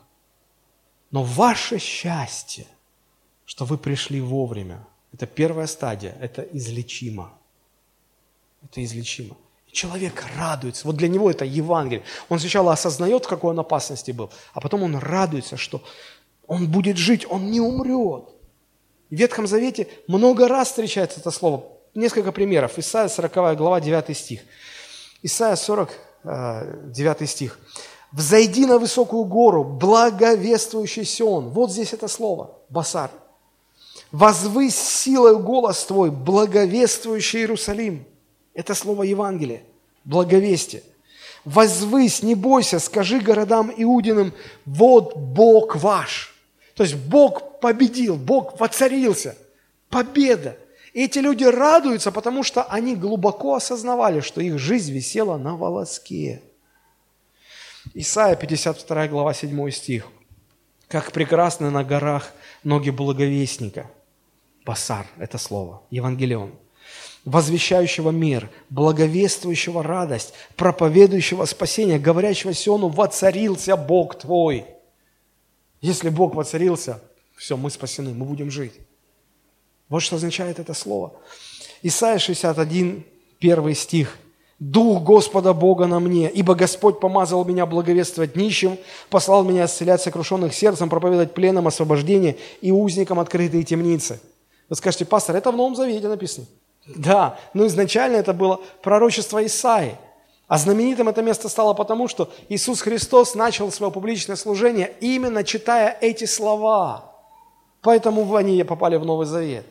Но 1.09 1.23
ваше 1.23 1.79
счастье, 1.79 2.67
что 3.45 3.65
вы 3.65 3.77
пришли 3.77 4.21
вовремя, 4.21 4.85
это 5.13 5.25
первая 5.25 5.65
стадия, 5.65 6.15
это 6.21 6.43
излечимо. 6.43 7.33
Это 8.63 8.83
излечимо. 8.83 9.35
Человек 9.71 10.23
радуется. 10.37 10.85
Вот 10.85 10.95
для 10.95 11.07
него 11.07 11.31
это 11.31 11.43
Евангелие. 11.43 12.03
Он 12.29 12.39
сначала 12.39 12.71
осознает, 12.71 13.25
в 13.25 13.27
какой 13.27 13.51
он 13.51 13.59
опасности 13.59 14.11
был, 14.11 14.29
а 14.53 14.61
потом 14.61 14.83
он 14.83 14.95
радуется, 14.95 15.57
что 15.57 15.83
он 16.45 16.69
будет 16.69 16.97
жить, 16.97 17.25
он 17.27 17.49
не 17.49 17.59
умрет. 17.59 18.29
В 19.09 19.15
Ветхом 19.15 19.47
Завете 19.47 19.87
много 20.07 20.47
раз 20.47 20.67
встречается 20.67 21.19
это 21.19 21.31
слово. 21.31 21.63
Несколько 21.95 22.31
примеров. 22.31 22.77
Исайя 22.77 23.07
40 23.07 23.57
глава 23.57 23.81
9 23.81 24.15
стих. 24.15 24.41
Исайя 25.23 25.55
40, 25.55 25.91
9 26.23 27.21
э, 27.21 27.25
стих. 27.25 27.59
«Взойди 28.15 28.65
на 28.65 28.79
высокую 28.79 29.25
гору, 29.25 29.65
благовествующий 29.65 31.03
Сион». 31.03 31.49
Вот 31.49 31.69
здесь 31.69 31.91
это 31.91 32.07
слово, 32.07 32.51
басар. 32.69 33.11
«Возвысь 34.11 34.77
силой 34.77 35.37
голос 35.37 35.83
твой, 35.83 36.11
благовествующий 36.11 37.41
Иерусалим». 37.41 38.05
Это 38.53 38.73
слово 38.73 39.03
Евангелие, 39.03 39.63
благовестие. 40.05 40.83
«Возвысь, 41.43 42.23
не 42.23 42.35
бойся, 42.35 42.79
скажи 42.79 43.19
городам 43.19 43.69
Иудиным, 43.75 44.33
вот 44.65 45.17
Бог 45.17 45.75
ваш». 45.75 46.33
То 46.75 46.83
есть 46.83 46.95
Бог 46.95 47.59
победил, 47.59 48.15
Бог 48.15 48.59
воцарился. 48.59 49.35
Победа. 49.89 50.57
И 50.93 51.03
эти 51.03 51.19
люди 51.19 51.43
радуются, 51.43 52.13
потому 52.13 52.43
что 52.43 52.63
они 52.63 52.95
глубоко 52.95 53.55
осознавали, 53.55 54.21
что 54.21 54.39
их 54.39 54.57
жизнь 54.57 54.93
висела 54.93 55.37
на 55.37 55.57
волоске. 55.57 56.41
Исайя 57.97 58.35
52 58.35 59.07
глава 59.07 59.33
7 59.33 59.71
стих. 59.71 60.07
«Как 60.89 61.13
прекрасны 61.13 61.69
на 61.69 61.81
горах 61.85 62.33
ноги 62.65 62.89
благовестника». 62.89 63.89
Басар– 64.65 65.07
это 65.17 65.37
слово, 65.37 65.81
Евангелион. 65.91 66.51
Возвещающего 67.23 68.11
мир, 68.11 68.49
благовествующего 68.69 69.81
радость, 69.81 70.33
проповедующего 70.57 71.45
спасение, 71.45 71.97
говорящего 71.97 72.53
Сиону 72.53 72.89
«Воцарился 72.89 73.77
Бог 73.77 74.19
твой». 74.19 74.65
Если 75.79 76.09
Бог 76.09 76.35
воцарился, 76.35 77.01
все, 77.37 77.55
мы 77.55 77.69
спасены, 77.69 78.13
мы 78.13 78.25
будем 78.25 78.51
жить. 78.51 78.73
Вот 79.87 80.01
что 80.01 80.17
означает 80.17 80.59
это 80.59 80.73
слово. 80.73 81.13
Исайя 81.81 82.19
61, 82.19 83.05
первый 83.39 83.73
стих. 83.73 84.17
«Дух 84.59 85.03
Господа 85.03 85.53
Бога 85.53 85.85
на 85.85 85.99
мне, 85.99 86.29
ибо 86.29 86.55
Господь 86.55 86.99
помазал 86.99 87.43
меня 87.43 87.65
благовествовать 87.65 88.35
нищим, 88.35 88.77
послал 89.09 89.43
меня 89.43 89.65
исцелять 89.65 90.01
сокрушенных 90.01 90.53
сердцем, 90.53 90.89
проповедовать 90.89 91.33
пленам 91.33 91.67
освобождение 91.67 92.37
и 92.61 92.71
узникам 92.71 93.19
открытые 93.19 93.63
темницы». 93.63 94.19
Вы 94.69 94.75
скажете, 94.75 95.05
пастор, 95.05 95.35
это 95.35 95.51
в 95.51 95.55
Новом 95.55 95.75
Завете 95.75 96.07
написано. 96.07 96.47
Да, 96.87 97.37
но 97.53 97.65
изначально 97.67 98.17
это 98.17 98.33
было 98.33 98.59
пророчество 98.81 99.45
Исаи. 99.45 99.97
А 100.47 100.57
знаменитым 100.57 101.09
это 101.09 101.23
место 101.23 101.49
стало 101.49 101.73
потому, 101.73 102.07
что 102.07 102.31
Иисус 102.49 102.81
Христос 102.81 103.33
начал 103.33 103.71
свое 103.71 103.91
публичное 103.91 104.35
служение 104.35 104.93
именно 104.99 105.43
читая 105.43 105.97
эти 106.01 106.25
слова. 106.25 107.15
Поэтому 107.81 108.35
они 108.35 108.63
попали 108.63 108.97
в 108.97 109.05
Новый 109.05 109.25
Завет. 109.25 109.65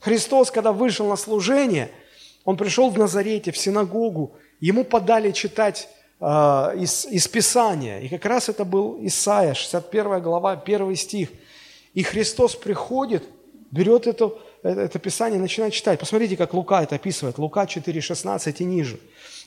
Христос, 0.00 0.50
когда 0.50 0.72
вышел 0.72 1.06
на 1.06 1.16
служение, 1.16 1.90
он 2.44 2.56
пришел 2.56 2.90
в 2.90 2.98
Назарете, 2.98 3.52
в 3.52 3.56
синагогу, 3.58 4.32
ему 4.60 4.84
подали 4.84 5.32
читать 5.32 5.88
э, 6.20 6.24
из, 6.24 7.06
из 7.06 7.26
Писания. 7.26 8.00
И 8.00 8.08
как 8.08 8.24
раз 8.26 8.48
это 8.48 8.64
был 8.64 8.98
Исаия, 9.02 9.54
61 9.54 10.20
глава, 10.22 10.52
1 10.52 10.96
стих. 10.96 11.30
И 11.94 12.02
Христос 12.02 12.54
приходит, 12.54 13.24
берет 13.70 14.06
это, 14.06 14.32
это 14.62 14.98
Писание 14.98 15.38
и 15.38 15.42
начинает 15.42 15.72
читать. 15.72 15.98
Посмотрите, 15.98 16.36
как 16.36 16.52
Лука 16.52 16.82
это 16.82 16.96
описывает. 16.96 17.38
Лука 17.38 17.64
4,16 17.64 18.56
и 18.58 18.64
ниже. 18.64 18.98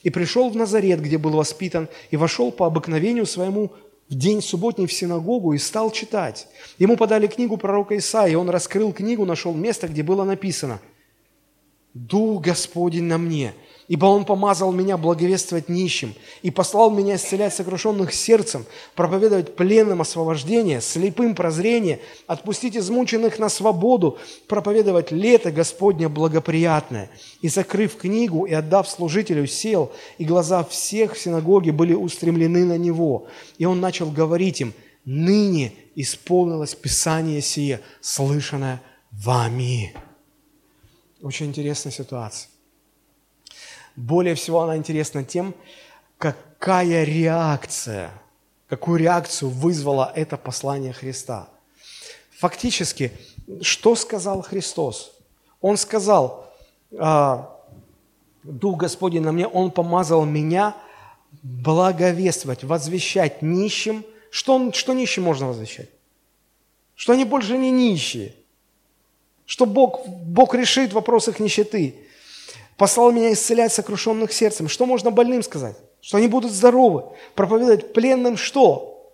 «И 0.04 0.10
пришел 0.10 0.50
в 0.50 0.56
Назарет, 0.56 1.02
где 1.02 1.18
был 1.18 1.32
воспитан, 1.32 1.90
и 2.12 2.18
вошел 2.18 2.52
по 2.52 2.66
обыкновению 2.66 3.26
своему 3.26 3.72
в 4.10 4.16
день 4.16 4.42
субботний 4.42 4.88
в 4.88 4.94
синагогу 4.94 5.54
и 5.54 5.58
стал 5.58 5.92
читать. 5.92 6.48
Ему 6.78 6.96
подали 6.96 7.28
книгу 7.28 7.58
пророка 7.58 7.98
Исаии, 7.98 8.36
он 8.36 8.50
раскрыл 8.50 8.94
книгу, 8.94 9.26
нашел 9.26 9.54
место, 9.54 9.88
где 9.88 10.02
было 10.02 10.24
написано 10.24 10.80
«Дух 11.98 12.44
Господень 12.44 13.06
на 13.06 13.18
мне, 13.18 13.54
ибо 13.88 14.06
Он 14.06 14.24
помазал 14.24 14.72
меня 14.72 14.98
благовествовать 14.98 15.68
нищим 15.68 16.14
и 16.44 16.52
послал 16.52 16.92
меня 16.92 17.16
исцелять 17.16 17.56
сокрушенных 17.56 18.14
сердцем, 18.14 18.66
проповедовать 18.96 19.56
пленным 19.56 20.02
освобождение, 20.02 20.80
слепым 20.80 21.34
прозрение, 21.34 22.00
отпустить 22.28 22.78
измученных 22.78 23.40
на 23.40 23.50
свободу, 23.50 24.20
проповедовать 24.48 25.12
лето 25.12 25.52
Господне 25.52 26.08
благоприятное». 26.08 27.10
И, 27.42 27.50
закрыв 27.50 27.98
книгу 27.98 28.46
и 28.46 28.54
отдав 28.54 28.88
служителю, 28.88 29.48
сел, 29.48 29.92
и 30.20 30.26
глаза 30.26 30.64
всех 30.64 31.16
в 31.16 31.20
синагоге 31.20 31.72
были 31.72 31.94
устремлены 31.94 32.64
на 32.66 32.78
него. 32.78 33.28
И 33.58 33.66
он 33.66 33.82
начал 33.82 34.12
говорить 34.12 34.62
им, 34.62 34.74
«Ныне 35.04 35.74
исполнилось 35.96 36.76
Писание 36.76 37.42
сие, 37.42 37.82
слышанное 38.02 38.82
вами». 39.12 39.96
Очень 41.22 41.48
интересная 41.48 41.92
ситуация. 41.92 42.50
Более 43.96 44.36
всего 44.36 44.62
она 44.62 44.78
интересна 44.78 45.24
тем, 45.24 45.56
какая 46.18 47.04
реакция, 47.04 48.12
какую 48.68 49.00
реакцию 49.00 49.50
вызвало 49.50 50.12
это 50.16 50.38
послание 50.38 50.94
Христа. 50.94 51.50
Фактически, 52.38 53.12
что 53.62 53.96
сказал 53.96 54.44
Христос? 54.44 55.14
Он 55.62 55.78
сказал, 55.78 56.54
«А, 57.00 57.58
Дух 58.44 58.78
Господень 58.78 59.22
на 59.22 59.32
мне, 59.32 59.48
Он 59.48 59.72
помазал 59.72 60.24
меня 60.26 60.76
благовествовать, 61.44 62.64
возвещать 62.64 63.42
нищим. 63.42 64.06
Что, 64.30 64.56
он, 64.56 64.74
что 64.74 64.94
нищим 64.94 65.24
можно 65.24 65.48
возвещать? 65.48 65.90
Что 66.96 67.14
они 67.14 67.26
больше 67.26 67.58
не 67.58 67.72
нищие. 67.72 68.36
Что 69.48 69.66
Бог, 69.66 70.08
Бог 70.08 70.54
решит 70.54 70.94
вопрос 70.94 71.28
их 71.28 71.40
нищеты 71.40 71.96
послал 72.78 73.12
меня 73.12 73.34
исцелять 73.34 73.74
сокрушенных 73.74 74.32
сердцем. 74.32 74.70
Что 74.70 74.86
можно 74.86 75.12
больным 75.12 75.44
сказать? 75.44 75.76
Что 76.00 76.18
они 76.18 76.28
будут 76.28 76.52
здоровы. 76.52 77.04
Проповедовать 77.36 77.92
пленным 77.92 78.38
что? 78.38 79.12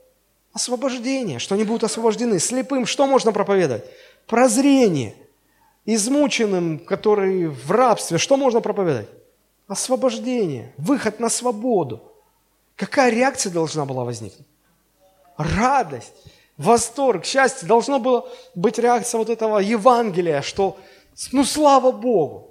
Освобождение, 0.51 1.39
что 1.39 1.55
они 1.55 1.63
будут 1.63 1.86
освобождены. 1.86 2.39
Слепым 2.39 2.86
что 2.86 3.07
можно 3.07 3.31
проповедовать? 3.31 3.86
Прозрение. 4.27 5.15
Измученным, 5.86 6.79
которые 6.79 7.49
в 7.49 7.71
рабстве, 7.71 8.17
что 8.17 8.38
можно 8.38 8.61
проповедовать? 8.61 9.09
Освобождение, 9.67 10.73
выход 10.77 11.19
на 11.19 11.29
свободу. 11.29 12.03
Какая 12.75 13.11
реакция 13.11 13.51
должна 13.51 13.86
была 13.86 14.03
возникнуть? 14.03 14.47
Радость, 15.38 16.13
восторг, 16.57 17.25
счастье. 17.25 17.67
Должно 17.67 17.99
было 17.99 18.27
быть 18.55 18.77
реакция 18.79 19.17
вот 19.17 19.29
этого 19.29 19.59
Евангелия, 19.59 20.41
что 20.41 20.77
ну 21.31 21.43
слава 21.43 21.91
Богу. 21.91 22.49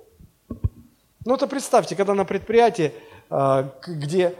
Ну, 1.25 1.35
это 1.35 1.47
представьте, 1.47 1.95
когда 1.95 2.15
на 2.15 2.25
предприятии, 2.25 2.93
а, 3.31 3.73
где, 3.87 4.35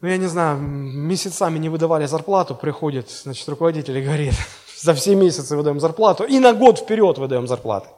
ну, 0.00 0.08
я 0.08 0.16
не 0.16 0.26
знаю, 0.26 0.58
месяцами 0.58 1.58
не 1.58 1.68
выдавали 1.68 2.06
зарплату, 2.06 2.56
приходит, 2.56 3.08
значит, 3.08 3.48
руководитель 3.48 3.96
и 3.98 4.02
говорит, 4.02 4.34
за 4.80 4.94
все 4.94 5.14
месяцы 5.14 5.56
выдаем 5.56 5.78
зарплату, 5.78 6.24
и 6.24 6.40
на 6.40 6.54
год 6.54 6.80
вперед 6.80 7.18
выдаем 7.18 7.46
зарплаты. 7.46 7.88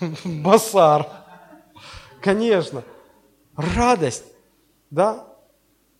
Басар. 0.24 1.06
Конечно. 2.20 2.82
Радость. 3.56 4.24
Да? 4.90 5.24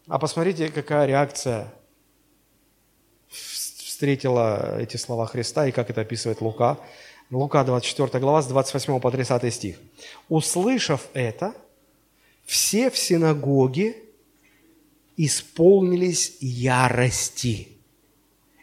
А 0.07 0.19
посмотрите, 0.19 0.69
какая 0.69 1.07
реакция 1.07 1.73
встретила 4.03 4.81
эти 4.81 4.97
слова 4.97 5.27
Христа 5.27 5.69
и 5.69 5.71
как 5.71 5.89
это 5.89 6.01
описывает 6.01 6.41
Лука. 6.41 6.77
Лука 7.31 7.63
24 7.63 8.19
глава 8.19 8.43
с 8.43 8.49
28 8.49 8.99
по 8.99 9.13
30 9.13 9.55
стих. 9.55 9.77
«Услышав 10.29 11.07
это, 11.15 11.55
все 12.45 12.91
в 12.91 12.99
синагоге 12.99 13.95
исполнились 15.17 16.37
ярости. 16.41 17.69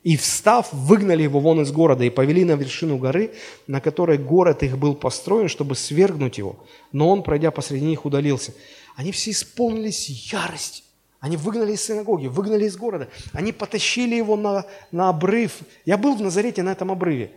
И, 0.04 0.18
встав, 0.18 0.74
выгнали 0.74 1.24
его 1.24 1.40
вон 1.40 1.62
из 1.62 1.72
города 1.72 2.04
и 2.04 2.10
повели 2.10 2.44
на 2.44 2.58
вершину 2.58 2.98
горы, 2.98 3.32
на 3.66 3.80
которой 3.80 4.18
город 4.18 4.62
их 4.64 4.78
был 4.78 4.94
построен, 4.94 5.48
чтобы 5.48 5.76
свергнуть 5.76 6.38
его. 6.38 6.66
Но 6.92 7.10
он, 7.10 7.24
пройдя 7.24 7.52
посреди 7.52 7.86
них, 7.86 8.04
удалился. 8.04 8.54
Они 8.98 9.14
все 9.14 9.32
исполнились 9.32 10.10
яростью. 10.34 10.84
Они 11.20 11.36
выгнали 11.36 11.74
из 11.74 11.84
синагоги, 11.84 12.28
выгнали 12.28 12.66
из 12.66 12.78
города. 12.78 13.10
Они 13.34 13.52
потащили 13.52 14.16
его 14.16 14.38
на, 14.38 14.66
на 14.92 15.10
обрыв. 15.10 15.60
Я 15.86 15.98
был 15.98 16.16
в 16.16 16.22
Назарете 16.22 16.64
на 16.64 16.72
этом 16.72 16.92
обрыве. 16.92 17.32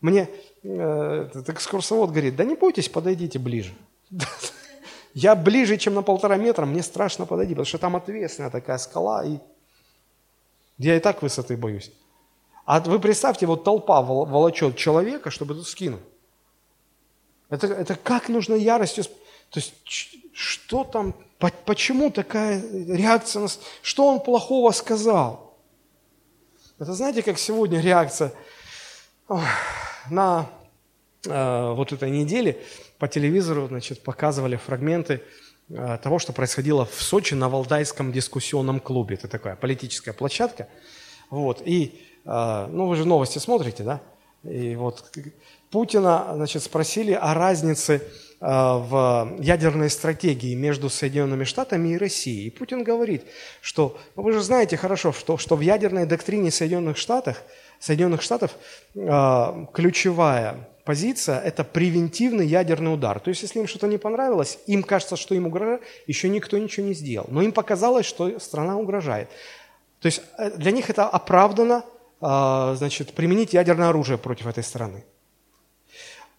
Мне 0.00 0.28
э, 0.62 1.30
экскурсовод 1.48 2.10
говорит, 2.10 2.36
да 2.36 2.44
не 2.44 2.54
бойтесь, 2.54 2.88
подойдите 2.88 3.38
ближе. 3.38 3.74
Я 5.14 5.34
ближе, 5.34 5.78
чем 5.78 5.94
на 5.94 6.02
полтора 6.02 6.36
метра, 6.36 6.64
мне 6.64 6.82
страшно 6.82 7.26
подойти, 7.26 7.54
потому 7.54 7.66
что 7.66 7.78
там 7.78 7.96
ответственная 7.96 8.50
такая 8.50 8.78
скала, 8.78 9.24
и 9.24 9.38
я 10.76 10.96
и 10.96 11.00
так 11.00 11.22
высоты 11.22 11.56
боюсь. 11.56 11.90
А 12.64 12.78
вы 12.80 13.00
представьте, 13.00 13.46
вот 13.46 13.64
толпа 13.64 14.00
волочет 14.00 14.76
человека, 14.76 15.30
чтобы 15.30 15.54
тут 15.54 15.66
скинуть. 15.66 16.02
Это, 17.48 17.66
это 17.66 17.96
как 17.96 18.28
нужно 18.28 18.54
яростью... 18.54 19.04
То 19.04 19.58
есть 19.60 19.74
что 20.32 20.84
там, 20.84 21.14
почему 21.38 22.10
такая 22.10 22.62
реакция? 22.88 23.42
На, 23.42 23.48
что 23.82 24.06
он 24.06 24.20
плохого 24.20 24.72
сказал? 24.72 25.56
Это 26.78 26.92
знаете, 26.94 27.22
как 27.22 27.38
сегодня 27.38 27.80
реакция? 27.80 28.32
На 30.10 30.50
э, 31.26 31.72
вот 31.74 31.92
этой 31.92 32.10
неделе 32.10 32.58
по 32.98 33.08
телевизору 33.08 33.66
значит, 33.68 34.02
показывали 34.02 34.56
фрагменты 34.56 35.22
э, 35.68 35.98
того, 36.02 36.18
что 36.18 36.32
происходило 36.32 36.86
в 36.86 37.02
Сочи 37.02 37.34
на 37.34 37.48
Валдайском 37.48 38.12
дискуссионном 38.12 38.80
клубе. 38.80 39.16
Это 39.16 39.28
такая 39.28 39.56
политическая 39.56 40.12
площадка. 40.12 40.68
Вот. 41.30 41.62
И, 41.64 42.00
э, 42.24 42.66
ну, 42.70 42.86
вы 42.86 42.96
же 42.96 43.04
новости 43.04 43.38
смотрите, 43.38 43.82
да? 43.82 44.00
И 44.44 44.76
вот 44.76 45.04
Путина, 45.70 46.30
значит, 46.34 46.62
спросили 46.62 47.12
о 47.12 47.34
разнице 47.34 48.02
в 48.40 49.36
ядерной 49.40 49.90
стратегии 49.90 50.54
между 50.54 50.88
Соединенными 50.88 51.44
Штатами 51.44 51.88
и 51.88 51.98
Россией. 51.98 52.46
И 52.46 52.50
Путин 52.50 52.84
говорит, 52.84 53.24
что 53.60 53.98
ну 54.14 54.22
вы 54.22 54.32
же 54.32 54.40
знаете 54.42 54.76
хорошо, 54.76 55.12
что, 55.12 55.38
что 55.38 55.56
в 55.56 55.60
ядерной 55.60 56.06
доктрине 56.06 56.50
Соединенных 56.50 56.96
Штатов, 56.96 57.42
Соединенных 57.80 58.22
Штатов 58.22 58.52
э, 58.94 59.66
ключевая 59.72 60.68
позиция– 60.88 61.38
это 61.44 61.64
превентивный 61.64 62.46
ядерный 62.46 62.94
удар. 62.94 63.20
То 63.20 63.28
есть, 63.28 63.42
если 63.42 63.60
им 63.60 63.66
что-то 63.66 63.86
не 63.86 63.98
понравилось, 63.98 64.58
им 64.66 64.82
кажется, 64.82 65.16
что 65.16 65.34
им 65.34 65.46
угрожает, 65.46 65.82
еще 66.06 66.30
никто 66.30 66.56
ничего 66.56 66.86
не 66.86 66.94
сделал. 66.94 67.26
Но 67.28 67.42
им 67.42 67.52
показалось, 67.52 68.06
что 68.06 68.38
страна 68.40 68.78
угрожает. 68.78 69.28
То 70.00 70.06
есть, 70.06 70.22
э, 70.38 70.50
для 70.56 70.70
них 70.70 70.90
это 70.90 71.06
оправдано 71.06 71.84
э, 72.20 72.74
значит, 72.76 73.12
применить 73.12 73.52
ядерное 73.52 73.88
оружие 73.90 74.16
против 74.16 74.46
этой 74.46 74.62
страны. 74.62 75.04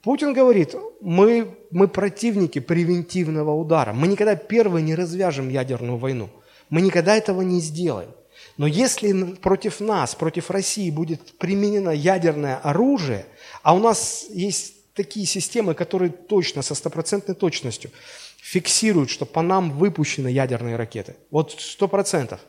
Путин 0.01 0.33
говорит, 0.33 0.75
мы, 1.01 1.57
мы 1.71 1.87
противники 1.87 2.59
превентивного 2.59 3.51
удара. 3.51 3.93
Мы 3.93 4.07
никогда 4.07 4.35
первые 4.35 4.83
не 4.83 4.95
развяжем 4.95 5.49
ядерную 5.49 5.97
войну. 5.97 6.29
Мы 6.69 6.81
никогда 6.81 7.15
этого 7.15 7.41
не 7.41 7.59
сделаем. 7.59 8.09
Но 8.57 8.67
если 8.67 9.35
против 9.35 9.79
нас, 9.79 10.15
против 10.15 10.49
России 10.51 10.89
будет 10.89 11.37
применено 11.37 11.89
ядерное 11.89 12.57
оружие, 12.57 13.25
а 13.63 13.75
у 13.75 13.79
нас 13.79 14.27
есть 14.29 14.93
такие 14.93 15.25
системы, 15.25 15.73
которые 15.73 16.11
точно, 16.11 16.61
со 16.61 16.75
стопроцентной 16.75 17.35
точностью 17.35 17.91
фиксируют, 18.37 19.09
что 19.09 19.25
по 19.25 19.41
нам 19.41 19.71
выпущены 19.71 20.29
ядерные 20.29 20.75
ракеты. 20.75 21.15
Вот 21.31 21.51
сто 21.57 21.87
процентов. 21.87 22.39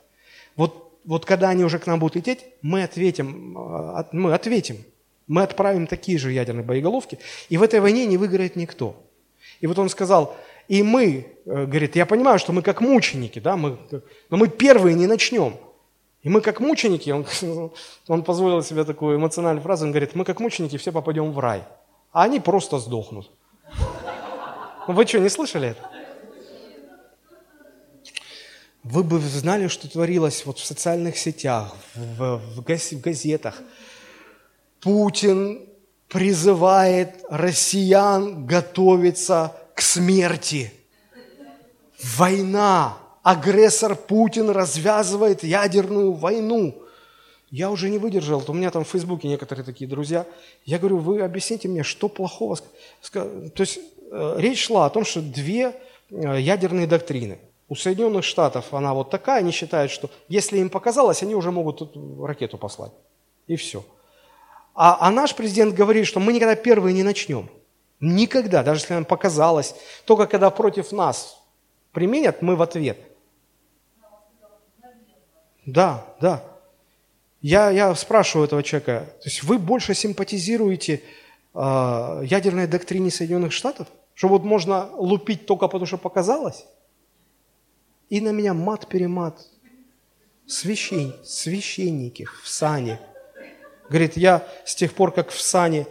Вот, 0.57 0.99
вот 1.05 1.25
когда 1.27 1.51
они 1.51 1.65
уже 1.65 1.79
к 1.79 1.87
нам 1.87 1.99
будут 1.99 2.17
лететь, 2.17 2.41
мы 2.63 2.83
ответим, 2.83 3.57
э, 3.57 4.05
мы 4.13 4.35
ответим. 4.35 4.85
Мы 5.31 5.45
отправим 5.45 5.87
такие 5.87 6.19
же 6.19 6.33
ядерные 6.33 6.65
боеголовки, 6.65 7.21
и 7.49 7.57
в 7.57 7.63
этой 7.63 7.79
войне 7.79 8.05
не 8.05 8.17
выиграет 8.17 8.57
никто. 8.57 8.97
И 9.61 9.69
вот 9.69 9.79
он 9.79 9.89
сказал, 9.89 10.37
и 10.67 10.83
мы, 10.83 11.25
э, 11.47 11.67
говорит, 11.67 11.95
я 11.95 12.05
понимаю, 12.05 12.41
что 12.41 12.53
мы 12.53 12.63
как 12.63 12.81
мученики, 12.81 13.39
да, 13.39 13.57
мы, 13.57 13.79
но 14.29 14.37
мы 14.37 14.49
первые 14.49 14.97
не 14.97 15.07
начнем. 15.07 15.57
И 16.25 16.29
мы 16.29 16.41
как 16.41 16.59
мученики, 16.59 17.11
он, 17.11 17.27
он 18.09 18.25
позволил 18.25 18.61
себе 18.65 18.83
такую 18.83 19.19
эмоциональную 19.19 19.63
фразу, 19.63 19.85
он 19.85 19.93
говорит, 19.93 20.17
мы 20.17 20.25
как 20.25 20.41
мученики 20.41 20.77
все 20.79 20.91
попадем 20.91 21.31
в 21.31 21.39
рай, 21.39 21.63
а 22.11 22.25
они 22.25 22.41
просто 22.41 22.81
сдохнут. 22.81 23.31
Ну, 24.89 24.95
вы 24.95 25.07
что, 25.07 25.21
не 25.21 25.29
слышали 25.29 25.69
это? 25.69 25.91
Вы 28.83 29.05
бы 29.05 29.21
знали, 29.21 29.69
что 29.69 29.89
творилось 29.89 30.45
вот 30.45 30.59
в 30.59 30.65
социальных 30.65 31.19
сетях, 31.19 31.77
в, 31.95 32.41
в, 32.57 32.59
в 32.59 33.01
газетах– 33.01 33.63
Путин 34.81 35.69
призывает 36.09 37.25
россиян 37.29 38.47
готовиться 38.47 39.57
к 39.75 39.81
смерти. 39.81 40.73
Война. 42.17 42.97
Агрессор 43.23 43.95
Путин 43.95 44.51
развязывает 44.51 45.45
ядерную 45.45 46.13
войну. 46.13 46.75
Я 47.51 47.71
уже 47.71 47.91
не 47.91 47.99
выдержал, 47.99 48.43
у 48.47 48.53
меня 48.53 48.71
там 48.71 48.85
в 48.85 48.89
Фейсбуке 48.89 49.29
некоторые 49.29 49.65
такие 49.65 49.89
друзья. 49.89 50.25
Я 50.65 50.79
говорю, 50.79 50.99
вы 50.99 51.21
объясните 51.21 51.69
мне, 51.69 51.83
что 51.83 52.09
плохого? 52.09 52.57
То 53.13 53.51
есть 53.59 53.81
э, 54.11 54.35
речь 54.39 54.67
шла 54.67 54.87
о 54.87 54.91
том, 54.91 55.05
что 55.05 55.21
две 55.21 55.75
э, 56.11 56.41
ядерные 56.41 56.87
доктрины. 56.87 57.39
У 57.69 57.75
Соединенных 57.75 58.25
Штатов 58.25 58.73
она 58.73 58.95
вот 58.95 59.11
такая, 59.11 59.41
они 59.41 59.51
считают, 59.51 59.91
что 59.91 60.11
если 60.29 60.59
им 60.59 60.71
показалось, 60.71 61.23
они 61.23 61.35
уже 61.35 61.51
могут 61.51 61.93
ракету 62.23 62.57
послать. 62.57 62.93
И 63.49 63.57
все. 63.57 63.85
А, 64.83 64.97
а 64.99 65.11
наш 65.11 65.37
президент 65.37 65.75
говорит, 65.75 66.07
что 66.07 66.21
мы 66.21 66.33
никогда 66.33 66.57
первые 66.57 66.95
не 66.95 67.03
начнем. 67.03 67.51
Никогда, 68.01 68.63
даже 68.63 68.81
если 68.81 68.95
нам 68.95 69.05
показалось. 69.05 69.75
Только 70.07 70.27
когда 70.27 70.49
против 70.49 70.91
нас 70.91 71.39
применят, 71.93 72.41
мы 72.41 72.57
в 72.57 72.63
ответ. 72.63 72.99
Да, 75.67 76.07
да. 76.19 76.43
Я, 77.43 77.69
я 77.69 77.95
спрашиваю 77.95 78.47
этого 78.47 78.63
человека, 78.63 79.05
то 79.21 79.29
есть 79.29 79.43
вы 79.43 79.59
больше 79.59 79.93
симпатизируете 79.93 81.03
э, 81.53 82.23
ядерной 82.25 82.67
доктрине 82.67 83.11
Соединенных 83.11 83.53
Штатов? 83.53 83.87
Что 84.15 84.29
вот 84.29 84.45
можно 84.45 84.89
лупить 84.97 85.45
только 85.45 85.67
потому, 85.69 85.85
что 85.85 85.99
показалось? 85.99 86.65
И 88.09 88.23
на 88.23 88.31
меня 88.31 88.55
мат-перемат. 88.55 89.47
Священ, 90.47 91.15
священники 91.23 92.25
в 92.25 92.49
сане– 92.49 92.99
Говорит, 93.91 94.17
я 94.17 94.47
с 94.65 94.77
тех 94.77 94.95
пор, 94.95 95.13
как 95.13 95.31
в 95.31 95.41
сане, 95.41 95.87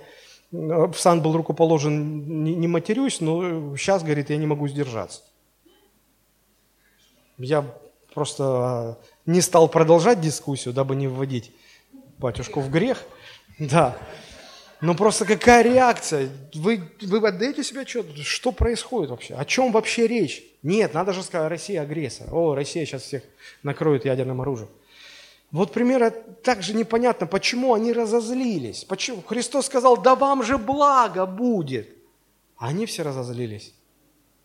в 0.52 0.94
сан 0.96 1.22
был 1.22 1.36
рукоположен, 1.36 2.44
не, 2.44 2.68
матерюсь, 2.68 3.20
но 3.20 3.76
сейчас, 3.76 4.04
говорит, 4.04 4.30
я 4.30 4.38
не 4.38 4.48
могу 4.48 4.70
сдержаться. 4.70 5.22
Я 7.38 7.66
просто 8.14 8.44
а, 8.44 8.98
не 9.26 9.42
стал 9.42 9.68
продолжать 9.68 10.22
дискуссию, 10.22 10.74
дабы 10.74 10.96
не 10.96 11.08
вводить 11.08 11.52
батюшку 12.18 12.62
в 12.62 12.72
грех. 12.72 13.04
Да. 13.60 13.98
Но 14.80 14.96
просто 14.96 15.26
какая 15.26 15.62
реакция? 15.62 16.30
Вы, 16.54 16.82
вы 17.02 17.28
отдаете 17.28 17.66
себе 17.66 17.82
отчет, 17.82 18.06
что 18.24 18.54
происходит 18.54 19.12
вообще? 19.12 19.36
О 19.36 19.44
чем 19.44 19.74
вообще 19.74 20.08
речь? 20.08 20.42
Нет, 20.64 20.94
надо 20.94 21.12
же 21.12 21.22
сказать, 21.22 21.50
Россия 21.50 21.82
агрессор. 21.82 22.34
О, 22.34 22.56
Россия 22.56 22.86
сейчас 22.86 23.04
всех 23.04 23.24
накроет 23.62 24.06
ядерным 24.06 24.40
оружием. 24.40 24.70
Вот 25.52 25.74
примерно 25.74 26.12
так 26.12 26.62
же 26.62 26.74
непонятно, 26.74 27.26
почему 27.26 27.74
они 27.74 27.92
разозлились. 27.92 28.84
Почему? 28.84 29.22
Христос 29.22 29.66
сказал, 29.66 29.98
да 29.98 30.16
вам 30.16 30.44
же 30.44 30.58
благо 30.58 31.26
будет. 31.26 31.90
А 32.58 32.68
они 32.68 32.86
все 32.86 33.04
разозлились. 33.04 33.74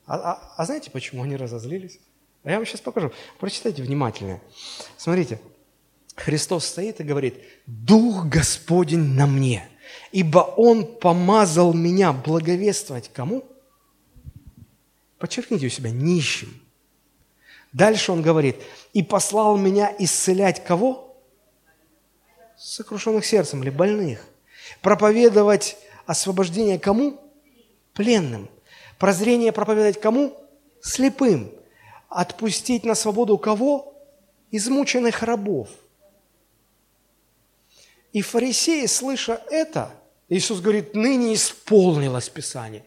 А, 0.07 0.17
а, 0.17 0.55
а 0.57 0.65
знаете, 0.65 0.91
почему 0.91 1.23
они 1.23 1.37
разозлились? 1.37 1.99
А 2.43 2.51
я 2.51 2.57
вам 2.57 2.67
сейчас 2.67 2.81
покажу. 2.81 3.13
Прочитайте 3.39 3.83
внимательно. 3.83 4.41
Смотрите. 4.97 5.41
Христос 6.17 6.67
стоит 6.67 7.01
и 7.01 7.05
говорит, 7.05 7.35
«Дух 7.67 8.27
Господень 8.27 9.15
на 9.15 9.27
мне, 9.27 9.69
ибо 10.13 10.39
Он 10.39 10.87
помазал 10.87 11.75
меня 11.75 12.13
благовествовать 12.13 13.11
кому?» 13.13 13.45
Подчеркните 15.19 15.67
у 15.67 15.71
себя, 15.71 15.91
нищим. 15.91 16.61
Дальше 17.73 18.13
Он 18.13 18.23
говорит, 18.23 18.57
и 18.95 19.03
послал 19.03 19.59
меня 19.59 19.95
исцелять 19.99 20.65
кого? 20.65 21.21
Сокрушенных 22.57 23.27
сердцем 23.27 23.63
или 23.63 23.71
больных. 23.71 24.25
Проповедовать 24.81 25.77
освобождение 26.07 26.79
кому? 26.79 27.21
Пленным. 27.93 28.49
Прозрение 28.99 29.53
проповедовать 29.53 30.01
кому? 30.01 30.35
Слепым. 30.81 31.51
Отпустить 32.09 32.85
на 32.85 32.95
свободу 32.95 33.37
кого? 33.37 33.93
Измученных 34.53 35.23
рабов. 35.23 35.69
И 38.13 38.23
фарисеи, 38.23 38.87
слыша 38.87 39.43
это, 39.51 39.93
Иисус 40.29 40.61
говорит, 40.61 40.95
ныне 40.95 41.35
исполнилось 41.35 42.29
Писание. 42.29 42.85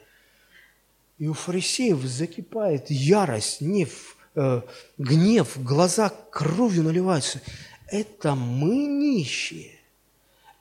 И 1.18 1.28
у 1.28 1.34
фарисеев 1.34 2.02
закипает 2.02 2.90
ярость, 2.90 3.62
гнев, 3.62 4.17
э, 4.38 4.62
гнев, 4.98 5.58
глаза 5.58 6.12
кровью 6.32 6.84
наливаются. 6.84 7.42
Это 7.90 8.36
мы 8.36 8.86
нищие, 8.86 9.80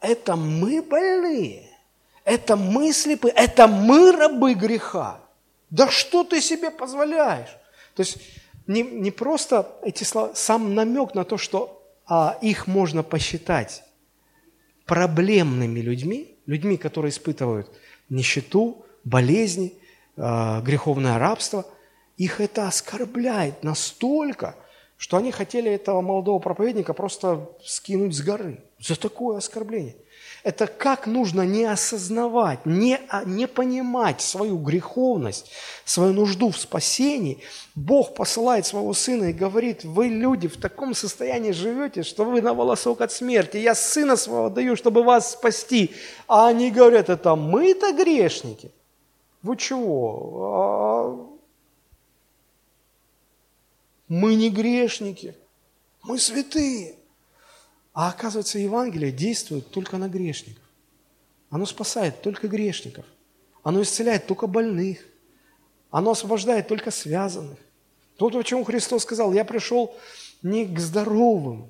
это 0.00 0.36
мы 0.36 0.82
больные, 0.82 1.70
это 2.24 2.56
мы 2.56 2.92
слепые, 2.92 3.34
это 3.34 3.66
мы 3.66 4.12
рабы 4.12 4.54
греха. 4.54 5.20
Да 5.70 5.90
что 5.90 6.24
ты 6.24 6.40
себе 6.40 6.70
позволяешь? 6.70 7.50
То 7.94 8.02
есть 8.02 8.18
не, 8.66 8.82
не 8.82 9.10
просто 9.10 9.68
эти 9.82 10.04
слова, 10.04 10.32
сам 10.34 10.74
намек 10.74 11.14
на 11.14 11.24
то, 11.24 11.36
что 11.36 11.82
а, 12.06 12.38
их 12.40 12.66
можно 12.66 13.02
посчитать 13.02 13.82
проблемными 14.86 15.80
людьми, 15.80 16.38
людьми, 16.46 16.76
которые 16.76 17.10
испытывают 17.10 17.68
нищету, 18.08 18.86
болезни, 19.02 19.74
э, 20.16 20.60
греховное 20.62 21.18
рабство– 21.18 21.66
их 22.16 22.40
это 22.40 22.66
оскорбляет 22.66 23.62
настолько, 23.62 24.56
что 24.96 25.18
они 25.18 25.30
хотели 25.30 25.70
этого 25.70 26.00
молодого 26.00 26.38
проповедника 26.38 26.94
просто 26.94 27.50
скинуть 27.62 28.14
с 28.14 28.22
горы 28.22 28.60
за 28.80 28.98
такое 28.98 29.38
оскорбление. 29.38 29.94
Это 30.42 30.68
как 30.68 31.06
нужно 31.06 31.42
не 31.42 31.64
осознавать, 31.64 32.64
не, 32.64 33.00
а, 33.08 33.24
не 33.24 33.48
понимать 33.48 34.20
свою 34.20 34.58
греховность, 34.58 35.50
свою 35.84 36.12
нужду 36.12 36.50
в 36.50 36.56
спасении. 36.56 37.42
Бог 37.74 38.14
посылает 38.14 38.64
своего 38.64 38.94
Сына 38.94 39.24
и 39.30 39.32
говорит, 39.32 39.84
вы, 39.84 40.06
люди, 40.06 40.46
в 40.46 40.56
таком 40.56 40.94
состоянии 40.94 41.50
живете, 41.50 42.04
что 42.04 42.24
вы 42.24 42.40
на 42.42 42.54
волосок 42.54 43.00
от 43.00 43.10
смерти. 43.12 43.56
Я 43.56 43.74
Сына 43.74 44.16
Своего 44.16 44.48
даю, 44.48 44.76
чтобы 44.76 45.02
вас 45.02 45.32
спасти. 45.32 45.92
А 46.28 46.46
они 46.46 46.70
говорят, 46.70 47.10
это 47.10 47.34
мы-то 47.34 47.92
грешники. 47.92 48.70
Вы 49.42 49.56
чего? 49.56 51.35
Мы 54.08 54.34
не 54.34 54.50
грешники, 54.50 55.34
мы 56.02 56.18
святые. 56.18 56.94
А 57.92 58.10
оказывается, 58.10 58.58
Евангелие 58.58 59.10
действует 59.10 59.70
только 59.70 59.96
на 59.96 60.08
грешников. 60.08 60.62
Оно 61.50 61.66
спасает 61.66 62.20
только 62.20 62.46
грешников. 62.46 63.04
Оно 63.62 63.82
исцеляет 63.82 64.26
только 64.26 64.46
больных. 64.46 64.98
Оно 65.90 66.10
освобождает 66.10 66.68
только 66.68 66.90
связанных. 66.90 67.58
Вот 68.18 68.34
о 68.34 68.42
чем 68.42 68.64
Христос 68.64 69.02
сказал, 69.02 69.32
я 69.32 69.44
пришел 69.44 69.96
не 70.42 70.66
к 70.66 70.78
здоровым, 70.78 71.68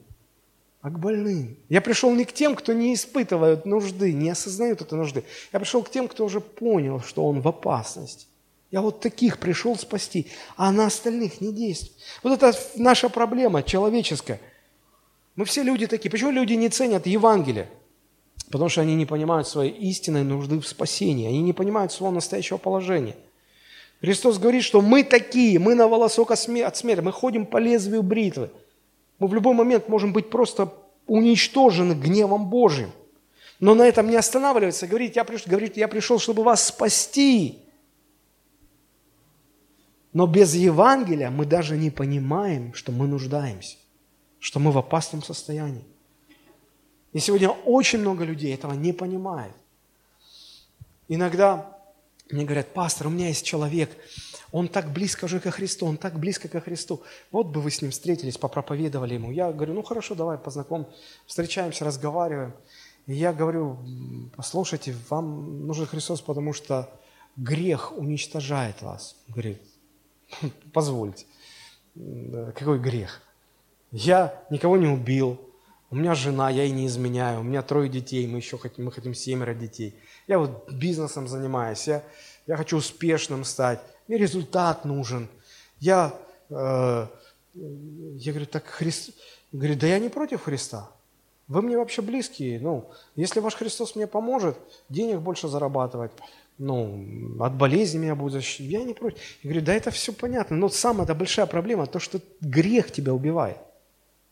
а 0.81 0.91
к 0.91 0.99
больным. 0.99 1.57
Я 1.69 1.81
пришел 1.81 2.15
не 2.15 2.25
к 2.25 2.33
тем, 2.33 2.55
кто 2.55 2.73
не 2.73 2.95
испытывает 2.95 3.67
нужды, 3.67 4.13
не 4.13 4.31
осознает 4.31 4.81
этой 4.81 4.99
нужды. 4.99 5.25
Я 5.53 5.61
пришел 5.61 5.83
к 5.83 5.91
тем, 5.91 6.07
кто 6.09 6.25
уже 6.25 6.41
понял, 6.41 7.01
что 7.01 7.27
он 7.27 7.41
в 7.41 7.49
опасности. 7.49 8.27
Я 8.71 8.81
вот 8.81 9.01
таких 9.01 9.39
пришел 9.39 9.77
спасти, 9.77 10.27
а 10.57 10.73
на 10.73 10.87
остальных 10.87 11.41
не 11.41 11.53
действует. 11.53 11.97
Вот 12.23 12.33
это 12.33 12.59
наша 12.77 13.09
проблема 13.09 13.63
человеческая– 13.63 14.41
мы 15.37 15.45
все 15.45 15.63
люди 15.63 15.87
такие. 15.87 16.11
Почему 16.11 16.31
люди 16.31 16.55
не 16.55 16.71
ценят 16.71 17.07
Евангелие? 17.07 17.69
Потому 18.51 18.71
что 18.71 18.81
они 18.81 18.95
не 18.95 19.05
понимают 19.05 19.47
своей 19.47 19.73
истинной 19.73 20.25
нужды 20.25 20.59
в 20.59 20.67
спасении. 20.67 21.29
Они 21.29 21.43
не 21.43 21.53
понимают 21.53 21.93
своего 21.93 22.15
настоящего 22.15 22.57
положения. 22.57 23.17
Христос 24.01 24.39
говорит, 24.39 24.65
что 24.65 24.81
мы 24.81 25.05
такие, 25.05 25.59
мы 25.59 25.75
на 25.75 25.89
волосок 25.89 26.31
от 26.31 26.39
смерти, 26.39 27.01
мы 27.01 27.13
ходим 27.13 27.45
по 27.45 27.59
лезвию 27.59 28.03
бритвы. 28.03 28.51
Мы 29.19 29.29
в 29.29 29.35
любой 29.35 29.55
момент 29.55 29.89
можем 29.89 30.13
быть 30.13 30.31
просто 30.31 30.73
уничтожены 31.07 31.93
гневом 31.93 32.47
Божьим. 32.47 32.91
Но 33.61 33.75
на 33.75 33.83
этом 33.83 34.09
не 34.09 34.17
останавливается. 34.17 34.87
Говорит, 34.87 35.17
я 35.17 35.25
пришел, 35.25 35.51
говорит, 35.51 35.77
я 35.77 35.89
пришел, 35.89 36.19
чтобы 36.19 36.45
вас 36.45 36.67
спасти. 36.67 37.59
Но 40.17 40.27
без 40.27 40.55
Евангелия 40.55 41.31
мы 41.31 41.45
даже 41.45 41.77
не 41.77 41.91
понимаем, 41.91 42.73
что 42.73 42.91
мы 42.93 43.07
нуждаемся 43.07 43.77
что 44.47 44.61
мы 44.61 44.71
в 44.71 44.79
опасном 44.79 45.25
состоянии. 45.25 45.85
И 47.13 47.19
сегодня 47.19 47.49
очень 47.49 47.99
много 47.99 48.23
людей 48.23 48.55
этого 48.55 48.75
не 48.75 48.93
понимает. 48.93 49.53
Иногда 51.09 51.77
мне 52.31 52.45
говорят, 52.45 52.73
пастор, 52.73 53.09
у 53.09 53.11
меня 53.11 53.27
есть 53.27 53.45
человек, 53.45 53.91
он 54.53 54.69
так 54.69 54.93
близко 54.93 55.25
уже 55.25 55.41
ко 55.41 55.51
Христу, 55.51 55.87
он 55.87 55.97
так 55.97 56.21
близко 56.21 56.47
ко 56.47 56.61
Христу. 56.61 57.03
Вот 57.33 57.49
бы 57.49 57.61
вы 57.61 57.73
с 57.73 57.83
ним 57.83 57.91
встретились, 57.91 58.39
попроповедовали 58.39 59.15
ему. 59.15 59.33
Я 59.33 59.51
говорю, 59.51 59.75
ну 59.75 59.83
хорошо, 59.83 60.15
давай 60.15 60.39
познакомим, 60.39 60.87
встречаемся, 61.27 61.85
разговариваем. 61.85 62.55
И 63.07 63.15
я 63.15 63.33
говорю, 63.33 63.79
послушайте, 64.37 64.95
вам 65.09 65.67
нужен 65.67 65.87
Христос, 65.87 66.21
потому 66.21 66.53
что 66.53 66.89
грех 67.37 67.99
уничтожает 67.99 68.81
вас. 68.83 69.17
Говорит, 69.27 69.61
позвольте, 70.73 71.27
какой 72.55 72.79
грех? 72.79 73.23
Я 73.93 74.43
никого 74.51 74.77
не 74.77 74.87
убил, 74.87 75.41
у 75.91 75.97
меня 75.97 76.15
жена, 76.15 76.51
я 76.51 76.65
ей 76.65 76.73
не 76.73 76.87
изменяю, 76.87 77.41
у 77.41 77.43
меня 77.43 77.63
трое 77.63 77.89
детей, 77.89 78.27
мы 78.27 78.39
еще 78.39 78.59
хотим, 78.59 78.87
мы 78.87 78.93
хотим 78.93 79.15
семеро 79.15 79.55
детей. 79.55 79.95
Я 80.27 80.39
вот 80.39 80.71
бизнесом 80.73 81.29
занимаюсь, 81.29 81.87
я, 81.87 82.03
я 82.47 82.57
хочу 82.57 82.77
успешным 82.77 83.45
стать, 83.45 83.81
мне 84.09 84.19
результат 84.19 84.85
нужен. 84.85 85.29
Я, 85.79 86.13
э, 86.51 87.07
я 87.55 88.33
говорю, 88.33 88.47
так 88.47 88.67
Христ, 88.67 89.11
говорит, 89.53 89.79
да 89.79 89.87
я 89.87 89.99
не 89.99 90.09
против 90.09 90.43
Христа. 90.43 90.91
Вы 91.49 91.63
мне 91.63 91.79
вообще 91.79 92.03
близкие. 92.03 92.59
Ну, 92.59 92.91
если 93.15 93.39
ваш 93.39 93.55
Христос 93.55 93.95
мне 93.95 94.09
поможет, 94.09 94.59
денег 94.89 95.21
больше 95.21 95.47
зарабатывать, 95.47 96.11
ну, 96.59 97.37
от 97.41 97.55
болезни 97.55 97.99
меня 97.99 98.15
будет 98.15 98.33
защищать, 98.33 98.67
я 98.67 98.83
не 98.83 98.95
против. 98.95 99.19
Я 99.43 99.51
говорю, 99.51 99.67
да 99.67 99.75
это 99.75 99.91
все 99.91 100.13
понятно, 100.13 100.57
но 100.57 100.69
самая 100.69 101.07
большая 101.15 101.47
проблема, 101.47 101.87
то, 101.87 101.99
что 101.99 102.21
грех 102.41 102.91
тебя 102.91 103.13
убивает. 103.13 103.59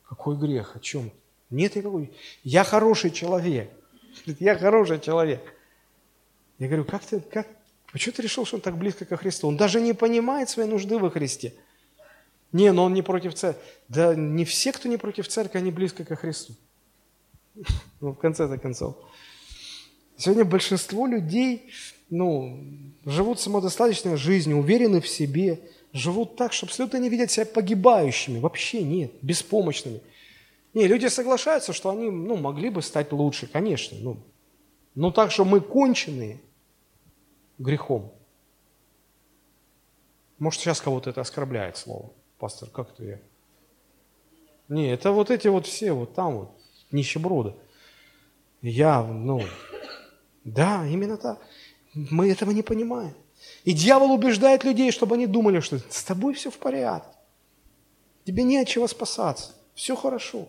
Какой 0.09 0.37
грех? 0.37 0.77
О 0.77 0.81
чем? 0.81 1.11
Нет 1.51 1.77
никакой. 1.77 2.13
Я 2.43 2.65
хороший 2.65 3.11
человек. 3.11 3.71
Я 4.27 4.57
хороший 4.57 5.01
человек. 5.01 5.43
Я 6.59 6.69
говорю, 6.69 6.85
как 6.85 7.05
ты, 7.05 7.21
как, 7.21 7.47
почему 7.93 8.15
ты 8.15 8.23
решил, 8.23 8.47
что 8.47 8.57
он 8.57 8.63
так 8.63 8.77
близко 8.79 9.05
ко 9.05 9.17
Христу? 9.17 9.49
Он 9.49 9.57
даже 9.57 9.81
не 9.81 9.93
понимает 9.93 10.49
своей 10.49 10.69
нужды 10.69 10.99
во 10.99 11.11
Христе. 11.11 11.53
Не, 12.53 12.73
но 12.73 12.85
он 12.85 12.95
не 12.95 13.03
против 13.03 13.35
церкви. 13.35 13.61
Да 13.89 14.15
не 14.15 14.45
все, 14.45 14.73
кто 14.73 14.89
не 14.89 14.97
против 14.97 15.29
церкви, 15.29 15.59
они 15.59 15.71
близко 15.71 16.05
ко 16.05 16.17
Христу. 16.17 16.55
Ну, 18.01 18.13
в 18.13 18.17
конце-то 18.17 18.59
концов. 18.59 18.97
Сегодня 20.17 20.45
большинство 20.45 21.07
людей, 21.07 21.71
ну, 22.11 22.59
живут 23.05 23.41
самодостаточной 23.41 24.17
жизнью, 24.17 24.59
уверены 24.59 25.01
в 25.01 25.09
себе, 25.09 25.61
живут 25.93 26.37
так, 26.37 26.53
что 26.53 26.67
абсолютно 26.67 26.99
не 26.99 27.09
видят 27.09 27.31
себя 27.31 27.47
погибающими. 27.47 28.39
Вообще 28.39 28.83
нет, 28.83 29.13
беспомощными. 29.23 30.01
Не, 30.73 30.87
люди 30.87 31.07
соглашаются, 31.07 31.73
что 31.73 31.91
они 31.91 32.11
ну, 32.11 32.37
могли 32.37 32.71
бы 32.71 32.83
стать 32.83 33.13
лучше, 33.13 33.47
конечно. 33.47 33.97
Ну, 34.01 34.17
но 34.95 35.11
так, 35.11 35.31
что 35.31 35.45
мы 35.45 35.61
конченые 35.61 36.41
грехом. 37.59 38.13
Может, 40.39 40.61
сейчас 40.61 40.81
кого-то 40.81 41.11
это 41.11 41.21
оскорбляет 41.21 41.77
слово. 41.77 42.11
Пастор, 42.39 42.69
как 42.71 42.91
это 42.93 43.05
я? 43.05 43.21
Не, 44.69 44.91
это 44.91 45.13
вот 45.13 45.31
эти 45.31 45.49
вот 45.49 45.67
все 45.67 45.93
вот 45.93 46.15
там 46.15 46.39
вот, 46.39 46.51
нищеброды. 46.91 47.55
Я, 48.63 49.03
ну, 49.03 49.43
да, 50.45 50.87
именно 50.87 51.17
так. 51.17 51.41
Мы 51.95 52.31
этого 52.31 52.51
не 52.51 52.63
понимаем. 52.63 53.15
И 53.65 53.73
дьявол 53.73 54.13
убеждает 54.13 54.65
людей, 54.65 54.91
чтобы 54.91 55.17
они 55.17 55.27
думали, 55.27 55.61
что 55.61 55.79
с 55.79 56.05
тобой 56.05 56.35
все 56.35 56.51
в 56.51 56.59
порядке. 56.59 57.17
Тебе 58.25 58.43
не 58.43 58.59
от 58.59 58.69
чего 58.69 58.87
спасаться. 58.87 59.53
Все 59.75 59.97
хорошо. 59.97 60.49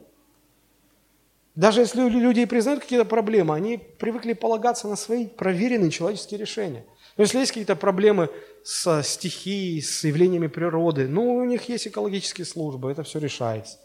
Даже 1.55 1.81
если 1.81 2.09
люди 2.09 2.43
признают 2.45 2.81
какие-то 2.81 3.05
проблемы, 3.05 3.55
они 3.55 3.77
привыкли 3.77 4.33
полагаться 4.33 4.87
на 4.87 4.97
свои 4.97 5.25
проверенные 5.25 5.89
человеческие 5.89 6.39
решения. 6.39 6.85
Но 7.15 7.23
если 7.23 7.39
есть 7.39 7.51
какие-то 7.51 7.77
проблемы 7.77 8.29
с 8.63 9.01
стихией, 9.03 9.81
с 9.81 10.03
явлениями 10.03 10.47
природы, 10.47 11.07
ну, 11.07 11.35
у 11.35 11.45
них 11.45 11.69
есть 11.69 11.87
экологические 11.87 12.45
службы, 12.45 12.91
это 12.91 13.03
все 13.03 13.19
решается. 13.19 13.77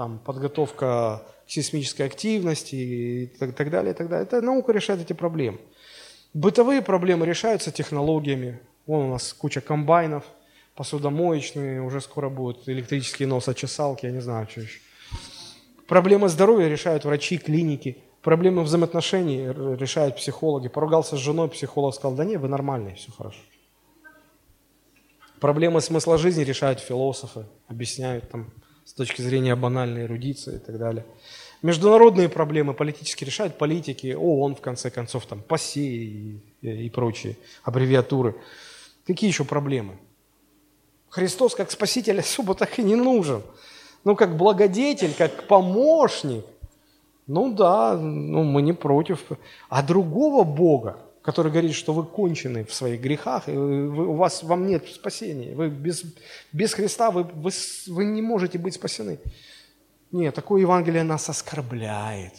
Там 0.00 0.18
подготовка 0.18 1.26
к 1.46 1.50
сейсмической 1.50 2.06
активности 2.06 2.74
и 2.74 3.26
так, 3.26 3.54
так 3.54 3.68
далее, 3.68 3.92
и 3.92 3.94
так 3.94 4.08
далее. 4.08 4.26
Это 4.26 4.40
наука 4.40 4.72
решает 4.72 5.02
эти 5.02 5.12
проблемы. 5.12 5.58
Бытовые 6.32 6.80
проблемы 6.80 7.26
решаются 7.26 7.70
технологиями. 7.70 8.60
Вон 8.86 9.08
у 9.08 9.10
нас 9.10 9.34
куча 9.34 9.60
комбайнов, 9.60 10.24
посудомоечные, 10.74 11.82
уже 11.82 12.00
скоро 12.00 12.30
будут 12.30 12.66
электрические 12.66 13.28
носочесалки, 13.28 14.06
я 14.06 14.12
не 14.12 14.22
знаю, 14.22 14.48
что 14.50 14.62
еще. 14.62 14.80
Проблемы 15.86 16.30
здоровья 16.30 16.68
решают 16.68 17.04
врачи, 17.04 17.36
клиники. 17.36 17.98
Проблемы 18.22 18.62
взаимоотношений 18.62 19.48
решают 19.76 20.16
психологи. 20.16 20.68
Поругался 20.68 21.16
с 21.16 21.20
женой, 21.20 21.50
психолог 21.50 21.94
сказал, 21.94 22.16
да 22.16 22.24
не, 22.24 22.38
вы 22.38 22.48
нормальные, 22.48 22.94
все 22.94 23.12
хорошо. 23.12 23.40
Проблемы 25.40 25.82
смысла 25.82 26.16
жизни 26.16 26.42
решают 26.42 26.80
философы, 26.80 27.44
объясняют 27.68 28.30
там 28.30 28.50
с 28.90 28.92
точки 28.92 29.22
зрения 29.22 29.54
банальной 29.54 30.02
эрудиции 30.02 30.56
и 30.56 30.58
так 30.58 30.76
далее. 30.76 31.04
Международные 31.62 32.28
проблемы 32.28 32.74
политически 32.74 33.22
решают 33.22 33.56
политики, 33.56 34.16
ООН, 34.18 34.56
в 34.56 34.60
конце 34.60 34.90
концов, 34.90 35.26
там, 35.26 35.42
ПАСЕ 35.42 35.80
и, 35.80 36.40
и 36.60 36.90
прочие 36.90 37.36
аббревиатуры. 37.62 38.34
Какие 39.06 39.30
еще 39.30 39.44
проблемы? 39.44 39.96
Христос 41.08 41.54
как 41.54 41.70
спаситель 41.70 42.18
особо 42.18 42.56
так 42.56 42.80
и 42.80 42.82
не 42.82 42.96
нужен. 42.96 43.42
Ну, 44.02 44.16
как 44.16 44.36
благодетель, 44.36 45.14
как 45.16 45.46
помощник. 45.46 46.44
Ну 47.28 47.52
да, 47.52 47.96
ну, 47.96 48.42
мы 48.42 48.60
не 48.60 48.72
против. 48.72 49.20
А 49.68 49.84
другого 49.84 50.42
Бога, 50.42 50.98
который 51.30 51.52
говорит, 51.52 51.74
что 51.74 51.92
вы 51.92 52.04
кончены 52.04 52.64
в 52.64 52.74
своих 52.74 53.00
грехах, 53.00 53.48
и 53.48 53.52
вы, 53.52 54.08
у 54.08 54.14
вас, 54.14 54.42
вам 54.42 54.66
нет 54.66 54.88
спасения, 54.88 55.54
вы 55.54 55.68
без, 55.68 56.02
без 56.52 56.74
Христа 56.74 57.12
вы, 57.12 57.22
вы, 57.22 57.52
вы 57.86 58.04
не 58.04 58.20
можете 58.20 58.58
быть 58.58 58.74
спасены. 58.74 59.20
Нет, 60.10 60.34
такое 60.34 60.60
Евангелие 60.62 61.04
нас 61.04 61.28
оскорбляет. 61.28 62.34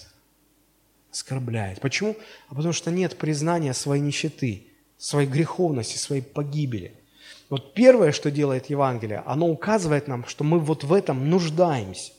Оскорбляет. 1.10 1.80
Почему? 1.80 2.18
А 2.50 2.56
потому 2.56 2.74
что 2.74 2.92
нет 2.92 3.18
признания 3.18 3.74
своей 3.74 4.02
нищеты, 4.02 4.68
своей 4.98 5.30
греховности, 5.30 5.98
своей 5.98 6.22
погибели. 6.22 6.94
Вот 7.50 7.74
первое, 7.74 8.12
что 8.12 8.30
делает 8.30 8.70
Евангелие, 8.70 9.24
оно 9.26 9.48
указывает 9.48 10.10
нам, 10.10 10.26
что 10.26 10.44
мы 10.44 10.60
вот 10.60 10.84
в 10.84 10.92
этом 10.92 11.30
нуждаемся. 11.30 12.12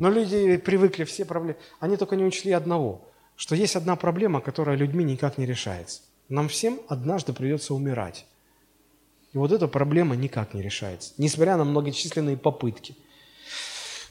Но 0.00 0.10
люди 0.10 0.56
привыкли, 0.56 1.04
все 1.04 1.24
проблемы. 1.24 1.56
Они 1.78 1.96
только 1.96 2.16
не 2.16 2.24
учли 2.24 2.50
одного, 2.50 3.11
что 3.42 3.56
есть 3.56 3.74
одна 3.74 3.96
проблема, 3.96 4.40
которая 4.40 4.76
людьми 4.76 5.02
никак 5.02 5.36
не 5.36 5.46
решается. 5.46 6.02
Нам 6.28 6.46
всем 6.46 6.80
однажды 6.86 7.32
придется 7.32 7.74
умирать. 7.74 8.24
И 9.32 9.36
вот 9.36 9.50
эта 9.50 9.66
проблема 9.66 10.14
никак 10.14 10.54
не 10.54 10.62
решается, 10.62 11.12
несмотря 11.18 11.56
на 11.56 11.64
многочисленные 11.64 12.36
попытки. 12.36 12.94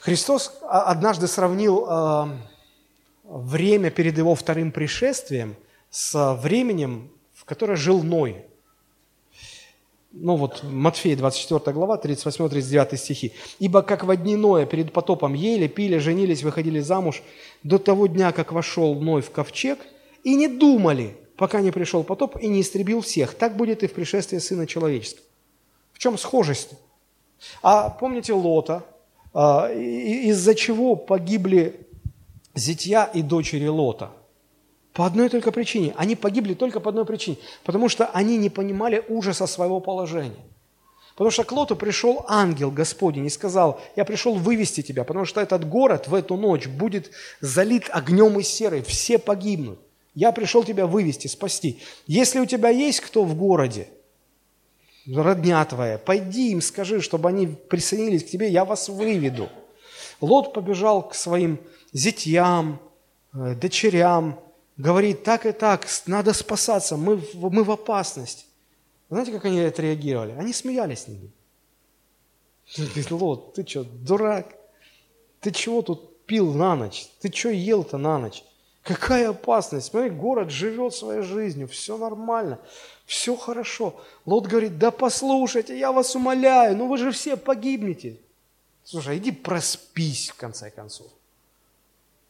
Христос 0.01 0.59
однажды 0.67 1.27
сравнил 1.27 1.87
э, 1.89 2.25
время 3.23 3.89
перед 3.89 4.17
его 4.17 4.35
вторым 4.35 4.73
пришествием 4.73 5.55
с 5.89 6.35
временем, 6.41 7.09
в 7.33 7.45
которое 7.45 7.77
жил 7.77 8.03
Ной. 8.03 8.43
Ну 10.11 10.35
вот, 10.35 10.61
Матфея 10.63 11.15
24 11.15 11.73
глава, 11.73 11.95
38-39 11.97 12.97
стихи. 12.97 13.31
«Ибо 13.59 13.81
как 13.81 14.03
в 14.03 14.13
дни 14.17 14.35
Ноя 14.35 14.65
перед 14.65 14.91
потопом 14.91 15.33
ели, 15.33 15.67
пили, 15.67 15.99
женились, 15.99 16.43
выходили 16.43 16.81
замуж, 16.81 17.23
до 17.63 17.77
того 17.77 18.07
дня, 18.07 18.31
как 18.31 18.51
вошел 18.51 18.95
Ной 18.95 19.21
в 19.21 19.31
ковчег, 19.31 19.79
и 20.23 20.35
не 20.35 20.47
думали, 20.47 21.15
пока 21.37 21.61
не 21.61 21.71
пришел 21.71 22.03
потоп 22.03 22.37
и 22.41 22.47
не 22.47 22.61
истребил 22.61 23.01
всех. 23.01 23.33
Так 23.35 23.57
будет 23.57 23.83
и 23.83 23.87
в 23.87 23.93
пришествии 23.93 24.37
Сына 24.37 24.67
Человеческого. 24.67 25.25
В 25.93 25.99
чем 25.99 26.17
схожесть? 26.17 26.69
А 27.61 27.89
помните 27.89 28.33
Лота, 28.33 28.83
а, 29.33 29.71
из-за 29.71 30.55
чего 30.55 30.95
погибли 30.95 31.87
зятья 32.53 33.05
и 33.05 33.21
дочери 33.21 33.67
Лота? 33.67 34.11
По 34.93 35.05
одной 35.05 35.29
только 35.29 35.51
причине. 35.51 35.93
Они 35.95 36.15
погибли 36.15 36.53
только 36.53 36.79
по 36.79 36.89
одной 36.89 37.05
причине. 37.05 37.37
Потому 37.63 37.87
что 37.87 38.07
они 38.07 38.37
не 38.37 38.49
понимали 38.49 39.03
ужаса 39.07 39.47
своего 39.47 39.79
положения. 39.79 40.35
Потому 41.21 41.29
что 41.29 41.43
к 41.43 41.51
Лоту 41.51 41.75
пришел 41.75 42.25
ангел 42.27 42.71
Господень 42.71 43.27
и 43.27 43.29
сказал, 43.29 43.79
я 43.95 44.05
пришел 44.05 44.33
вывести 44.33 44.81
тебя, 44.81 45.03
потому 45.03 45.25
что 45.25 45.39
этот 45.39 45.69
город 45.69 46.07
в 46.07 46.15
эту 46.15 46.35
ночь 46.35 46.65
будет 46.65 47.11
залит 47.41 47.91
огнем 47.91 48.39
и 48.39 48.41
серой, 48.41 48.81
все 48.81 49.19
погибнут. 49.19 49.77
Я 50.15 50.31
пришел 50.31 50.63
тебя 50.63 50.87
вывести, 50.87 51.27
спасти. 51.27 51.79
Если 52.07 52.39
у 52.39 52.47
тебя 52.47 52.69
есть 52.69 53.01
кто 53.01 53.23
в 53.23 53.35
городе, 53.35 53.87
родня 55.05 55.63
твоя, 55.65 55.99
пойди 55.99 56.53
им 56.53 56.59
скажи, 56.59 57.01
чтобы 57.01 57.29
они 57.29 57.45
присоединились 57.45 58.23
к 58.23 58.29
тебе, 58.29 58.49
я 58.49 58.65
вас 58.65 58.89
выведу. 58.89 59.47
Лот 60.21 60.53
побежал 60.53 61.07
к 61.07 61.13
своим 61.13 61.59
зятьям, 61.93 62.81
э, 63.35 63.53
дочерям, 63.53 64.39
говорит, 64.75 65.23
так 65.23 65.45
и 65.45 65.51
так, 65.51 65.85
надо 66.07 66.33
спасаться, 66.33 66.97
мы, 66.97 67.21
мы 67.35 67.63
в 67.63 67.69
опасности. 67.69 68.45
Знаете, 69.11 69.33
как 69.33 69.43
они 69.43 69.59
отреагировали? 69.59 70.31
Они 70.31 70.53
смеялись 70.53 70.99
с 71.01 71.07
ними. 71.09 71.29
Лот, 73.09 73.53
ты 73.53 73.67
что, 73.67 73.83
дурак? 73.83 74.55
Ты 75.41 75.51
чего 75.51 75.81
тут 75.81 76.25
пил 76.25 76.53
на 76.53 76.77
ночь? 76.77 77.09
Ты 77.19 77.29
что 77.29 77.49
ел-то 77.49 77.97
на 77.97 78.17
ночь? 78.17 78.41
Какая 78.83 79.29
опасность? 79.29 79.87
Смотри, 79.87 80.11
город 80.11 80.49
живет 80.49 80.95
своей 80.95 81.23
жизнью, 81.23 81.67
все 81.67 81.97
нормально, 81.97 82.61
все 83.05 83.35
хорошо. 83.35 83.99
Лот 84.25 84.47
говорит, 84.47 84.79
да 84.79 84.91
послушайте, 84.91 85.77
я 85.77 85.91
вас 85.91 86.15
умоляю, 86.15 86.77
ну 86.77 86.87
вы 86.87 86.97
же 86.97 87.11
все 87.11 87.35
погибнете. 87.35 88.17
Слушай, 88.85 89.17
иди 89.17 89.33
проспись 89.33 90.29
в 90.29 90.35
конце 90.35 90.71
концов. 90.71 91.11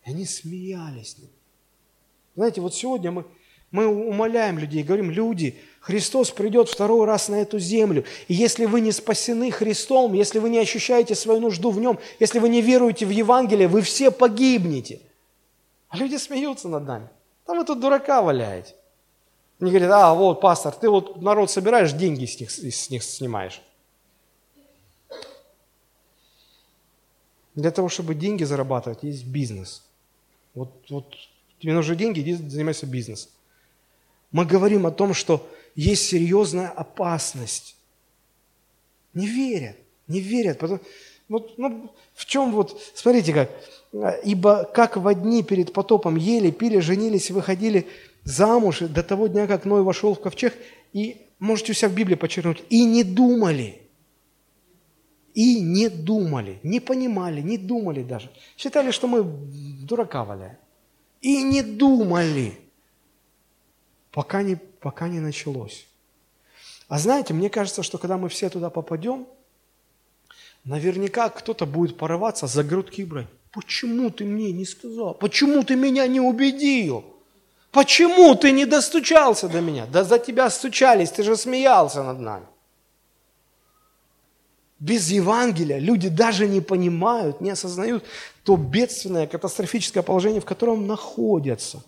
И 0.04 0.10
они 0.10 0.26
смеялись. 0.26 1.16
Знаете, 2.36 2.60
вот 2.60 2.74
сегодня 2.74 3.12
мы, 3.12 3.26
мы 3.72 3.88
умоляем 3.88 4.60
людей, 4.60 4.84
говорим, 4.84 5.12
люди, 5.12 5.58
Христос 5.80 6.32
придет 6.32 6.70
второй 6.70 7.06
раз 7.06 7.30
на 7.30 7.36
эту 7.36 7.58
землю. 7.58 8.04
И 8.28 8.34
если 8.34 8.66
вы 8.66 8.82
не 8.82 8.92
спасены 8.92 9.50
Христом, 9.50 10.14
если 10.14 10.40
вы 10.40 10.50
не 10.50 10.60
ощущаете 10.60 11.16
свою 11.16 11.40
нужду 11.40 11.72
в 11.72 11.80
Нем, 11.80 11.98
если 12.20 12.40
вы 12.40 12.50
не 12.50 12.62
веруете 12.62 13.06
в 13.06 13.10
Евангелие, 13.10 13.68
вы 13.68 13.82
все 13.82 14.12
погибнете– 14.12 15.00
а 15.92 15.98
люди 15.98 16.16
смеются 16.16 16.70
над 16.70 16.86
нами. 16.86 17.10
Там 17.46 17.58
вы 17.58 17.66
тут 17.66 17.82
дурака 17.82 18.22
валяете. 18.22 18.74
Они 19.60 19.72
говорят, 19.72 19.92
а, 19.92 20.14
вот, 20.14 20.40
пастор, 20.40 20.74
ты 20.74 20.90
вот 20.90 21.22
народ 21.22 21.52
собираешь, 21.52 21.92
деньги 21.92 22.26
с 22.26 22.40
них, 22.40 22.50
с 22.50 22.90
них 22.90 23.04
снимаешь. 23.04 23.62
Для 27.56 27.72
того, 27.72 27.90
чтобы 27.90 28.16
деньги 28.16 28.46
зарабатывать, 28.46 29.04
есть 29.04 29.26
бизнес. 29.26 29.84
Вот, 30.56 30.72
вот 30.90 31.14
тебе 31.60 31.74
нужны 31.74 31.98
деньги, 31.98 32.22
иди 32.22 32.36
занимайся 32.36 32.86
бизнесом. 32.86 33.30
Мы 34.32 34.46
говорим 34.46 34.86
о 34.86 34.92
том, 34.92 35.14
что 35.14 35.48
есть 35.76 36.08
серьезная 36.08 36.70
опасность. 36.70 37.76
Не 39.14 39.28
верят, 39.28 39.76
не 40.08 40.20
верят. 40.20 40.60
Потому, 40.60 40.80
вот, 41.28 41.58
ну, 41.58 41.92
в 42.14 42.26
чем 42.26 42.52
вот, 42.52 42.82
смотрите 42.96 43.34
как, 43.34 43.50
Ибо 44.24 44.64
как 44.64 44.96
в 44.96 45.14
дни 45.16 45.44
перед 45.44 45.74
потопом 45.74 46.16
ели, 46.16 46.52
пили, 46.52 46.80
женились 46.80 47.30
выходили 47.30 47.88
замуж 48.24 48.80
до 48.80 49.04
того 49.04 49.28
дня, 49.28 49.48
как 49.48 49.66
Ной 49.66 49.84
вошел 49.84 50.16
в 50.16 50.22
ковчег, 50.22 50.54
и 50.94 51.18
можете 51.40 51.74
у 51.74 51.76
себя 51.76 51.90
в 51.90 51.94
Библии 51.94 52.16
подчеркнуть, 52.16 52.64
и 52.70 52.86
не 52.86 53.04
думали. 53.04 53.82
И 55.34 55.62
не 55.62 55.90
думали, 55.90 56.60
не 56.64 56.80
понимали, 56.80 57.42
не 57.42 57.58
думали 57.58 58.04
даже. 58.04 58.30
Считали, 58.58 58.92
что 58.92 59.08
мы 59.08 59.24
дурака 59.24 60.24
валяем. 60.24 60.58
И 61.22 61.44
не 61.44 61.62
думали, 61.62 62.54
пока 64.12 64.44
не, 64.44 64.56
пока 64.56 65.08
не 65.08 65.20
началось. 65.20 65.88
А 66.88 67.00
знаете, 67.00 67.34
мне 67.34 67.50
кажется, 67.50 67.84
что 67.84 67.98
когда 67.98 68.18
мы 68.18 68.30
все 68.30 68.50
туда 68.50 68.70
попадем, 68.70 69.26
наверняка 70.66 71.30
кто-то 71.30 71.66
будет 71.66 71.98
порываться 71.98 72.48
за 72.48 72.64
грудки 72.64 73.04
брать. 73.04 73.28
Почему 73.52 74.10
ты 74.10 74.26
мне 74.26 74.52
не 74.52 74.66
сказал? 74.66 75.14
Почему 75.14 75.64
ты 75.64 75.76
меня 75.76 76.08
не 76.08 76.22
убедил? 76.22 77.04
Почему 77.72 78.36
ты 78.36 78.52
не 78.52 78.66
достучался 78.66 79.48
до 79.48 79.62
меня? 79.62 79.86
Да 79.86 80.04
за 80.04 80.20
тебя 80.20 80.50
стучались, 80.50 81.12
ты 81.12 81.24
же 81.24 81.38
смеялся 81.38 82.04
над 82.04 82.20
нами. 82.20 82.46
Без 84.80 85.12
Евангелия 85.12 85.78
люди 85.78 86.10
даже 86.10 86.48
не 86.48 86.60
понимают, 86.60 87.40
не 87.40 87.52
осознают 87.52 88.04
то 88.44 88.58
бедственное, 88.58 89.28
катастрофическое 89.28 90.04
положение, 90.04 90.42
в 90.42 90.46
котором 90.46 90.88
находятся. 90.88 91.84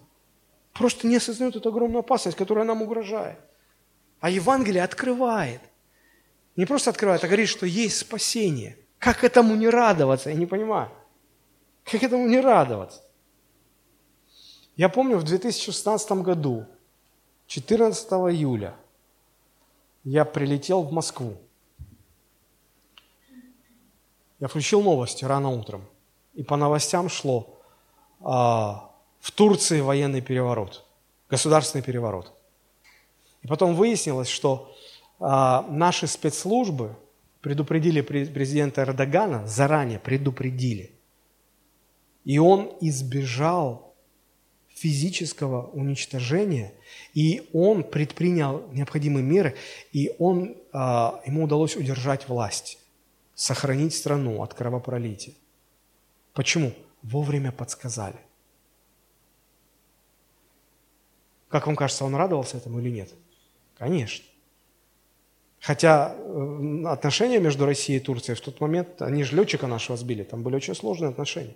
Просто 0.73 1.07
не 1.07 1.17
осознают 1.17 1.55
эту 1.55 1.69
огромную 1.69 1.99
опасность, 1.99 2.37
которая 2.37 2.65
нам 2.65 2.81
угрожает. 2.81 3.39
А 4.19 4.29
Евангелие 4.29 4.83
открывает. 4.83 5.61
Не 6.55 6.65
просто 6.65 6.89
открывает, 6.89 7.23
а 7.23 7.27
говорит, 7.27 7.49
что 7.49 7.65
есть 7.65 7.97
спасение. 7.97 8.77
Как 8.97 9.23
этому 9.23 9.55
не 9.55 9.69
радоваться, 9.69 10.29
я 10.29 10.35
не 10.35 10.45
понимаю. 10.45 10.89
Как 11.83 12.01
этому 12.03 12.27
не 12.27 12.39
радоваться? 12.39 13.01
Я 14.75 14.89
помню, 14.89 15.17
в 15.17 15.23
2016 15.23 16.11
году, 16.23 16.65
14 17.47 18.11
июля, 18.11 18.75
я 20.03 20.25
прилетел 20.25 20.81
в 20.83 20.91
Москву. 20.91 21.37
Я 24.39 24.47
включил 24.47 24.81
новости 24.81 25.25
рано 25.25 25.49
утром, 25.49 25.85
и 26.33 26.43
по 26.43 26.55
новостям 26.55 27.09
шло 27.09 27.61
а, 28.21 28.92
в 29.23 29.31
Турции 29.31 29.79
военный 29.79 30.19
переворот, 30.19 30.83
государственный 31.29 31.81
переворот. 31.81 32.33
И 33.41 33.47
потом 33.47 33.73
выяснилось, 33.73 34.27
что 34.27 34.75
а, 35.17 35.65
наши 35.69 36.07
спецслужбы 36.07 36.97
предупредили 37.39 38.01
президента 38.01 38.81
Эрдогана, 38.81 39.47
заранее 39.47 39.99
предупредили, 39.99 40.91
и 42.25 42.37
он 42.37 42.73
избежал 42.81 43.95
физического 44.75 45.67
уничтожения, 45.67 46.73
и 47.13 47.49
он 47.53 47.85
предпринял 47.85 48.67
необходимые 48.73 49.23
меры, 49.23 49.55
и 49.93 50.13
он, 50.19 50.57
а, 50.73 51.21
ему 51.25 51.45
удалось 51.45 51.77
удержать 51.77 52.27
власть, 52.27 52.77
сохранить 53.35 53.95
страну 53.95 54.43
от 54.43 54.53
кровопролития. 54.53 55.33
Почему? 56.33 56.73
Вовремя 57.03 57.53
подсказали. 57.53 58.19
Как 61.53 61.67
вам 61.67 61.75
кажется, 61.75 62.03
он 62.03 62.15
радовался 62.15 62.57
этому 62.57 62.79
или 62.79 62.89
нет? 62.89 63.13
Конечно. 63.77 64.25
Хотя 65.59 66.15
э, 66.17 66.83
отношения 66.87 67.37
между 67.37 67.67
Россией 67.67 67.99
и 67.99 68.01
Турцией 68.01 68.35
в 68.35 68.41
тот 68.41 68.59
момент, 68.59 69.03
они 69.03 69.23
же 69.23 69.35
летчика 69.35 69.67
нашего 69.67 69.95
сбили, 69.95 70.23
там 70.23 70.41
были 70.41 70.55
очень 70.55 70.73
сложные 70.73 71.09
отношения. 71.09 71.53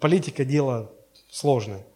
Политика– 0.00 0.44
дело 0.44 0.92
сложное. 1.30 1.86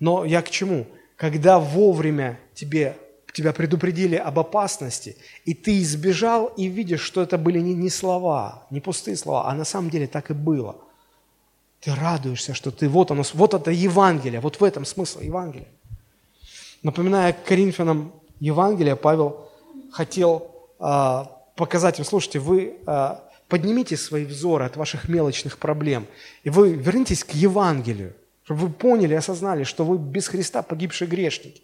Но 0.00 0.26
я 0.26 0.42
к 0.42 0.50
чему? 0.50 0.86
Когда 1.16 1.58
вовремя 1.58 2.38
тебе, 2.52 2.98
тебя 3.32 3.54
предупредили 3.54 4.16
об 4.16 4.38
опасности, 4.38 5.16
и 5.46 5.54
ты 5.54 5.80
избежал, 5.80 6.48
и 6.58 6.66
видишь, 6.66 7.00
что 7.00 7.22
это 7.22 7.38
были 7.38 7.58
не, 7.58 7.72
не 7.72 7.88
слова, 7.88 8.66
не 8.68 8.82
пустые 8.82 9.16
слова, 9.16 9.48
а 9.48 9.54
на 9.54 9.64
самом 9.64 9.88
деле 9.88 10.06
так 10.06 10.30
и 10.30 10.34
было. 10.34 10.76
Ты 11.82 11.94
радуешься, 11.96 12.54
что 12.54 12.70
ты, 12.70 12.88
вот 12.88 13.10
оно, 13.10 13.24
вот 13.34 13.54
это 13.54 13.72
Евангелие, 13.72 14.40
вот 14.40 14.60
в 14.60 14.64
этом 14.64 14.84
смысл 14.84 15.18
Евангелия. 15.20 15.66
Напоминая 16.84 17.32
Коринфянам 17.32 18.12
Евангелие, 18.38 18.94
Павел 18.94 19.48
хотел 19.90 20.68
а, 20.78 21.42
показать 21.56 21.98
им, 21.98 22.04
слушайте, 22.04 22.38
вы 22.38 22.76
а, 22.86 23.28
поднимите 23.48 23.96
свои 23.96 24.24
взоры 24.24 24.64
от 24.64 24.76
ваших 24.76 25.08
мелочных 25.08 25.58
проблем, 25.58 26.06
и 26.44 26.50
вы 26.50 26.72
вернитесь 26.72 27.24
к 27.24 27.32
Евангелию, 27.32 28.14
чтобы 28.44 28.60
вы 28.60 28.70
поняли, 28.70 29.14
осознали, 29.14 29.64
что 29.64 29.84
вы 29.84 29.98
без 29.98 30.28
Христа 30.28 30.62
погибшие 30.62 31.08
грешники. 31.08 31.62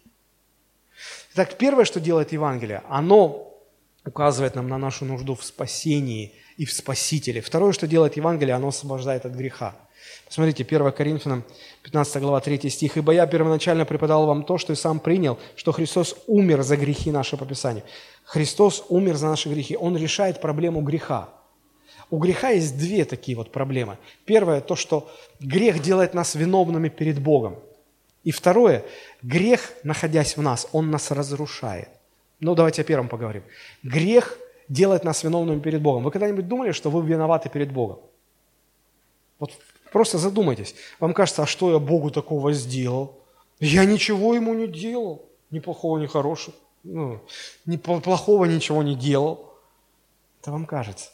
Итак, 1.33 1.57
первое, 1.57 1.85
что 1.85 2.01
делает 2.01 2.33
Евангелие, 2.33 2.83
оно 2.89 3.53
указывает 4.05 4.55
нам 4.55 4.67
на 4.67 4.77
нашу 4.77 5.05
нужду 5.05 5.35
в 5.35 5.45
спасении 5.45 6.33
и 6.57 6.65
в 6.65 6.73
Спасителе. 6.73 7.39
Второе, 7.39 7.71
что 7.71 7.87
делает 7.87 8.17
Евангелие, 8.17 8.55
оно 8.55 8.67
освобождает 8.67 9.25
от 9.25 9.31
греха. 9.31 9.75
Посмотрите, 10.25 10.63
1 10.63 10.91
Коринфянам, 10.91 11.43
15 11.83 12.21
глава, 12.21 12.39
3 12.39 12.69
стих. 12.69 12.97
«Ибо 12.97 13.13
я 13.13 13.27
первоначально 13.27 13.85
преподал 13.85 14.25
вам 14.25 14.43
то, 14.43 14.57
что 14.57 14.73
и 14.73 14.75
сам 14.75 14.99
принял, 14.99 15.37
что 15.55 15.71
Христос 15.71 16.15
умер 16.27 16.61
за 16.61 16.77
грехи 16.77 17.11
наши 17.11 17.37
по 17.37 17.45
Писанию». 17.45 17.83
Христос 18.23 18.85
умер 18.89 19.15
за 19.15 19.27
наши 19.27 19.49
грехи. 19.49 19.75
Он 19.75 19.97
решает 19.97 20.39
проблему 20.39 20.81
греха. 20.81 21.29
У 22.11 22.17
греха 22.17 22.49
есть 22.49 22.77
две 22.77 23.05
такие 23.05 23.35
вот 23.35 23.51
проблемы. 23.51 23.97
Первое, 24.25 24.61
то, 24.61 24.75
что 24.75 25.09
грех 25.39 25.81
делает 25.81 26.13
нас 26.13 26.35
виновными 26.35 26.89
перед 26.89 27.19
Богом. 27.19 27.55
И 28.23 28.31
второе, 28.31 28.83
грех, 29.23 29.73
находясь 29.83 30.37
в 30.37 30.41
нас, 30.41 30.67
он 30.71 30.91
нас 30.91 31.11
разрушает. 31.11 31.89
Ну, 32.39 32.55
давайте 32.55 32.81
о 32.81 32.85
первом 32.85 33.07
поговорим. 33.07 33.43
Грех 33.83 34.37
делает 34.67 35.03
нас 35.03 35.23
виновными 35.23 35.59
перед 35.59 35.81
Богом. 35.81 36.03
Вы 36.03 36.11
когда-нибудь 36.11 36.47
думали, 36.47 36.71
что 36.71 36.89
вы 36.89 37.05
виноваты 37.05 37.49
перед 37.49 37.71
Богом? 37.71 37.99
Вот 39.39 39.51
просто 39.91 40.17
задумайтесь. 40.17 40.75
Вам 40.99 41.13
кажется, 41.13 41.43
а 41.43 41.45
что 41.45 41.71
я 41.71 41.79
Богу 41.79 42.11
такого 42.11 42.53
сделал? 42.53 43.19
Я 43.59 43.85
ничего 43.85 44.35
ему 44.35 44.53
не 44.53 44.67
делал. 44.67 45.29
Ни 45.51 45.59
плохого, 45.59 45.97
ни 45.97 46.05
хорошего. 46.05 46.55
Ну, 46.83 47.21
ни 47.65 47.77
плохого 47.77 48.45
ничего 48.45 48.83
не 48.83 48.95
делал. 48.95 49.53
Это 50.41 50.51
вам 50.51 50.65
кажется. 50.65 51.09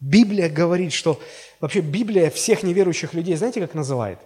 Библия 0.00 0.48
говорит, 0.48 0.92
что 0.92 1.20
вообще 1.60 1.80
Библия 1.80 2.30
всех 2.30 2.62
неверующих 2.62 3.12
людей, 3.12 3.36
знаете, 3.36 3.60
как 3.60 3.74
называет? 3.74 4.18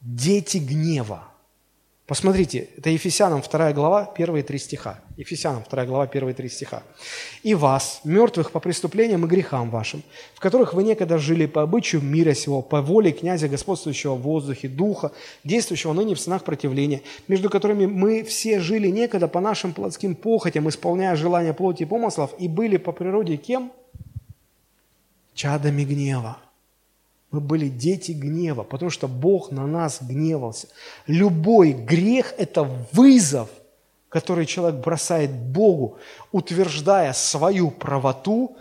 Дети 0.00 0.56
гнева. 0.56 1.29
Посмотрите, 2.10 2.66
это 2.76 2.90
Ефесянам 2.90 3.40
2 3.40 3.72
глава, 3.72 4.04
первые 4.04 4.42
три 4.42 4.58
стиха. 4.58 4.98
Ефесянам 5.16 5.62
2 5.70 5.86
глава, 5.86 6.08
первые 6.08 6.34
три 6.34 6.48
стиха. 6.48 6.82
«И 7.44 7.54
вас, 7.54 8.00
мертвых 8.02 8.50
по 8.50 8.58
преступлениям 8.58 9.24
и 9.24 9.28
грехам 9.28 9.70
вашим, 9.70 10.02
в 10.34 10.40
которых 10.40 10.74
вы 10.74 10.82
некогда 10.82 11.18
жили 11.18 11.46
по 11.46 11.62
обычаю 11.62 12.02
мира 12.02 12.34
сего, 12.34 12.62
по 12.62 12.82
воле 12.82 13.12
князя, 13.12 13.46
господствующего 13.46 14.16
в 14.16 14.22
воздухе, 14.22 14.66
духа, 14.66 15.12
действующего 15.44 15.92
ныне 15.92 16.16
в 16.16 16.20
сынах 16.20 16.42
противления, 16.42 17.02
между 17.28 17.48
которыми 17.48 17.86
мы 17.86 18.24
все 18.24 18.58
жили 18.58 18.88
некогда 18.88 19.28
по 19.28 19.40
нашим 19.40 19.72
плотским 19.72 20.16
похотям, 20.16 20.68
исполняя 20.68 21.14
желания 21.14 21.52
плоти 21.52 21.84
и 21.84 21.86
помыслов, 21.86 22.34
и 22.40 22.48
были 22.48 22.76
по 22.76 22.90
природе 22.90 23.36
кем? 23.36 23.70
Чадами 25.34 25.84
гнева». 25.84 26.38
Мы 27.30 27.40
были 27.40 27.68
дети 27.68 28.12
гнева, 28.12 28.64
потому 28.64 28.90
что 28.90 29.06
Бог 29.06 29.52
на 29.52 29.66
нас 29.66 30.02
гневался. 30.02 30.68
Любой 31.06 31.72
грех– 31.72 32.34
это 32.38 32.64
вызов, 32.92 33.48
который 34.08 34.46
человек 34.46 34.80
бросает 34.80 35.30
Богу, 35.30 35.98
утверждая 36.32 37.12
свою 37.12 37.70
правоту, 37.70 38.56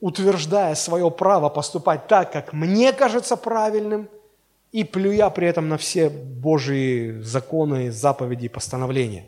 утверждая 0.00 0.74
свое 0.74 1.10
право 1.10 1.48
поступать 1.48 2.08
так, 2.08 2.32
как 2.32 2.52
мне 2.52 2.92
кажется 2.92 3.36
правильным, 3.36 4.08
и 4.72 4.84
плюя 4.84 5.30
при 5.30 5.46
этом 5.46 5.68
на 5.68 5.78
все 5.78 6.10
Божьи 6.10 7.20
законы, 7.22 7.92
заповеди 7.92 8.46
и 8.46 8.48
постановления. 8.48 9.26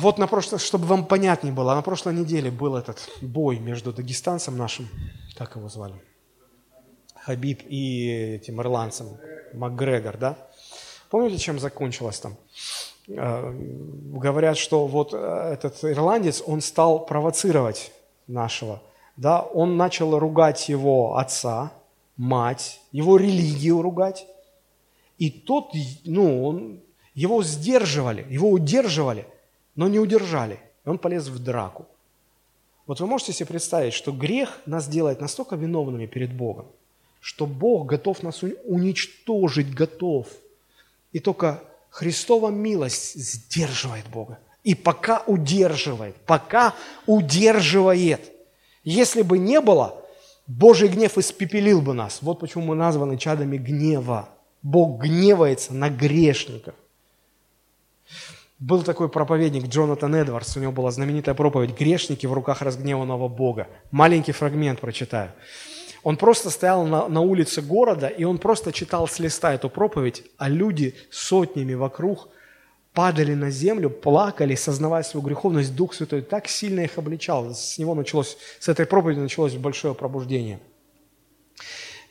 Вот 0.00 0.18
на 0.18 0.26
прошлое, 0.26 0.58
чтобы 0.58 0.86
вам 0.86 1.06
понятнее 1.06 1.52
было, 1.52 1.74
на 1.74 1.82
прошлой 1.82 2.14
неделе 2.14 2.50
был 2.50 2.76
этот 2.76 3.08
бой 3.22 3.58
между 3.58 3.92
дагестанцем 3.92 4.56
нашим, 4.56 4.88
как 5.36 5.56
его 5.56 5.68
звали? 5.68 5.94
Хабиб 7.24 7.62
и 7.68 8.36
этим 8.36 8.60
ирландцем, 8.60 9.16
Макгрегор, 9.54 10.16
да? 10.18 10.36
Помните, 11.08 11.38
чем 11.38 11.58
закончилось 11.58 12.20
там? 12.20 12.36
Э, 13.08 13.50
говорят, 13.52 14.58
что 14.58 14.86
вот 14.86 15.14
э, 15.14 15.16
этот 15.52 15.82
ирландец, 15.84 16.42
он 16.46 16.60
стал 16.60 17.06
провоцировать 17.06 17.92
нашего, 18.26 18.82
да? 19.16 19.40
Он 19.40 19.76
начал 19.76 20.18
ругать 20.18 20.68
его 20.68 21.16
отца, 21.16 21.72
мать, 22.16 22.80
его 22.92 23.16
религию 23.16 23.80
ругать. 23.80 24.26
И 25.18 25.30
тот, 25.30 25.72
ну, 26.04 26.44
он, 26.44 26.80
его 27.14 27.42
сдерживали, 27.42 28.26
его 28.28 28.50
удерживали, 28.50 29.26
но 29.76 29.88
не 29.88 29.98
удержали. 29.98 30.58
И 30.84 30.88
он 30.88 30.98
полез 30.98 31.28
в 31.28 31.42
драку. 31.42 31.86
Вот 32.86 33.00
вы 33.00 33.06
можете 33.06 33.32
себе 33.32 33.46
представить, 33.46 33.94
что 33.94 34.12
грех 34.12 34.60
нас 34.66 34.88
делает 34.88 35.20
настолько 35.20 35.56
виновными 35.56 36.06
перед 36.06 36.34
Богом, 36.34 36.66
что 37.24 37.46
Бог 37.46 37.86
готов 37.86 38.22
нас 38.22 38.42
уничтожить, 38.64 39.72
готов. 39.72 40.26
И 41.10 41.20
только 41.20 41.62
Христова 41.88 42.50
милость 42.50 43.14
сдерживает 43.14 44.06
Бога. 44.08 44.38
И 44.62 44.74
пока 44.74 45.22
удерживает, 45.26 46.16
пока 46.26 46.74
удерживает. 47.06 48.20
Если 48.82 49.22
бы 49.22 49.38
не 49.38 49.62
было, 49.62 50.04
Божий 50.46 50.88
гнев 50.88 51.16
испепелил 51.16 51.80
бы 51.80 51.94
нас. 51.94 52.18
Вот 52.20 52.40
почему 52.40 52.66
мы 52.66 52.74
названы 52.74 53.16
чадами 53.16 53.56
гнева. 53.56 54.28
Бог 54.60 55.00
гневается 55.00 55.72
на 55.72 55.88
грешников. 55.88 56.74
Был 58.58 58.82
такой 58.82 59.08
проповедник 59.08 59.64
Джонатан 59.68 60.14
Эдвардс, 60.14 60.58
у 60.58 60.60
него 60.60 60.72
была 60.72 60.90
знаменитая 60.90 61.34
проповедь 61.34 61.70
«Грешники 61.78 62.26
в 62.26 62.34
руках 62.34 62.60
разгневанного 62.60 63.28
Бога». 63.28 63.68
Маленький 63.90 64.32
фрагмент 64.32 64.80
прочитаю. 64.80 65.32
Он 66.04 66.18
просто 66.18 66.50
стоял 66.50 66.86
на, 66.86 67.08
на 67.08 67.22
улице 67.22 67.62
города, 67.62 68.08
и 68.08 68.24
он 68.24 68.36
просто 68.36 68.72
читал 68.72 69.08
с 69.08 69.18
листа 69.18 69.54
эту 69.54 69.70
проповедь, 69.70 70.22
а 70.36 70.50
люди 70.50 70.94
сотнями 71.10 71.72
вокруг 71.72 72.28
падали 72.92 73.32
на 73.32 73.50
землю, 73.50 73.88
плакали, 73.88 74.54
сознавая 74.54 75.02
свою 75.02 75.24
греховность. 75.26 75.74
Дух 75.74 75.94
Святой 75.94 76.20
так 76.20 76.46
сильно 76.46 76.80
их 76.80 76.98
обличал. 76.98 77.54
С 77.54 77.78
него 77.78 77.94
началось, 77.94 78.36
с 78.60 78.68
этой 78.68 78.84
проповеди 78.84 79.18
началось 79.18 79.54
большое 79.54 79.94
пробуждение. 79.94 80.60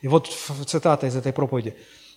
И 0.02 0.08
вот 0.08 0.28
цитата 0.66 1.06
из 1.06 1.16
этой 1.16 1.32
проповеди. 1.32 1.74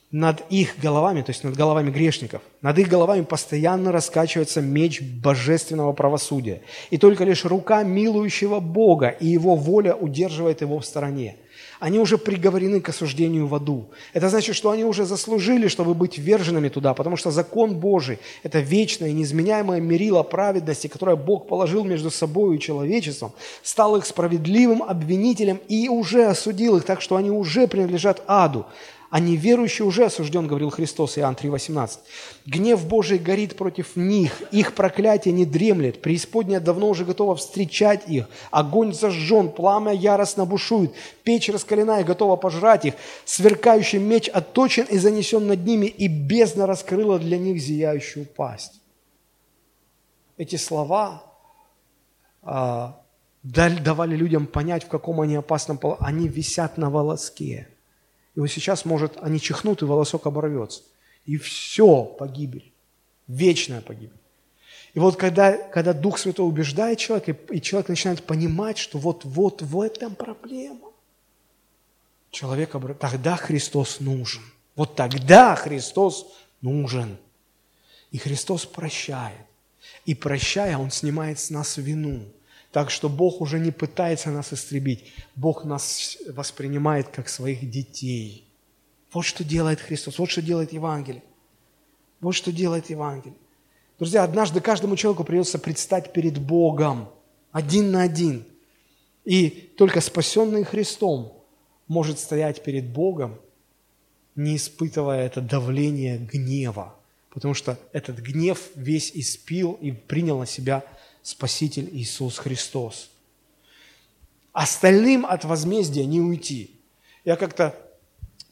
«Над 0.09 0.49
их 0.49 0.79
головами, 0.79 1.21
то 1.21 1.31
есть 1.31 1.43
над 1.43 1.57
головами 1.57 1.91
грешников, 1.91 2.41
над 2.61 2.79
их 2.79 2.87
головами 2.87 3.23
постоянно 3.23 3.91
раскачивается 3.91 4.61
меч 4.61 5.01
божественного 5.01 5.91
правосудия. 5.91 6.61
И 6.91 6.97
только 6.97 7.25
лишь 7.25 7.43
рука 7.43 7.83
милующего 7.83 8.61
Бога 8.61 9.09
и 9.09 9.27
его 9.27 9.55
воля 9.57 9.95
удерживает 9.95 10.61
его 10.61 10.79
в 10.79 10.85
стороне. 10.85 11.35
Они 11.79 11.99
уже 11.99 12.17
приговорены 12.17 12.81
к 12.81 12.89
осуждению 12.89 13.47
в 13.47 13.53
аду. 13.53 13.85
Это 14.13 14.29
значит, 14.29 14.55
что 14.55 14.71
они 14.71 14.83
уже 14.83 15.05
заслужили, 15.05 15.67
чтобы 15.67 15.93
быть 15.93 16.17
вверженными 16.17 16.69
туда, 16.69 16.93
потому 16.93 17.17
что 17.17 17.31
закон 17.31 17.75
Божий– 17.75 18.19
это 18.43 18.59
вечное 18.59 19.11
неизменяемое 19.11 19.79
мерило 19.79 20.23
праведности, 20.23 20.87
которое 20.87 21.15
Бог 21.15 21.47
положил 21.47 21.83
между 21.83 22.09
собой 22.09 22.55
и 22.55 22.59
человечеством, 22.59 23.31
стал 23.61 23.95
их 23.95 24.05
справедливым 24.05 24.81
обвинителем 24.81 25.59
и 25.67 25.87
уже 25.89 26.25
осудил 26.25 26.77
их, 26.77 26.85
так 26.85 27.01
что 27.01 27.15
они 27.15 27.29
уже 27.29 27.67
принадлежат 27.67 28.23
аду 28.27 28.65
а 29.09 29.19
неверующий 29.19 29.83
уже 29.83 30.05
осужден, 30.05 30.47
говорил 30.47 30.69
Христос, 30.69 31.17
Иоанн 31.17 31.35
3,18. 31.35 31.99
Гнев 32.45 32.85
Божий 32.87 33.17
горит 33.17 33.55
против 33.55 33.95
них, 33.95 34.41
их 34.51 34.73
проклятие 34.73 35.33
не 35.33 35.45
дремлет, 35.45 36.01
преисподняя 36.01 36.59
давно 36.59 36.89
уже 36.89 37.05
готова 37.05 37.35
встречать 37.35 38.07
их, 38.07 38.27
огонь 38.51 38.93
зажжен, 38.93 39.49
пламя 39.49 39.93
яростно 39.93 40.45
бушует, 40.45 40.91
печь 41.23 41.49
раскаленная 41.49 42.03
готова 42.03 42.35
пожрать 42.35 42.85
их, 42.85 42.93
сверкающий 43.25 43.99
меч 43.99 44.27
отточен 44.29 44.85
и 44.85 44.97
занесен 44.97 45.47
над 45.47 45.65
ними, 45.65 45.85
и 45.85 46.07
бездна 46.07 46.65
раскрыла 46.65 47.19
для 47.19 47.37
них 47.37 47.59
зияющую 47.59 48.25
пасть. 48.25 48.81
Эти 50.37 50.55
слова 50.55 51.23
а, 52.43 53.01
давали 53.43 54.15
людям 54.15 54.45
понять, 54.45 54.83
в 54.83 54.87
каком 54.87 55.21
они 55.21 55.35
опасном 55.35 55.77
положении. 55.77 56.07
Они 56.07 56.27
висят 56.27 56.77
на 56.77 56.89
волоске. 56.89 57.67
И 58.37 58.39
вот 58.39 58.51
сейчас, 58.51 58.85
может, 58.85 59.17
они 59.19 59.41
чихнут, 59.41 59.81
и 59.81 59.85
волосок 59.85 60.27
оборвется. 60.27 60.83
И 61.25 61.37
все, 61.37 62.03
погибель. 62.03 62.71
Вечная 63.27 63.81
погибель. 63.81 64.19
И 64.93 64.99
вот 64.99 65.15
когда, 65.15 65.57
когда 65.57 65.91
Дух 65.91 66.19
Святой 66.19 66.47
убеждает 66.47 66.99
человека, 66.99 67.31
и, 67.31 67.57
и 67.57 67.61
человек 67.63 67.89
начинает 67.89 68.23
понимать, 68.23 68.77
что 68.77 68.99
вот, 68.99 69.25
вот 69.25 69.63
в 69.63 69.81
этом 69.81 70.13
проблема, 70.13 70.91
человек 72.29 72.75
обр... 72.75 72.93
тогда 72.93 73.37
Христос 73.37 74.01
нужен. 74.01 74.43
Вот 74.75 74.95
тогда 74.95 75.55
Христос 75.55 76.27
нужен. 76.61 77.17
И 78.11 78.19
Христос 78.19 78.67
прощает. 78.67 79.47
И 80.05 80.13
прощая, 80.13 80.77
Он 80.77 80.91
снимает 80.91 81.39
с 81.39 81.49
нас 81.49 81.77
вину. 81.77 82.23
Так 82.77 82.91
что 82.91 83.09
Бог 83.09 83.41
уже 83.41 83.57
не 83.57 83.71
пытается 83.71 84.29
нас 84.29 84.53
истребить. 84.53 85.11
Бог 85.35 85.65
нас 85.65 86.15
воспринимает 86.29 87.07
как 87.07 87.27
своих 87.27 87.67
детей. 87.67 88.47
Вот 89.11 89.23
что 89.23 89.43
делает 89.43 89.79
Христос, 89.81 90.19
вот 90.19 90.29
что 90.29 90.43
делает 90.43 90.73
Евангелие. 90.73 91.23
Вот 92.21 92.33
что 92.33 92.51
делает 92.51 92.91
Евангелие. 92.91 93.33
Друзья, 93.97 94.23
однажды 94.23 94.61
каждому 94.61 94.95
человеку 94.95 95.23
придется 95.23 95.57
предстать 95.57 96.13
перед 96.13 96.37
Богом 96.37 97.09
один 97.51 97.89
на 97.89 98.03
один. 98.03 98.45
И 99.25 99.49
только 99.75 99.99
спасенный 99.99 100.63
Христом 100.63 101.33
может 101.87 102.19
стоять 102.19 102.63
перед 102.63 102.85
Богом, 102.85 103.39
не 104.35 104.55
испытывая 104.55 105.25
это 105.25 105.41
давление 105.41 106.19
гнева, 106.19 106.95
потому 107.31 107.55
что 107.55 107.79
этот 107.91 108.19
гнев 108.19 108.69
весь 108.75 109.09
испил 109.15 109.79
и 109.81 109.93
принял 109.93 110.37
на 110.37 110.45
себя 110.45 110.83
Спаситель 111.27 111.89
Иисус 111.91 112.37
Христос. 112.37 113.09
Остальным 114.53 115.25
от 115.25 115.43
возмездия 115.43 116.05
не 116.05 116.21
уйти. 116.21 116.79
Я 117.25 117.35
как-то, 117.35 117.75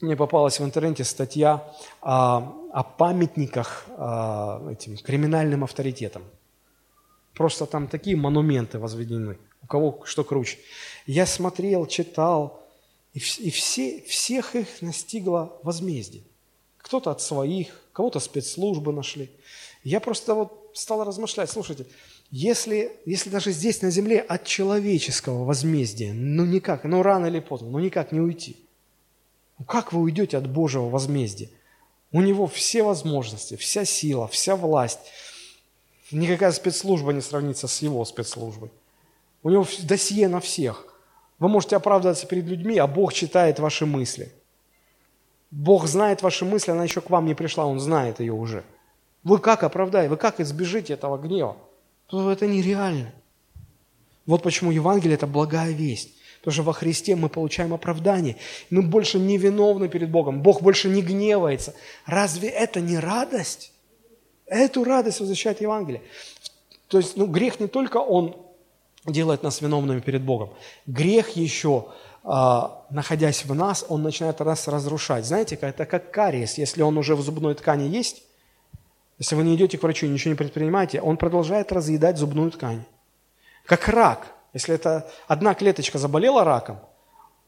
мне 0.02 0.18
попалась 0.18 0.60
в 0.60 0.66
интернете 0.66 1.06
статья 1.06 1.74
о, 2.02 2.54
о 2.74 2.84
памятниках 2.84 3.86
о, 3.98 4.70
этим 4.70 4.98
криминальным 4.98 5.64
авторитетам. 5.64 6.26
Просто 7.34 7.66
там 7.66 7.88
такие 7.88 8.18
монументы 8.18 8.78
возведены, 8.78 9.38
у 9.64 9.68
кого 9.68 10.04
что 10.04 10.26
круче. 10.26 10.58
Я 11.06 11.26
смотрел, 11.26 11.86
читал, 11.86 12.62
и, 13.14 13.20
и 13.20 13.52
все, 13.52 14.02
всех 14.02 14.54
их 14.54 14.82
настигло 14.82 15.58
возмездие. 15.64 16.24
Кто-то 16.80 17.12
от 17.12 17.22
своих, 17.22 17.82
кого-то 17.94 18.20
спецслужбы 18.20 18.92
нашли. 18.92 19.32
Я 19.86 20.02
просто 20.02 20.36
вот 20.36 20.72
стал 20.74 21.06
размышлять, 21.06 21.50
слушайте, 21.50 21.86
если, 22.32 22.92
если 23.06 23.30
даже 23.30 23.52
здесь 23.52 23.82
на 23.82 23.92
земле 23.92 24.20
от 24.20 24.46
человеческого 24.46 25.44
возмездия, 25.44 26.14
ну 26.14 26.46
никак, 26.46 26.84
ну 26.84 27.02
рано 27.02 27.28
или 27.28 27.40
поздно, 27.40 27.70
ну 27.70 27.80
никак 27.80 28.12
не 28.12 28.20
уйти. 28.20 28.58
Ну 29.58 29.66
как 29.66 29.94
вы 29.94 30.02
уйдете 30.02 30.38
от 30.38 30.50
Божьего 30.50 30.90
возмездия? 30.90 31.50
У 32.12 32.22
него 32.22 32.48
все 32.48 32.84
возможности, 32.84 33.56
вся 33.56 33.86
сила, 33.86 34.28
вся 34.28 34.56
власть. 34.56 35.00
Никакая 36.12 36.52
спецслужба 36.52 37.14
не 37.14 37.22
сравнится 37.22 37.68
с 37.68 37.82
его 37.82 38.04
спецслужбой. 38.06 38.72
У 39.44 39.50
него 39.50 39.66
досье 39.84 40.28
на 40.28 40.40
всех– 40.40 40.88
вы 41.40 41.50
можете 41.50 41.76
оправдываться 41.76 42.28
перед 42.28 42.46
людьми, 42.46 42.78
а 42.78 42.88
Бог 42.88 43.14
читает 43.14 43.60
ваши 43.60 43.86
мысли. 43.86 44.32
Бог 45.52 45.86
знает 45.88 46.22
ваши 46.22 46.46
мысли, 46.46 46.72
она 46.72 46.84
еще 46.84 47.02
к 47.02 47.10
вам 47.10 47.26
не 47.26 47.34
пришла, 47.34 47.66
Он 47.66 47.80
знает 47.80 48.20
ее 48.20 48.34
уже. 48.34 48.64
Вы 49.24 49.40
как 49.40 49.64
оправдаете, 49.64 50.10
вы 50.10 50.18
как 50.18 50.40
избежите 50.40 50.94
этого 50.94 51.18
гнева? 51.18 51.58
Это 52.10 52.48
нереально. 52.48 53.14
Вот 54.26 54.44
почему 54.44 54.72
Евангелие– 54.72 55.16
это 55.16 55.28
благая 55.28 55.72
весть. 55.72 56.12
Потому 56.40 56.54
что 56.54 56.64
во 56.64 56.74
Христе 56.74 57.16
мы 57.16 57.30
получаем 57.30 57.74
оправдание. 57.74 58.38
Мы 58.70 58.84
больше 58.84 59.18
не 59.18 59.38
виновны 59.38 59.90
перед 59.90 60.12
Богом. 60.12 60.42
Бог 60.42 60.62
больше 60.62 60.90
не 60.90 61.02
гневается. 61.02 61.74
Разве 62.06 62.50
это 62.50 62.82
не 62.82 63.00
радость? 63.00 63.72
Эту 64.46 64.84
радость 64.84 65.20
возвещает 65.20 65.62
Евангелие. 65.62 66.04
То 66.88 67.00
есть 67.00 67.18
ну, 67.18 67.26
грех 67.26 67.60
не 67.60 67.68
только 67.68 67.98
он 67.98 68.36
делает 69.06 69.42
нас 69.42 69.62
виновными 69.62 70.02
перед 70.02 70.22
Богом. 70.22 70.54
Грех 70.86 71.36
еще, 71.36 71.88
а, 72.24 72.86
находясь 72.92 73.46
в 73.46 73.54
нас, 73.56 73.84
он 73.88 74.04
начинает 74.04 74.40
нас 74.40 74.68
разрушать. 74.68 75.26
Знаете, 75.26 75.56
это 75.56 75.86
как 75.86 76.12
кариес. 76.12 76.60
Если 76.60 76.84
он 76.84 76.98
уже 76.98 77.16
в 77.16 77.22
зубной 77.22 77.56
ткани 77.56 77.88
есть, 77.88 78.22
если 79.18 79.36
вы 79.36 79.44
не 79.44 79.56
идете 79.56 79.78
к 79.78 79.84
врачу 79.84 80.06
и 80.06 80.10
ничего 80.10 80.32
не 80.32 80.38
предпринимаете, 80.38 81.02
он 81.02 81.18
продолжает 81.18 81.72
разъедать 81.72 82.18
зубную 82.18 82.52
ткань. 82.52 82.84
Как 83.66 83.88
рак. 83.88 84.28
Если 84.54 84.74
это 84.74 85.10
одна 85.28 85.54
клеточка 85.54 85.98
заболела 85.98 86.44
раком, 86.44 86.80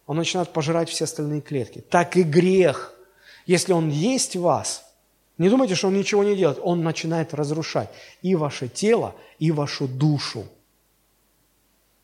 он 0.08 0.18
начинает 0.18 0.50
пожирать 0.50 0.90
все 0.90 1.06
остальные 1.06 1.42
клетки. 1.42 1.80
Так 1.80 2.18
и 2.18 2.24
грех. 2.24 2.94
Если 3.46 3.72
он 3.72 3.90
есть 3.90 4.36
в 4.36 4.42
вас, 4.42 4.84
не 5.38 5.50
думайте, 5.50 5.76
что 5.76 5.88
он 5.88 5.94
ничего 5.94 6.24
не 6.24 6.36
делает, 6.36 6.60
он 6.62 6.84
начинает 6.84 7.34
разрушать 7.34 7.90
и 8.22 8.36
ваше 8.36 8.68
тело, 8.68 9.16
и 9.40 9.52
вашу 9.52 9.88
душу. 9.88 10.46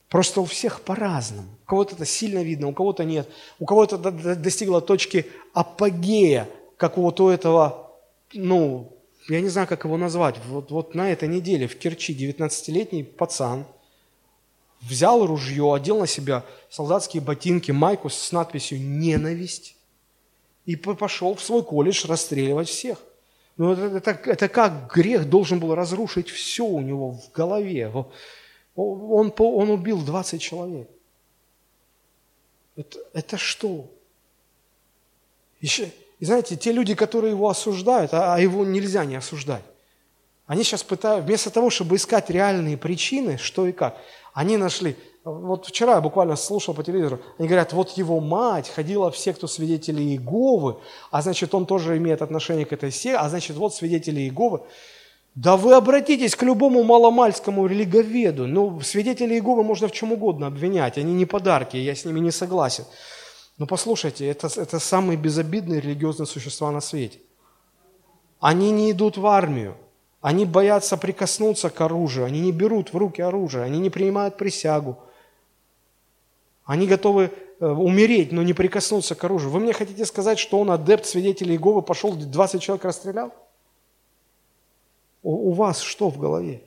Просто 0.09 0.41
у 0.41 0.45
всех 0.45 0.81
по-разному. 0.81 1.49
У 1.63 1.65
кого-то 1.65 1.95
это 1.95 2.05
сильно 2.05 2.43
видно, 2.43 2.67
у 2.67 2.73
кого-то 2.73 3.03
нет. 3.03 3.27
У 3.59 3.65
кого-то 3.65 3.97
достигло 3.97 4.79
точки 4.79 5.25
апогея 5.53 6.47
какого-то 6.77 7.31
этого, 7.31 7.91
ну, 8.31 8.92
я 9.29 9.41
не 9.41 9.49
знаю, 9.49 9.67
как 9.67 9.85
его 9.85 9.97
назвать. 9.97 10.35
Вот, 10.45 10.71
вот 10.71 10.95
на 10.95 11.11
этой 11.11 11.27
неделе 11.27 11.67
в 11.67 11.77
Керчи 11.77 12.13
19-летний 12.13 13.03
пацан 13.03 13.65
взял 14.81 15.25
ружье, 15.25 15.73
одел 15.73 15.99
на 15.99 16.07
себя 16.07 16.45
солдатские 16.69 17.21
ботинки, 17.21 17.71
майку 17.71 18.09
с 18.09 18.31
надписью 18.31 18.81
«Ненависть» 18.81 19.75
и 20.65 20.75
пошел 20.75 21.35
в 21.35 21.43
свой 21.43 21.63
колледж 21.63 22.05
расстреливать 22.07 22.69
всех. 22.69 22.97
Ну, 23.57 23.73
это, 23.73 23.97
это, 23.97 24.29
это 24.29 24.49
как 24.49 24.93
грех 24.93 25.29
должен 25.29 25.59
был 25.59 25.75
разрушить 25.75 26.29
все 26.29 26.65
у 26.65 26.81
него 26.81 27.11
в 27.11 27.31
голове. 27.31 27.91
Он, 28.75 29.33
он 29.37 29.69
убил 29.69 30.01
20 30.01 30.41
человек. 30.41 30.89
Это, 32.75 32.99
это 33.13 33.37
что? 33.37 33.89
Еще, 35.61 35.91
и 36.23 36.25
знаете, 36.25 36.55
те 36.55 36.71
люди, 36.71 36.95
которые 36.95 37.31
его 37.31 37.49
осуждают, 37.49 38.13
а, 38.13 38.35
а 38.35 38.39
его 38.39 38.63
нельзя 38.63 39.03
не 39.03 39.17
осуждать, 39.17 39.63
они 40.47 40.63
сейчас 40.63 40.81
пытаются, 40.81 41.27
вместо 41.27 41.49
того, 41.49 41.69
чтобы 41.69 41.97
искать 41.97 42.29
реальные 42.29 42.77
причины, 42.77 43.37
что 43.37 43.67
и 43.67 43.73
как, 43.73 43.97
они 44.33 44.55
нашли, 44.55 44.95
вот 45.25 45.65
вчера 45.65 45.95
я 45.95 45.99
буквально 46.01 46.37
слушал 46.37 46.73
по 46.73 46.81
телевизору, 46.81 47.19
они 47.37 47.49
говорят, 47.49 47.73
вот 47.73 47.89
его 47.97 48.21
мать 48.21 48.69
ходила 48.69 49.11
в 49.11 49.17
секту 49.17 49.49
свидетелей 49.49 50.13
Иеговы, 50.13 50.77
а 51.11 51.21
значит, 51.21 51.53
он 51.53 51.65
тоже 51.65 51.97
имеет 51.97 52.21
отношение 52.21 52.65
к 52.65 52.71
этой 52.71 52.91
секте, 52.91 53.17
а 53.17 53.27
значит, 53.27 53.57
вот 53.57 53.75
свидетели 53.75 54.21
Иеговы. 54.21 54.61
Да 55.35 55.57
вы 55.57 55.73
обратитесь 55.73 56.37
к 56.37 56.43
любому 56.43 56.83
маломальскому 56.83 57.65
религоведу. 57.65 58.47
Ну, 58.47 58.79
свидетелей 58.79 59.35
Иеговы 59.35 59.65
можно 59.65 59.89
в 59.89 59.91
чем 59.91 60.13
угодно 60.13 60.47
обвинять, 60.47 60.97
они 60.97 61.13
не 61.13 61.25
подарки, 61.25 61.75
я 61.75 61.93
с 61.93 62.05
ними 62.05 62.21
не 62.21 62.31
согласен. 62.31 62.85
Но 63.57 63.67
послушайте, 63.67 64.27
это, 64.27 64.47
это 64.47 64.79
самые 64.79 65.17
безобидные 65.17 65.79
религиозные 65.79 66.25
существа 66.25 66.71
на 66.71 66.81
свете. 66.81 67.19
Они 68.39 68.71
не 68.71 68.91
идут 68.91 69.17
в 69.17 69.25
армию, 69.25 69.77
они 70.21 70.45
боятся 70.45 70.97
прикоснуться 70.97 71.69
к 71.69 71.79
оружию, 71.81 72.25
они 72.25 72.41
не 72.41 72.51
берут 72.51 72.93
в 72.93 72.97
руки 72.97 73.21
оружие, 73.21 73.63
они 73.63 73.79
не 73.79 73.89
принимают 73.89 74.37
присягу. 74.37 74.97
Они 76.65 76.87
готовы 76.87 77.31
э, 77.59 77.65
умереть, 77.65 78.31
но 78.31 78.41
не 78.41 78.53
прикоснуться 78.53 79.15
к 79.15 79.23
оружию. 79.23 79.51
Вы 79.51 79.59
мне 79.59 79.73
хотите 79.73 80.05
сказать, 80.05 80.39
что 80.39 80.59
он 80.59 80.71
адепт 80.71 81.05
свидетелей 81.05 81.55
Иеговы, 81.55 81.81
пошел 81.81 82.13
20 82.13 82.61
человек 82.61 82.85
расстрелял? 82.85 83.33
У 85.21 85.53
вас 85.53 85.79
что 85.79 86.09
в 86.09 86.17
голове? 86.19 86.63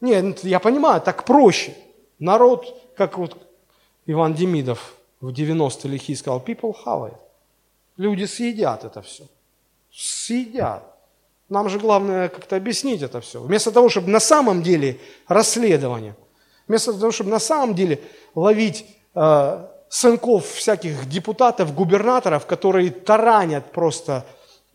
Нет, 0.00 0.42
я 0.44 0.58
понимаю, 0.58 1.00
так 1.00 1.24
проще. 1.24 1.76
Народ, 2.18 2.92
как 2.96 3.16
вот 3.18 3.36
Иван 4.06 4.34
Демидов 4.34 4.95
в 5.26 5.32
90-е 5.32 5.90
лихие 5.90 6.16
сказал, 6.16 6.40
people 6.40 6.74
have 6.84 7.10
it. 7.10 7.16
Люди 7.96 8.24
съедят 8.24 8.84
это 8.84 9.02
все. 9.02 9.24
Съедят. 9.92 10.82
Нам 11.48 11.68
же 11.68 11.78
главное 11.78 12.28
как-то 12.28 12.56
объяснить 12.56 13.02
это 13.02 13.20
все. 13.20 13.40
Вместо 13.40 13.72
того, 13.72 13.88
чтобы 13.88 14.08
на 14.08 14.20
самом 14.20 14.62
деле 14.62 14.98
расследование, 15.28 16.14
вместо 16.68 16.92
того, 16.92 17.10
чтобы 17.10 17.30
на 17.30 17.38
самом 17.38 17.74
деле 17.74 18.00
ловить 18.34 18.86
э, 19.14 19.66
сынков 19.88 20.46
всяких 20.46 21.08
депутатов, 21.08 21.74
губернаторов, 21.74 22.46
которые 22.46 22.90
таранят 22.90 23.72
просто 23.72 24.24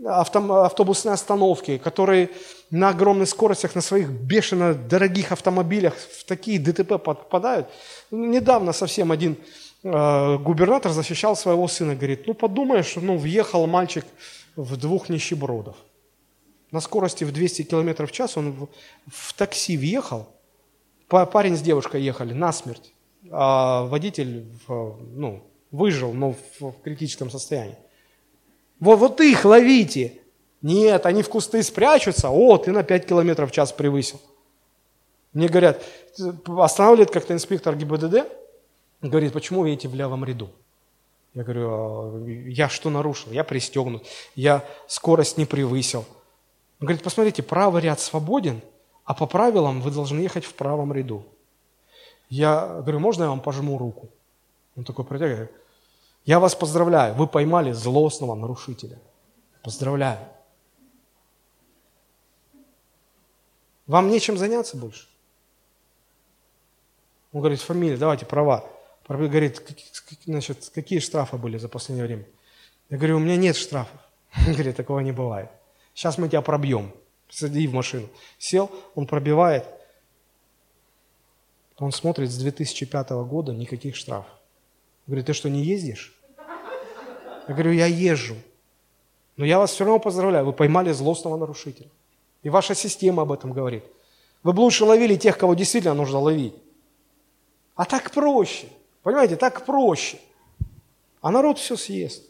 автобусные 0.04 1.14
остановки, 1.14 1.78
которые 1.78 2.30
на 2.72 2.90
огромных 2.90 3.30
скоростях, 3.30 3.76
на 3.76 3.82
своих 3.82 4.10
бешено 4.10 4.74
дорогих 4.74 5.32
автомобилях 5.32 5.94
в 5.96 6.26
такие 6.26 6.60
ДТП 6.60 7.02
попадают. 7.02 7.68
Недавно 8.10 8.74
совсем 8.74 9.12
один 9.12 9.38
губернатор 9.84 10.92
защищал 10.92 11.36
своего 11.36 11.68
сына, 11.68 11.96
говорит, 11.96 12.28
ну 12.28 12.34
подумаешь, 12.34 12.96
ну 12.96 13.18
въехал 13.18 13.66
мальчик 13.68 14.06
в 14.56 14.78
двух 14.78 15.10
нищебродов. 15.10 15.76
На 16.72 16.80
скорости 16.80 17.24
в 17.24 17.32
200 17.32 17.64
км 17.64 18.06
в 18.06 18.12
час 18.12 18.38
он 18.38 18.52
в, 18.52 18.68
в 19.08 19.34
такси 19.34 19.78
въехал, 19.78 20.30
парень 21.08 21.58
с 21.58 21.62
девушкой 21.62 22.02
ехали 22.02 22.34
насмерть, 22.34 22.94
а 23.30 23.84
водитель 23.86 24.46
ну, 24.68 25.44
выжил, 25.72 26.14
но 26.14 26.34
в, 26.34 26.72
в 26.72 26.82
критическом 26.82 27.30
состоянии. 27.30 27.78
Вот, 28.80 29.00
вот 29.00 29.22
их 29.22 29.46
ловите. 29.46 30.20
Нет, 30.62 31.06
они 31.06 31.24
в 31.24 31.30
кусты 31.30 31.64
спрячутся. 31.64 32.30
О, 32.30 32.58
ты 32.58 32.72
на 32.72 32.84
5 32.84 33.06
километров 33.08 33.50
в 33.50 33.54
час 33.54 33.72
превысил. 33.72 34.22
Мне 35.34 35.48
говорят, 35.48 35.82
останавливает 36.46 37.12
как-то 37.12 37.34
инспектор 37.34 37.76
ГИБДД, 37.76 38.28
говорит, 39.10 39.34
почему 39.34 39.62
вы 39.62 39.70
едете 39.70 39.88
в 39.88 39.96
левом 39.96 40.24
ряду? 40.24 40.50
Я 41.34 41.44
говорю, 41.44 41.70
«А, 41.72 42.26
я 42.28 42.70
что 42.70 42.90
нарушил? 42.90 43.32
Я 43.32 43.44
пристегнут, 43.44 44.06
я 44.36 44.66
скорость 44.88 45.38
не 45.38 45.46
превысил. 45.46 46.06
Он 46.80 46.88
говорит, 46.88 47.04
посмотрите, 47.04 47.42
правый 47.42 47.82
ряд 47.82 48.00
свободен, 48.00 48.62
а 49.06 49.14
по 49.14 49.28
правилам 49.28 49.82
вы 49.82 49.92
должны 49.92 50.20
ехать 50.20 50.46
в 50.46 50.54
правом 50.54 50.94
ряду. 50.94 51.26
Я 52.30 52.80
говорю, 52.82 53.00
можно 53.00 53.24
я 53.24 53.30
вам 53.30 53.42
пожму 53.42 53.78
руку? 53.78 54.10
Он 54.76 54.84
такой 54.84 55.06
протягивает, 55.06 55.52
я 56.26 56.40
вас 56.40 56.56
поздравляю, 56.56 57.16
вы 57.16 57.28
поймали 57.28 57.72
злостного 57.72 58.36
нарушителя. 58.36 59.00
Поздравляю. 59.64 60.20
Вам 63.88 64.10
нечем 64.10 64.38
заняться 64.38 64.78
больше? 64.78 65.08
Он 67.34 67.42
говорит, 67.42 67.62
фамилия, 67.62 67.98
давайте, 67.98 68.26
права. 68.26 68.66
Говорит, 69.18 69.62
значит, 70.26 70.72
какие 70.74 71.00
штрафы 71.00 71.38
были 71.38 71.58
за 71.58 71.68
последнее 71.68 72.06
время? 72.06 72.26
Я 72.90 72.98
говорю, 72.98 73.18
у 73.18 73.20
меня 73.20 73.36
нет 73.36 73.58
штрафов. 73.58 74.00
Он 74.48 74.54
говорит, 74.54 74.78
такого 74.78 75.00
не 75.00 75.12
бывает. 75.12 75.50
Сейчас 75.94 76.18
мы 76.18 76.30
тебя 76.30 76.42
пробьем. 76.42 76.94
Сади 77.30 77.68
в 77.68 77.74
машину. 77.74 78.08
Сел, 78.38 78.70
он 78.94 79.08
пробивает. 79.08 79.66
Он 81.78 81.92
смотрит 81.92 82.30
с 82.30 82.38
2005 82.38 83.10
года, 83.26 83.54
никаких 83.54 83.96
штрафов. 83.96 84.32
Говорит, 85.08 85.28
ты 85.28 85.34
что, 85.34 85.50
не 85.50 85.64
ездишь? 85.64 86.14
Я 87.48 87.54
говорю, 87.54 87.72
я 87.72 87.86
езжу. 87.86 88.36
Но 89.38 89.46
я 89.46 89.60
вас 89.60 89.72
все 89.72 89.86
равно 89.86 90.00
поздравляю, 90.00 90.46
вы 90.46 90.54
поймали 90.54 90.92
злостного 90.92 91.38
нарушителя. 91.38 91.88
И 92.44 92.50
ваша 92.50 92.76
система 92.76 93.24
об 93.24 93.32
этом 93.32 93.54
говорит. 93.54 93.84
Вы 94.44 94.54
бы 94.54 94.62
лучше 94.62 94.84
ловили 94.84 95.16
тех, 95.16 95.38
кого 95.38 95.54
действительно 95.54 95.94
нужно 95.94 96.20
ловить. 96.20 96.56
А 97.76 97.86
так 97.86 98.12
проще. 98.12 98.68
Понимаете, 99.04 99.36
так 99.36 99.66
проще. 99.66 100.20
А 101.22 101.32
народ 101.32 101.60
все 101.60 101.76
съест. 101.76 102.24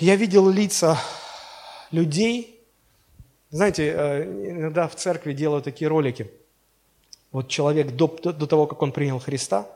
Я 0.00 0.16
видел 0.16 0.48
лица 0.48 0.98
людей. 1.90 2.60
Знаете, 3.50 3.92
э, 3.96 4.24
иногда 4.50 4.88
в 4.88 4.94
церкви 4.94 5.32
делают 5.32 5.64
такие 5.64 5.88
ролики. 5.88 6.30
Вот 7.32 7.48
человек 7.48 7.92
до, 7.96 8.08
до 8.08 8.46
того, 8.46 8.66
как 8.66 8.82
он 8.82 8.92
принял 8.92 9.18
Христа, 9.18 9.66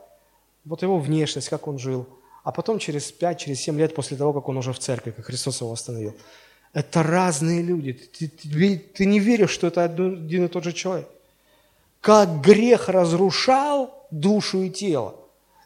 вот 0.65 0.81
его 0.81 0.99
внешность, 0.99 1.49
как 1.49 1.67
он 1.67 1.79
жил, 1.79 2.07
а 2.43 2.51
потом 2.51 2.79
через 2.79 3.11
5, 3.11 3.39
через 3.39 3.59
7 3.61 3.77
лет 3.77 3.95
после 3.95 4.17
того, 4.17 4.33
как 4.33 4.49
он 4.49 4.57
уже 4.57 4.73
в 4.73 4.79
церкви, 4.79 5.11
как 5.11 5.25
Христос 5.25 5.61
его 5.61 5.71
остановил. 5.71 6.15
Это 6.73 7.03
разные 7.03 7.61
люди. 7.61 7.93
Ты, 7.93 8.27
ты, 8.27 8.77
ты 8.77 9.05
не 9.05 9.19
веришь, 9.19 9.51
что 9.51 9.67
это 9.67 9.83
один 9.83 10.45
и 10.45 10.47
тот 10.47 10.63
же 10.63 10.73
человек. 10.73 11.07
Как 11.99 12.41
грех 12.41 12.89
разрушал 12.89 14.00
душу 14.11 14.61
и 14.61 14.69
тело. 14.69 15.15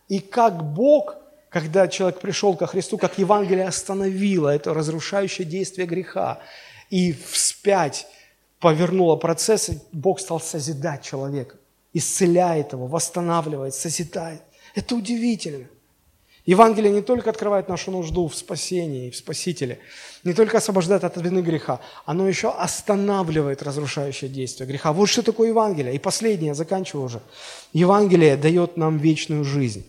И 0.07 0.19
как 0.19 0.63
Бог, 0.63 1.15
когда 1.49 1.87
человек 1.87 2.19
пришел 2.19 2.55
ко 2.55 2.67
Христу, 2.67 2.97
как 2.97 3.17
Евангелие 3.17 3.67
остановило 3.67 4.49
это 4.49 4.73
разрушающее 4.73 5.45
действие 5.45 5.87
греха. 5.87 6.39
И 6.89 7.13
вспять 7.13 8.07
повернуло 8.59 9.15
процесс, 9.15 9.71
Бог 9.91 10.19
стал 10.19 10.39
созидать 10.39 11.03
человека. 11.03 11.57
Исцеляет 11.93 12.73
его, 12.73 12.87
восстанавливает, 12.87 13.73
созидает. 13.73 14.41
Это 14.75 14.95
удивительно. 14.95 15.67
Евангелие 16.45 16.91
не 16.91 17.01
только 17.01 17.31
открывает 17.31 17.69
нашу 17.69 17.91
нужду 17.91 18.27
в 18.27 18.35
спасении, 18.35 19.09
в 19.09 19.15
Спасителе, 19.15 19.79
не 20.23 20.33
только 20.33 20.57
освобождает 20.57 21.03
от 21.03 21.17
вины 21.17 21.39
греха, 21.39 21.79
оно 22.05 22.27
еще 22.27 22.51
останавливает 22.51 23.63
разрушающее 23.63 24.29
действие 24.29 24.67
греха. 24.67 24.93
Вот 24.93 25.09
что 25.09 25.23
такое 25.23 25.49
Евангелие. 25.49 25.95
И 25.95 25.99
последнее, 25.99 26.53
заканчиваю 26.53 27.05
уже. 27.05 27.21
Евангелие 27.73 28.37
дает 28.37 28.77
нам 28.77 28.97
вечную 28.97 29.43
жизнь. 29.43 29.85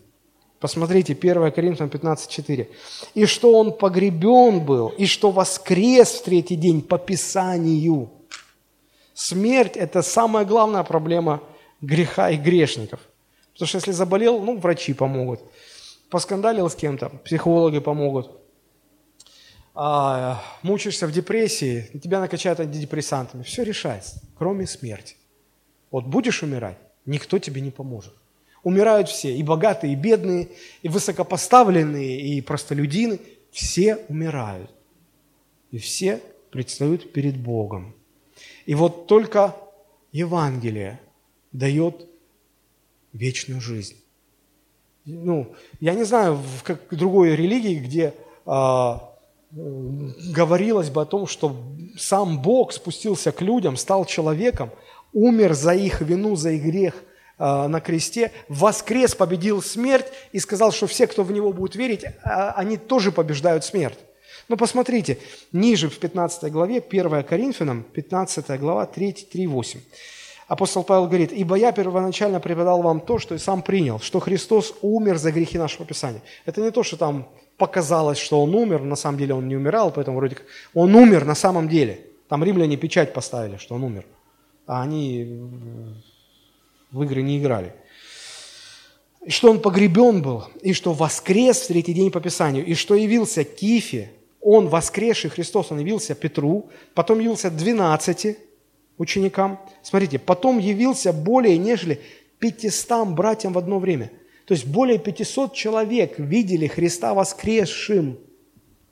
Посмотрите, 0.59 1.15
1 1.15 1.53
Коринфянам 1.53 1.91
15:4. 1.91 2.69
«И 3.15 3.27
что 3.27 3.53
он 3.53 3.73
погребен 3.73 4.61
был, 4.65 4.89
и 4.89 5.05
что 5.05 5.31
воскрес 5.31 6.09
в 6.09 6.23
третий 6.23 6.57
день 6.57 6.81
по 6.81 6.97
Писанию». 6.97 8.11
Смерть– 9.13 9.73
это 9.77 10.01
самая 10.03 10.47
главная 10.47 10.83
проблема 10.85 11.43
греха 11.83 12.31
и 12.31 12.37
грешников. 12.37 13.01
Потому 13.53 13.69
что 13.69 13.79
если 13.79 13.93
заболел, 13.93 14.41
ну, 14.41 14.57
врачи 14.57 14.95
помогут– 14.95 15.41
поскандалил 16.11 16.69
с 16.69 16.75
кем-то, 16.75 17.09
психологи 17.25 17.79
помогут. 17.79 18.31
А, 19.75 20.43
мучаешься 20.63 21.07
в 21.07 21.13
депрессии, 21.13 21.91
тебя 22.03 22.21
накачают 22.21 22.61
антидепрессантами. 22.61 23.43
Все 23.43 23.63
решается, 23.63 24.23
кроме 24.39 24.67
смерти. 24.67 25.17
Вот 25.91 26.07
будешь 26.07 26.43
умирать, 26.43 26.79
никто 27.05 27.39
тебе 27.39 27.61
не 27.61 27.71
поможет. 27.71 28.15
Умирают 28.63 29.09
все, 29.09 29.37
и 29.37 29.43
богатые, 29.43 29.93
и 29.93 29.97
бедные, 29.97 30.49
и 30.83 30.89
высокопоставленные, 30.89 32.21
и 32.21 32.41
простолюдины. 32.41 33.21
Все 33.53 33.97
умирают. 34.09 34.71
И 35.71 35.79
все 35.79 36.21
предстают 36.51 37.13
перед 37.13 37.37
Богом. 37.37 37.95
И 38.65 38.75
вот 38.75 39.07
только 39.07 39.55
Евангелие 40.11 41.01
дает 41.53 42.09
вечную 43.13 43.61
жизнь 43.61 43.97
ну, 45.07 45.55
я 45.81 45.95
не 45.95 46.05
знаю, 46.05 46.35
в 46.35 46.63
как 46.65 46.81
другой 46.91 47.37
религии, 47.37 47.77
где 47.77 48.13
а, 48.45 49.13
говорилось 49.53 50.91
бы 50.91 51.01
о 51.01 51.05
том, 51.05 51.27
что 51.27 51.57
сам 51.97 52.43
Бог 52.43 52.73
спустился 52.73 53.31
к 53.33 53.41
людям, 53.41 53.77
стал 53.77 54.05
человеком, 54.05 54.71
умер 55.13 55.55
за 55.55 55.75
их 55.75 56.01
вину, 56.01 56.35
за 56.35 56.51
их 56.51 56.65
грех 56.65 56.95
а, 57.39 57.69
на 57.69 57.81
кресте, 57.81 58.33
воскрес, 58.49 59.15
победил 59.15 59.63
смерть 59.63 60.07
и 60.33 60.41
сказал, 60.41 60.73
что 60.73 60.89
все, 60.89 61.07
кто 61.07 61.23
в 61.23 61.31
Него 61.31 61.53
будет 61.53 61.77
верить, 61.77 62.05
а, 62.25 62.53
они 62.53 62.77
тоже 62.77 63.13
побеждают 63.13 63.65
смерть. 63.65 63.99
Но 64.49 64.57
посмотрите, 64.57 65.19
ниже 65.53 65.89
в 65.89 65.99
15 65.99 66.53
главе, 66.53 66.81
1 66.81 67.23
Коринфянам, 67.23 67.85
15 67.85 68.59
глава, 68.59 68.87
3, 68.87 69.13
3 69.13 69.47
8. 69.47 69.81
Апостол 70.49 70.85
Павел 70.85 71.07
говорит, 71.07 71.33
«Ибо 71.33 71.57
я 71.57 71.73
первоначально 71.73 72.39
преподал 72.39 72.81
вам 72.81 73.01
то, 73.01 73.19
что 73.19 73.35
и 73.35 73.39
сам 73.39 73.63
принял, 73.63 73.99
что 73.99 74.21
Христос 74.21 74.75
умер 74.81 75.17
за 75.17 75.33
грехи 75.33 75.59
нашего 75.59 75.85
Писания». 75.85 76.23
Это 76.45 76.61
не 76.61 76.71
то, 76.71 76.85
что 76.85 76.97
там 76.97 77.29
показалось, 77.57 78.19
что 78.19 78.41
Он 78.43 78.55
умер, 78.55 78.83
на 78.83 78.97
самом 78.97 79.19
деле 79.19 79.35
Он 79.35 79.49
не 79.49 79.57
умирал, 79.57 79.91
поэтому 79.91 80.19
вроде 80.19 80.37
как 80.37 80.47
Он 80.73 80.95
умер 80.95 81.25
на 81.25 81.35
самом 81.35 81.69
деле. 81.69 82.01
Там 82.29 82.45
римляне 82.45 82.77
печать 82.77 83.13
поставили, 83.13 83.57
что 83.57 83.75
Он 83.75 83.83
умер, 83.85 84.05
а 84.67 84.83
они 84.83 85.41
в 86.93 87.03
игры 87.03 87.23
не 87.23 87.39
играли. 87.39 87.75
И 89.25 89.31
что 89.31 89.51
Он 89.51 89.61
погребен 89.61 90.23
был, 90.23 90.45
и 90.63 90.73
что 90.73 90.93
воскрес 90.93 91.63
в 91.63 91.67
третий 91.67 91.93
день 91.93 92.13
по 92.13 92.21
Писанию, 92.21 92.65
и 92.65 92.75
что 92.75 92.95
явился 92.95 93.43
Кифе, 93.43 94.13
Он, 94.41 94.69
воскресший 94.69 95.31
Христос, 95.31 95.73
Он 95.73 95.81
явился 95.81 96.15
Петру, 96.15 96.71
потом 96.95 97.19
явился 97.19 97.51
двенадцати, 97.51 98.39
ученикам. 98.99 99.61
Смотрите, 99.83 100.19
потом 100.19 100.59
явился 100.59 101.13
более 101.13 101.59
нежели 101.59 102.01
500 102.39 103.09
братьям 103.09 103.53
в 103.53 103.59
одно 103.59 103.79
время. 103.79 104.11
То 104.47 104.55
есть 104.55 104.67
более 104.67 104.99
500 104.99 105.55
человек 105.55 106.19
видели 106.19 106.67
Христа 106.67 107.15
воскресшим, 107.15 108.19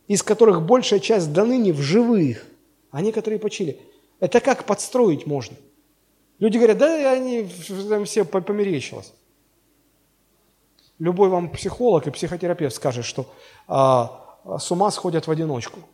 из 0.09 0.23
которых 0.23 0.67
большая 0.67 1.01
часть 1.01 1.33
до 1.33 1.45
ныне 1.45 1.73
в 1.73 1.81
живых, 1.81 2.47
а 2.91 3.01
некоторые 3.01 3.39
почили. 3.39 3.79
Это 4.21 4.41
как 4.41 4.65
подстроить 4.65 5.27
можно? 5.27 5.57
Люди 6.39 6.57
говорят, 6.57 6.79
да, 6.79 7.13
они 7.13 7.49
там 7.89 8.05
все 8.05 8.25
померещилось. 8.25 9.13
Любой 10.99 11.29
вам 11.29 11.51
психолог 11.51 12.07
и 12.07 12.11
психотерапевт 12.11 12.75
скажет, 12.75 13.05
что 13.05 13.27
а, 13.67 14.39
с 14.59 14.71
ума 14.71 14.91
сходят 14.91 15.27
в 15.27 15.31
одиночку– 15.31 15.81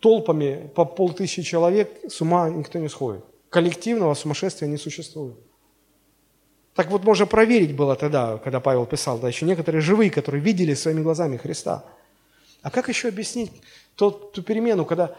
толпами 0.00 0.70
по 0.74 0.84
полтысячи 0.84 1.42
человек 1.42 1.90
с 2.08 2.20
ума 2.20 2.48
никто 2.50 2.78
не 2.78 2.88
сходит. 2.88 3.24
Коллективного 3.50 4.14
сумасшествия 4.14 4.68
не 4.68 4.76
существует. 4.76 5.36
Так 6.74 6.90
вот 6.90 7.04
можно 7.04 7.26
проверить 7.26 7.74
было 7.74 7.96
тогда, 7.96 8.38
когда 8.38 8.60
Павел 8.60 8.86
писал, 8.86 9.18
да, 9.18 9.28
еще 9.28 9.44
некоторые 9.44 9.82
живые, 9.82 10.10
которые 10.10 10.42
видели 10.42 10.74
своими 10.74 11.02
глазами 11.02 11.36
Христа. 11.36 11.84
А 12.62 12.70
как 12.70 12.88
еще 12.88 13.08
объяснить 13.08 13.50
тот, 13.96 14.32
ту 14.32 14.42
перемену, 14.42 14.84
когда, 14.84 15.16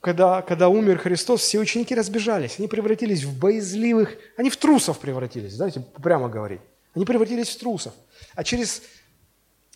когда, 0.00 0.42
когда 0.42 0.68
умер 0.68 0.98
Христос, 0.98 1.42
все 1.42 1.58
ученики 1.58 1.94
разбежались, 1.94 2.58
они 2.58 2.68
превратились 2.68 3.24
в 3.24 3.38
боязливых, 3.38 4.16
они 4.36 4.50
в 4.50 4.56
трусов 4.56 4.98
превратились, 4.98 5.56
давайте 5.56 5.80
прямо 5.80 6.28
говорить. 6.28 6.60
Они 6.94 7.04
превратились 7.04 7.48
в 7.48 7.58
трусов. 7.58 7.92
А 8.34 8.44
через 8.44 8.82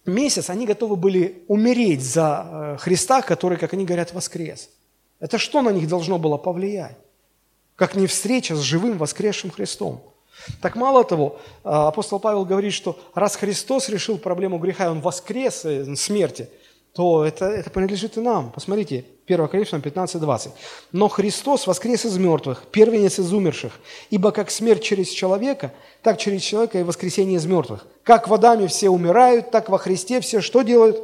месяц 0.06 0.50
они 0.50 0.66
готовы 0.66 0.96
были 0.96 1.44
умереть 1.48 2.02
за 2.02 2.46
э, 2.46 2.76
Христа, 2.78 3.22
который, 3.22 3.58
как 3.58 3.72
они 3.72 3.84
говорят, 3.84 4.12
воскрес. 4.12 4.70
Это 5.20 5.38
что 5.38 5.62
на 5.62 5.70
них 5.70 5.88
должно 5.88 6.18
было 6.18 6.36
повлиять? 6.36 6.96
Как 7.76 7.94
не 7.94 8.06
встреча 8.06 8.56
с 8.56 8.60
живым 8.60 8.98
воскресшим 8.98 9.50
Христом. 9.50 10.02
Так 10.60 10.76
мало 10.76 11.04
того, 11.04 11.38
э, 11.64 11.68
апостол 11.68 12.18
Павел 12.18 12.44
говорит, 12.44 12.72
что 12.72 12.98
раз 13.14 13.36
Христос 13.36 13.88
решил 13.88 14.18
проблему 14.18 14.58
греха, 14.58 14.90
Он 14.90 15.00
воскрес 15.00 15.64
э, 15.64 15.96
смерти– 15.96 16.48
то 16.94 17.24
это, 17.24 17.46
это 17.46 17.70
принадлежит 17.70 18.16
и 18.16 18.20
нам. 18.20 18.52
Посмотрите, 18.52 19.04
1 19.26 19.48
Коринфянам 19.48 19.82
15, 19.82 20.20
20. 20.20 20.52
«Но 20.92 21.08
Христос 21.08 21.66
воскрес 21.66 22.04
из 22.04 22.18
мертвых, 22.18 22.64
первенец 22.70 23.18
из 23.18 23.32
умерших, 23.32 23.72
ибо 24.10 24.30
как 24.30 24.50
смерть 24.50 24.82
через 24.82 25.08
человека, 25.08 25.72
так 26.02 26.18
через 26.18 26.42
человека 26.42 26.78
и 26.78 26.82
воскресение 26.82 27.36
из 27.36 27.46
мертвых. 27.46 27.86
Как 28.02 28.28
в 28.28 28.34
Адаме 28.34 28.66
все 28.66 28.90
умирают, 28.90 29.50
так 29.50 29.70
во 29.70 29.78
Христе 29.78 30.20
все 30.20 30.40
что 30.40 30.62
делают? 30.62 31.02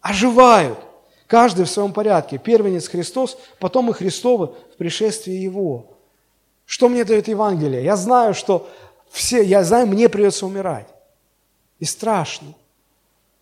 Оживают. 0.00 0.78
Каждый 1.26 1.64
в 1.64 1.70
своем 1.70 1.92
порядке. 1.92 2.38
Первенец 2.38 2.86
Христос, 2.86 3.36
потом 3.58 3.90
и 3.90 3.94
Христовы 3.94 4.52
в 4.74 4.76
пришествии 4.76 5.34
Его. 5.34 5.86
Что 6.66 6.88
мне 6.88 7.04
дает 7.04 7.26
Евангелие? 7.26 7.82
Я 7.82 7.96
знаю, 7.96 8.32
что 8.32 8.68
все, 9.10 9.42
я 9.42 9.64
знаю, 9.64 9.88
мне 9.88 10.08
придется 10.08 10.46
умирать. 10.46 10.86
И 11.80 11.84
страшно. 11.84 12.54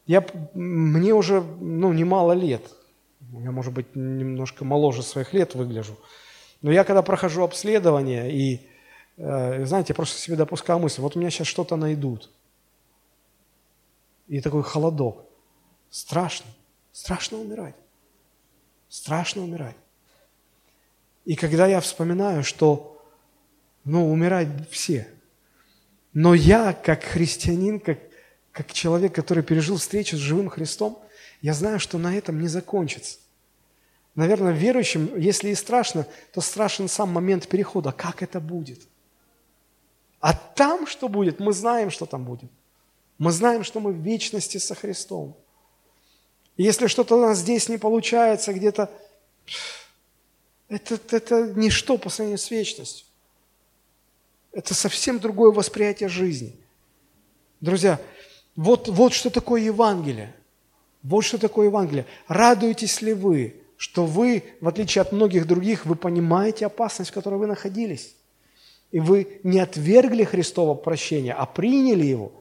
Я, 0.07 0.25
мне 0.55 1.15
уже 1.15 1.41
ну, 1.41 1.93
немало 1.93 2.33
лет. 2.33 2.63
Я, 3.33 3.51
может 3.51 3.73
быть, 3.73 3.97
немножко 3.97 4.65
моложе 4.65 5.03
своих 5.03 5.33
лет 5.33 5.55
выгляжу. 5.55 5.99
Но 6.63 6.71
я 6.71 6.85
когда 6.85 7.03
прохожу 7.03 7.43
обследование, 7.43 8.33
и, 8.33 8.67
э, 9.17 9.65
знаете, 9.65 9.89
я 9.91 9.95
просто 9.95 10.19
себе 10.19 10.37
допускаю 10.37 10.79
мысль, 10.79 11.01
вот 11.01 11.17
у 11.17 11.19
меня 11.19 11.31
сейчас 11.31 11.47
что-то 11.47 11.77
найдут. 11.77 12.31
И 14.29 14.41
такой 14.41 14.63
холодок. 14.63 15.25
Страшно. 15.91 16.47
Страшно 16.93 17.39
умирать. 17.39 17.75
Страшно 18.89 19.43
умирать. 19.43 19.77
И 21.25 21.37
когда 21.37 21.67
я 21.67 21.81
вспоминаю, 21.81 22.45
что, 22.45 23.03
ну, 23.85 24.11
умирают 24.11 24.69
все. 24.71 25.09
Но 26.13 26.35
я, 26.35 26.73
как 26.73 27.03
христианин, 27.03 27.81
как, 27.81 27.99
как 28.55 28.73
человек, 28.73 29.13
который 29.13 29.43
пережил 29.43 29.77
встречу 29.77 30.17
с 30.17 30.21
живым 30.21 30.49
Христом, 30.49 31.03
я 31.43 31.53
знаю, 31.55 31.81
что 31.81 31.99
на 31.99 32.17
этом 32.17 32.41
не 32.41 32.47
закончится. 32.47 33.19
Наверное, 34.15 34.53
верующим, 34.53 35.19
если 35.19 35.51
и 35.51 35.57
страшно, 35.57 36.07
то 36.33 36.41
страшен 36.41 36.89
сам 36.89 37.11
момент 37.11 37.49
перехода. 37.49 37.91
Как 37.91 38.23
это 38.23 38.39
будет? 38.39 38.81
А 40.21 40.33
там 40.33 40.87
что 40.87 41.09
будет? 41.09 41.41
Мы 41.41 41.53
знаем, 41.53 41.91
что 41.91 42.07
там 42.07 42.25
будет. 42.25 42.49
Мы 43.19 43.33
знаем, 43.33 43.65
что 43.65 43.81
мы 43.81 43.93
в 43.93 44.01
вечности 44.01 44.59
со 44.59 44.77
Христом. 44.77 45.37
И 46.57 46.63
если 46.63 46.87
что-то 46.87 47.17
у 47.17 47.21
нас 47.21 47.39
здесь 47.39 47.69
не 47.69 47.77
получается, 47.77 48.53
где-то 48.53 48.89
это, 50.69 50.99
это 51.11 51.53
ничто 51.57 51.99
по 51.99 52.09
сравнению 52.09 52.39
с 52.39 52.51
вечностью. 52.53 53.05
Это 54.53 54.75
совсем 54.75 55.19
другое 55.19 55.51
восприятие 55.51 56.09
жизни. 56.09 56.55
Друзья, 57.61 58.01
вот, 58.57 58.89
вот 58.89 59.13
что 59.13 59.31
такое 59.31 59.63
Евангелие. 59.63 60.35
Вот 61.03 61.23
что 61.23 61.39
такое 61.39 61.67
Евангелие. 61.67 62.07
Радуетесь 62.29 63.03
ли 63.03 63.13
вы, 63.13 63.57
что 63.77 64.07
вы, 64.07 64.45
в 64.61 64.69
отличие 64.69 65.03
от 65.03 65.13
многих 65.13 65.47
других, 65.47 65.87
вы 65.87 65.97
понимаете 65.97 66.67
опасность, 66.67 67.11
в 67.11 67.15
которой 67.15 67.37
вы 67.37 67.47
находились? 67.47 68.15
И 68.91 69.01
вы 69.01 69.41
не 69.43 69.59
отвергли 69.59 70.25
Христова 70.25 70.75
прощения, 70.75 71.35
а 71.35 71.47
приняли 71.47 72.05
его. 72.05 72.33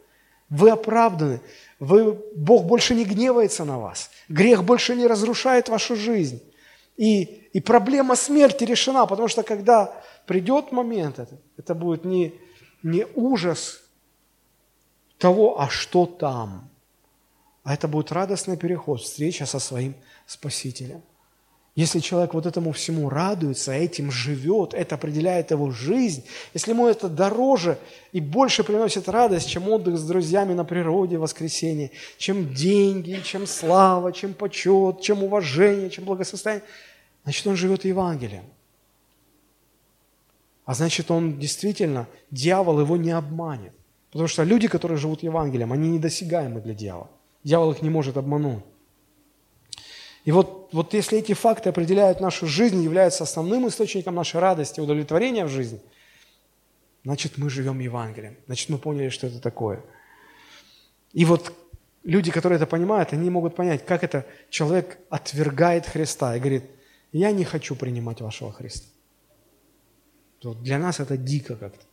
Вы 0.49 0.69
оправданы. 0.69 1.41
Вы, 1.79 2.13
Бог 2.35 2.65
больше 2.65 2.93
не 2.93 3.05
гневается 3.05 3.65
на 3.65 3.79
вас. 3.79 4.11
Грех 4.29 4.63
больше 4.63 4.95
не 4.95 5.07
разрушает 5.07 5.67
вашу 5.67 5.95
жизнь. 5.95 6.41
И 6.95 7.43
и 7.53 7.59
проблема 7.59 8.15
смерти 8.15 8.63
решена, 8.63 9.05
потому 9.05 9.27
что 9.27 9.43
когда 9.43 9.95
придет 10.25 10.71
момент, 10.71 11.19
это, 11.19 11.37
это 11.55 11.75
будет 11.75 12.03
не, 12.03 12.33
не 12.81 13.05
ужас 13.13 13.82
того, 15.23 15.61
а 15.61 15.69
что 15.69 16.05
там, 16.05 16.69
а 17.63 17.73
это 17.73 17.87
будет 17.87 18.11
радостный 18.11 18.57
переход, 18.57 18.99
встреча 18.99 19.45
со 19.45 19.59
своим 19.59 19.95
Спасителем. 20.27 21.01
Если 21.75 22.01
человек 22.01 22.33
вот 22.33 22.45
этому 22.45 22.73
всему 22.73 23.07
радуется, 23.07 23.71
этим 23.71 24.11
живет, 24.11 24.73
это 24.73 24.95
определяет 24.95 25.51
его 25.51 25.71
жизнь, 25.71 26.25
если 26.53 26.71
ему 26.71 26.87
это 26.87 27.07
дороже 27.07 27.79
и 28.11 28.19
больше 28.19 28.65
приносит 28.65 29.07
радость, 29.07 29.47
чем 29.47 29.69
отдых 29.69 29.97
с 29.97 30.03
друзьями 30.03 30.53
на 30.53 30.65
природе 30.65 31.17
в 31.17 31.21
воскресенье, 31.21 31.91
чем 32.17 32.53
деньги, 32.53 33.21
чем 33.23 33.47
слава, 33.47 34.11
чем 34.11 34.33
почет, 34.33 34.99
чем 34.99 35.23
уважение, 35.23 35.89
чем 35.89 36.03
благосостояние, 36.03 36.65
значит, 37.23 37.47
он 37.47 37.55
живет 37.55 37.85
Евангелием. 37.85 38.43
А 40.65 40.73
значит, 40.73 41.09
он 41.09 41.39
действительно, 41.39 42.07
дьявол 42.29 42.81
его 42.81 42.97
не 42.97 43.11
обманет. 43.11 43.73
Потому 44.13 44.27
что 44.27 44.43
люди, 44.43 44.69
которые 44.69 44.97
живут 44.97 45.23
Евангелием, 45.23 45.73
они 45.73 45.89
недосягаемы 45.89 46.61
для 46.61 46.73
дьявола. 46.73 47.09
Дьявол 47.43 47.71
их 47.73 47.81
не 47.81 47.89
может 47.89 48.15
обмануть. 48.15 48.63
И 50.23 50.31
вот, 50.31 50.69
вот 50.71 50.93
если 50.93 51.19
эти 51.19 51.33
факты 51.33 51.67
определяют 51.69 52.21
нашу 52.21 52.47
жизнь, 52.47 52.81
являются 52.81 53.23
основным 53.23 53.67
источником 53.67 54.15
нашей 54.15 54.39
радости, 54.39 54.79
удовлетворения 54.79 55.43
в 55.43 55.49
жизни, 55.49 55.81
значит, 57.03 57.37
мы 57.37 57.49
живем 57.49 57.79
Евангелием. 57.79 58.37
Значит, 58.45 58.69
мы 58.69 58.77
поняли, 58.77 59.09
что 59.09 59.27
это 59.27 59.41
такое. 59.41 59.83
И 61.11 61.25
вот 61.25 61.51
люди, 62.03 62.31
которые 62.31 62.55
это 62.55 62.67
понимают, 62.67 63.11
они 63.11 63.29
могут 63.29 63.55
понять, 63.55 63.85
как 63.85 64.05
это 64.05 64.25
человек 64.49 64.99
отвергает 65.09 65.85
Христа 65.85 66.37
и 66.37 66.39
говорит– 66.39 66.63
я 67.13 67.31
не 67.31 67.45
хочу 67.45 67.75
принимать 67.75 68.21
вашего 68.21 68.51
Христа. 68.51 68.87
Вот 70.41 70.61
для 70.63 70.79
нас 70.79 70.99
это 70.99 71.15
дико 71.15 71.55
как-то. 71.55 71.85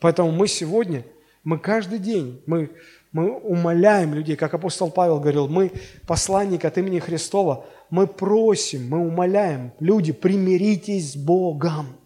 Поэтому 0.00 0.32
мы 0.32 0.48
сегодня, 0.48 1.04
мы 1.44 1.58
каждый 1.58 1.98
день, 1.98 2.42
мы, 2.46 2.70
мы 3.12 3.38
умоляем 3.38 4.14
людей, 4.14 4.34
как 4.34 4.54
апостол 4.54 4.90
Павел 4.90 5.20
говорил, 5.20 5.48
мы 5.48 5.72
посланник 6.06 6.64
от 6.64 6.78
имени 6.78 6.98
Христова, 6.98 7.66
мы 7.90 8.06
просим, 8.06 8.88
мы 8.88 8.98
умоляем, 8.98 9.72
люди, 9.78 10.12
примиритесь 10.12 11.12
с 11.12 11.16
Богом. 11.16 11.96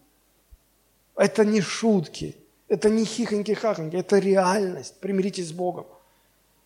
Это 1.15 1.45
не 1.45 1.61
шутки, 1.61 2.35
это 2.67 2.89
не 2.89 3.05
хихоньки-хахоньки, 3.05 3.95
это 3.95 4.19
реальность. 4.19 4.99
Примиритесь 4.99 5.49
с 5.49 5.53
Богом. 5.53 5.85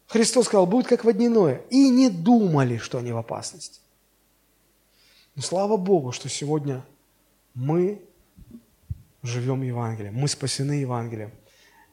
Христос 0.08 0.48
сказал, 0.48 0.66
будет 0.66 0.88
как 0.88 1.04
водяное. 1.04 1.62
И 1.70 1.90
не 1.90 2.10
думали, 2.10 2.78
что 2.78 2.98
они 2.98 3.12
в 3.12 3.18
опасности. 3.18 3.80
Но 5.36 5.44
слава 5.44 5.78
Богу, 5.78 6.12
что 6.12 6.30
сегодня 6.30 6.84
мы 7.54 8.02
живем 9.24 9.62
Евангелием, 9.62 10.16
мы 10.16 10.28
спасены 10.28 10.74
Евангелием. 10.74 11.32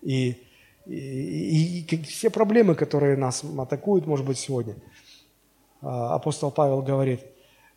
И, 0.02 0.36
и, 0.86 1.80
и, 1.80 2.02
все 2.04 2.30
проблемы, 2.30 2.74
которые 2.74 3.16
нас 3.16 3.44
атакуют, 3.58 4.06
может 4.06 4.26
быть, 4.26 4.38
сегодня, 4.38 4.76
а, 5.80 6.14
апостол 6.14 6.50
Павел 6.50 6.82
говорит, 6.82 7.20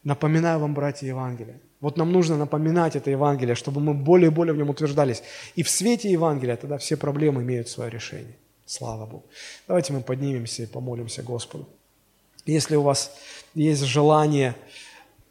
напоминаю 0.04 0.60
вам, 0.60 0.74
братья, 0.74 1.08
Евангелие. 1.08 1.60
Вот 1.82 1.98
нам 1.98 2.12
нужно 2.12 2.38
напоминать 2.38 2.96
это 2.96 3.10
Евангелие, 3.10 3.56
чтобы 3.56 3.80
мы 3.80 3.94
более 3.94 4.32
и 4.32 4.34
более 4.34 4.54
в 4.54 4.58
нем 4.58 4.70
утверждались. 4.70 5.24
И 5.56 5.64
в 5.64 5.70
свете 5.70 6.12
Евангелия 6.12 6.58
тогда 6.58 6.78
все 6.78 6.98
проблемы 6.98 7.42
имеют 7.42 7.70
свое 7.70 7.90
решение. 7.90 8.36
Слава 8.66 9.06
Богу. 9.06 9.26
Давайте 9.68 9.94
мы 9.94 10.02
поднимемся 10.02 10.64
и 10.64 10.66
помолимся 10.66 11.24
Господу. 11.24 11.68
Если 12.46 12.76
у 12.76 12.82
вас 12.82 13.12
есть 13.56 13.84
желание 13.84 14.56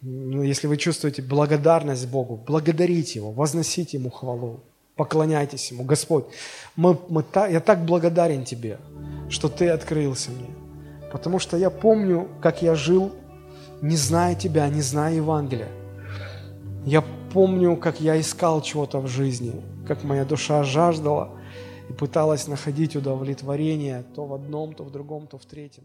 ну, 0.00 0.42
если 0.42 0.68
вы 0.68 0.76
чувствуете 0.76 1.22
благодарность 1.22 2.06
Богу, 2.08 2.36
благодарите 2.36 3.18
Его, 3.18 3.32
возносите 3.32 3.96
Ему 3.96 4.10
хвалу, 4.10 4.60
поклоняйтесь 4.96 5.70
Ему. 5.72 5.84
Господь, 5.84 6.26
мы, 6.76 6.96
мы, 7.08 7.24
я 7.34 7.60
так 7.60 7.84
благодарен 7.84 8.44
Тебе, 8.44 8.78
что 9.28 9.48
Ты 9.48 9.68
открылся 9.68 10.30
мне. 10.30 10.50
Потому 11.10 11.38
что 11.38 11.56
я 11.56 11.70
помню, 11.70 12.28
как 12.40 12.62
я 12.62 12.74
жил, 12.74 13.12
не 13.82 13.96
зная 13.96 14.34
Тебя, 14.34 14.68
не 14.68 14.82
зная 14.82 15.14
Евангелия. 15.14 15.70
Я 16.84 17.02
помню, 17.32 17.76
как 17.76 18.00
я 18.00 18.20
искал 18.20 18.62
чего-то 18.62 19.00
в 19.00 19.08
жизни, 19.08 19.52
как 19.86 20.04
моя 20.04 20.24
душа 20.24 20.62
жаждала 20.62 21.30
и 21.88 21.92
пыталась 21.92 22.46
находить 22.46 22.94
удовлетворение 22.94 24.04
то 24.14 24.26
в 24.26 24.34
одном, 24.34 24.74
то 24.74 24.84
в 24.84 24.92
другом, 24.92 25.26
то 25.26 25.38
в 25.38 25.44
третьем. 25.44 25.84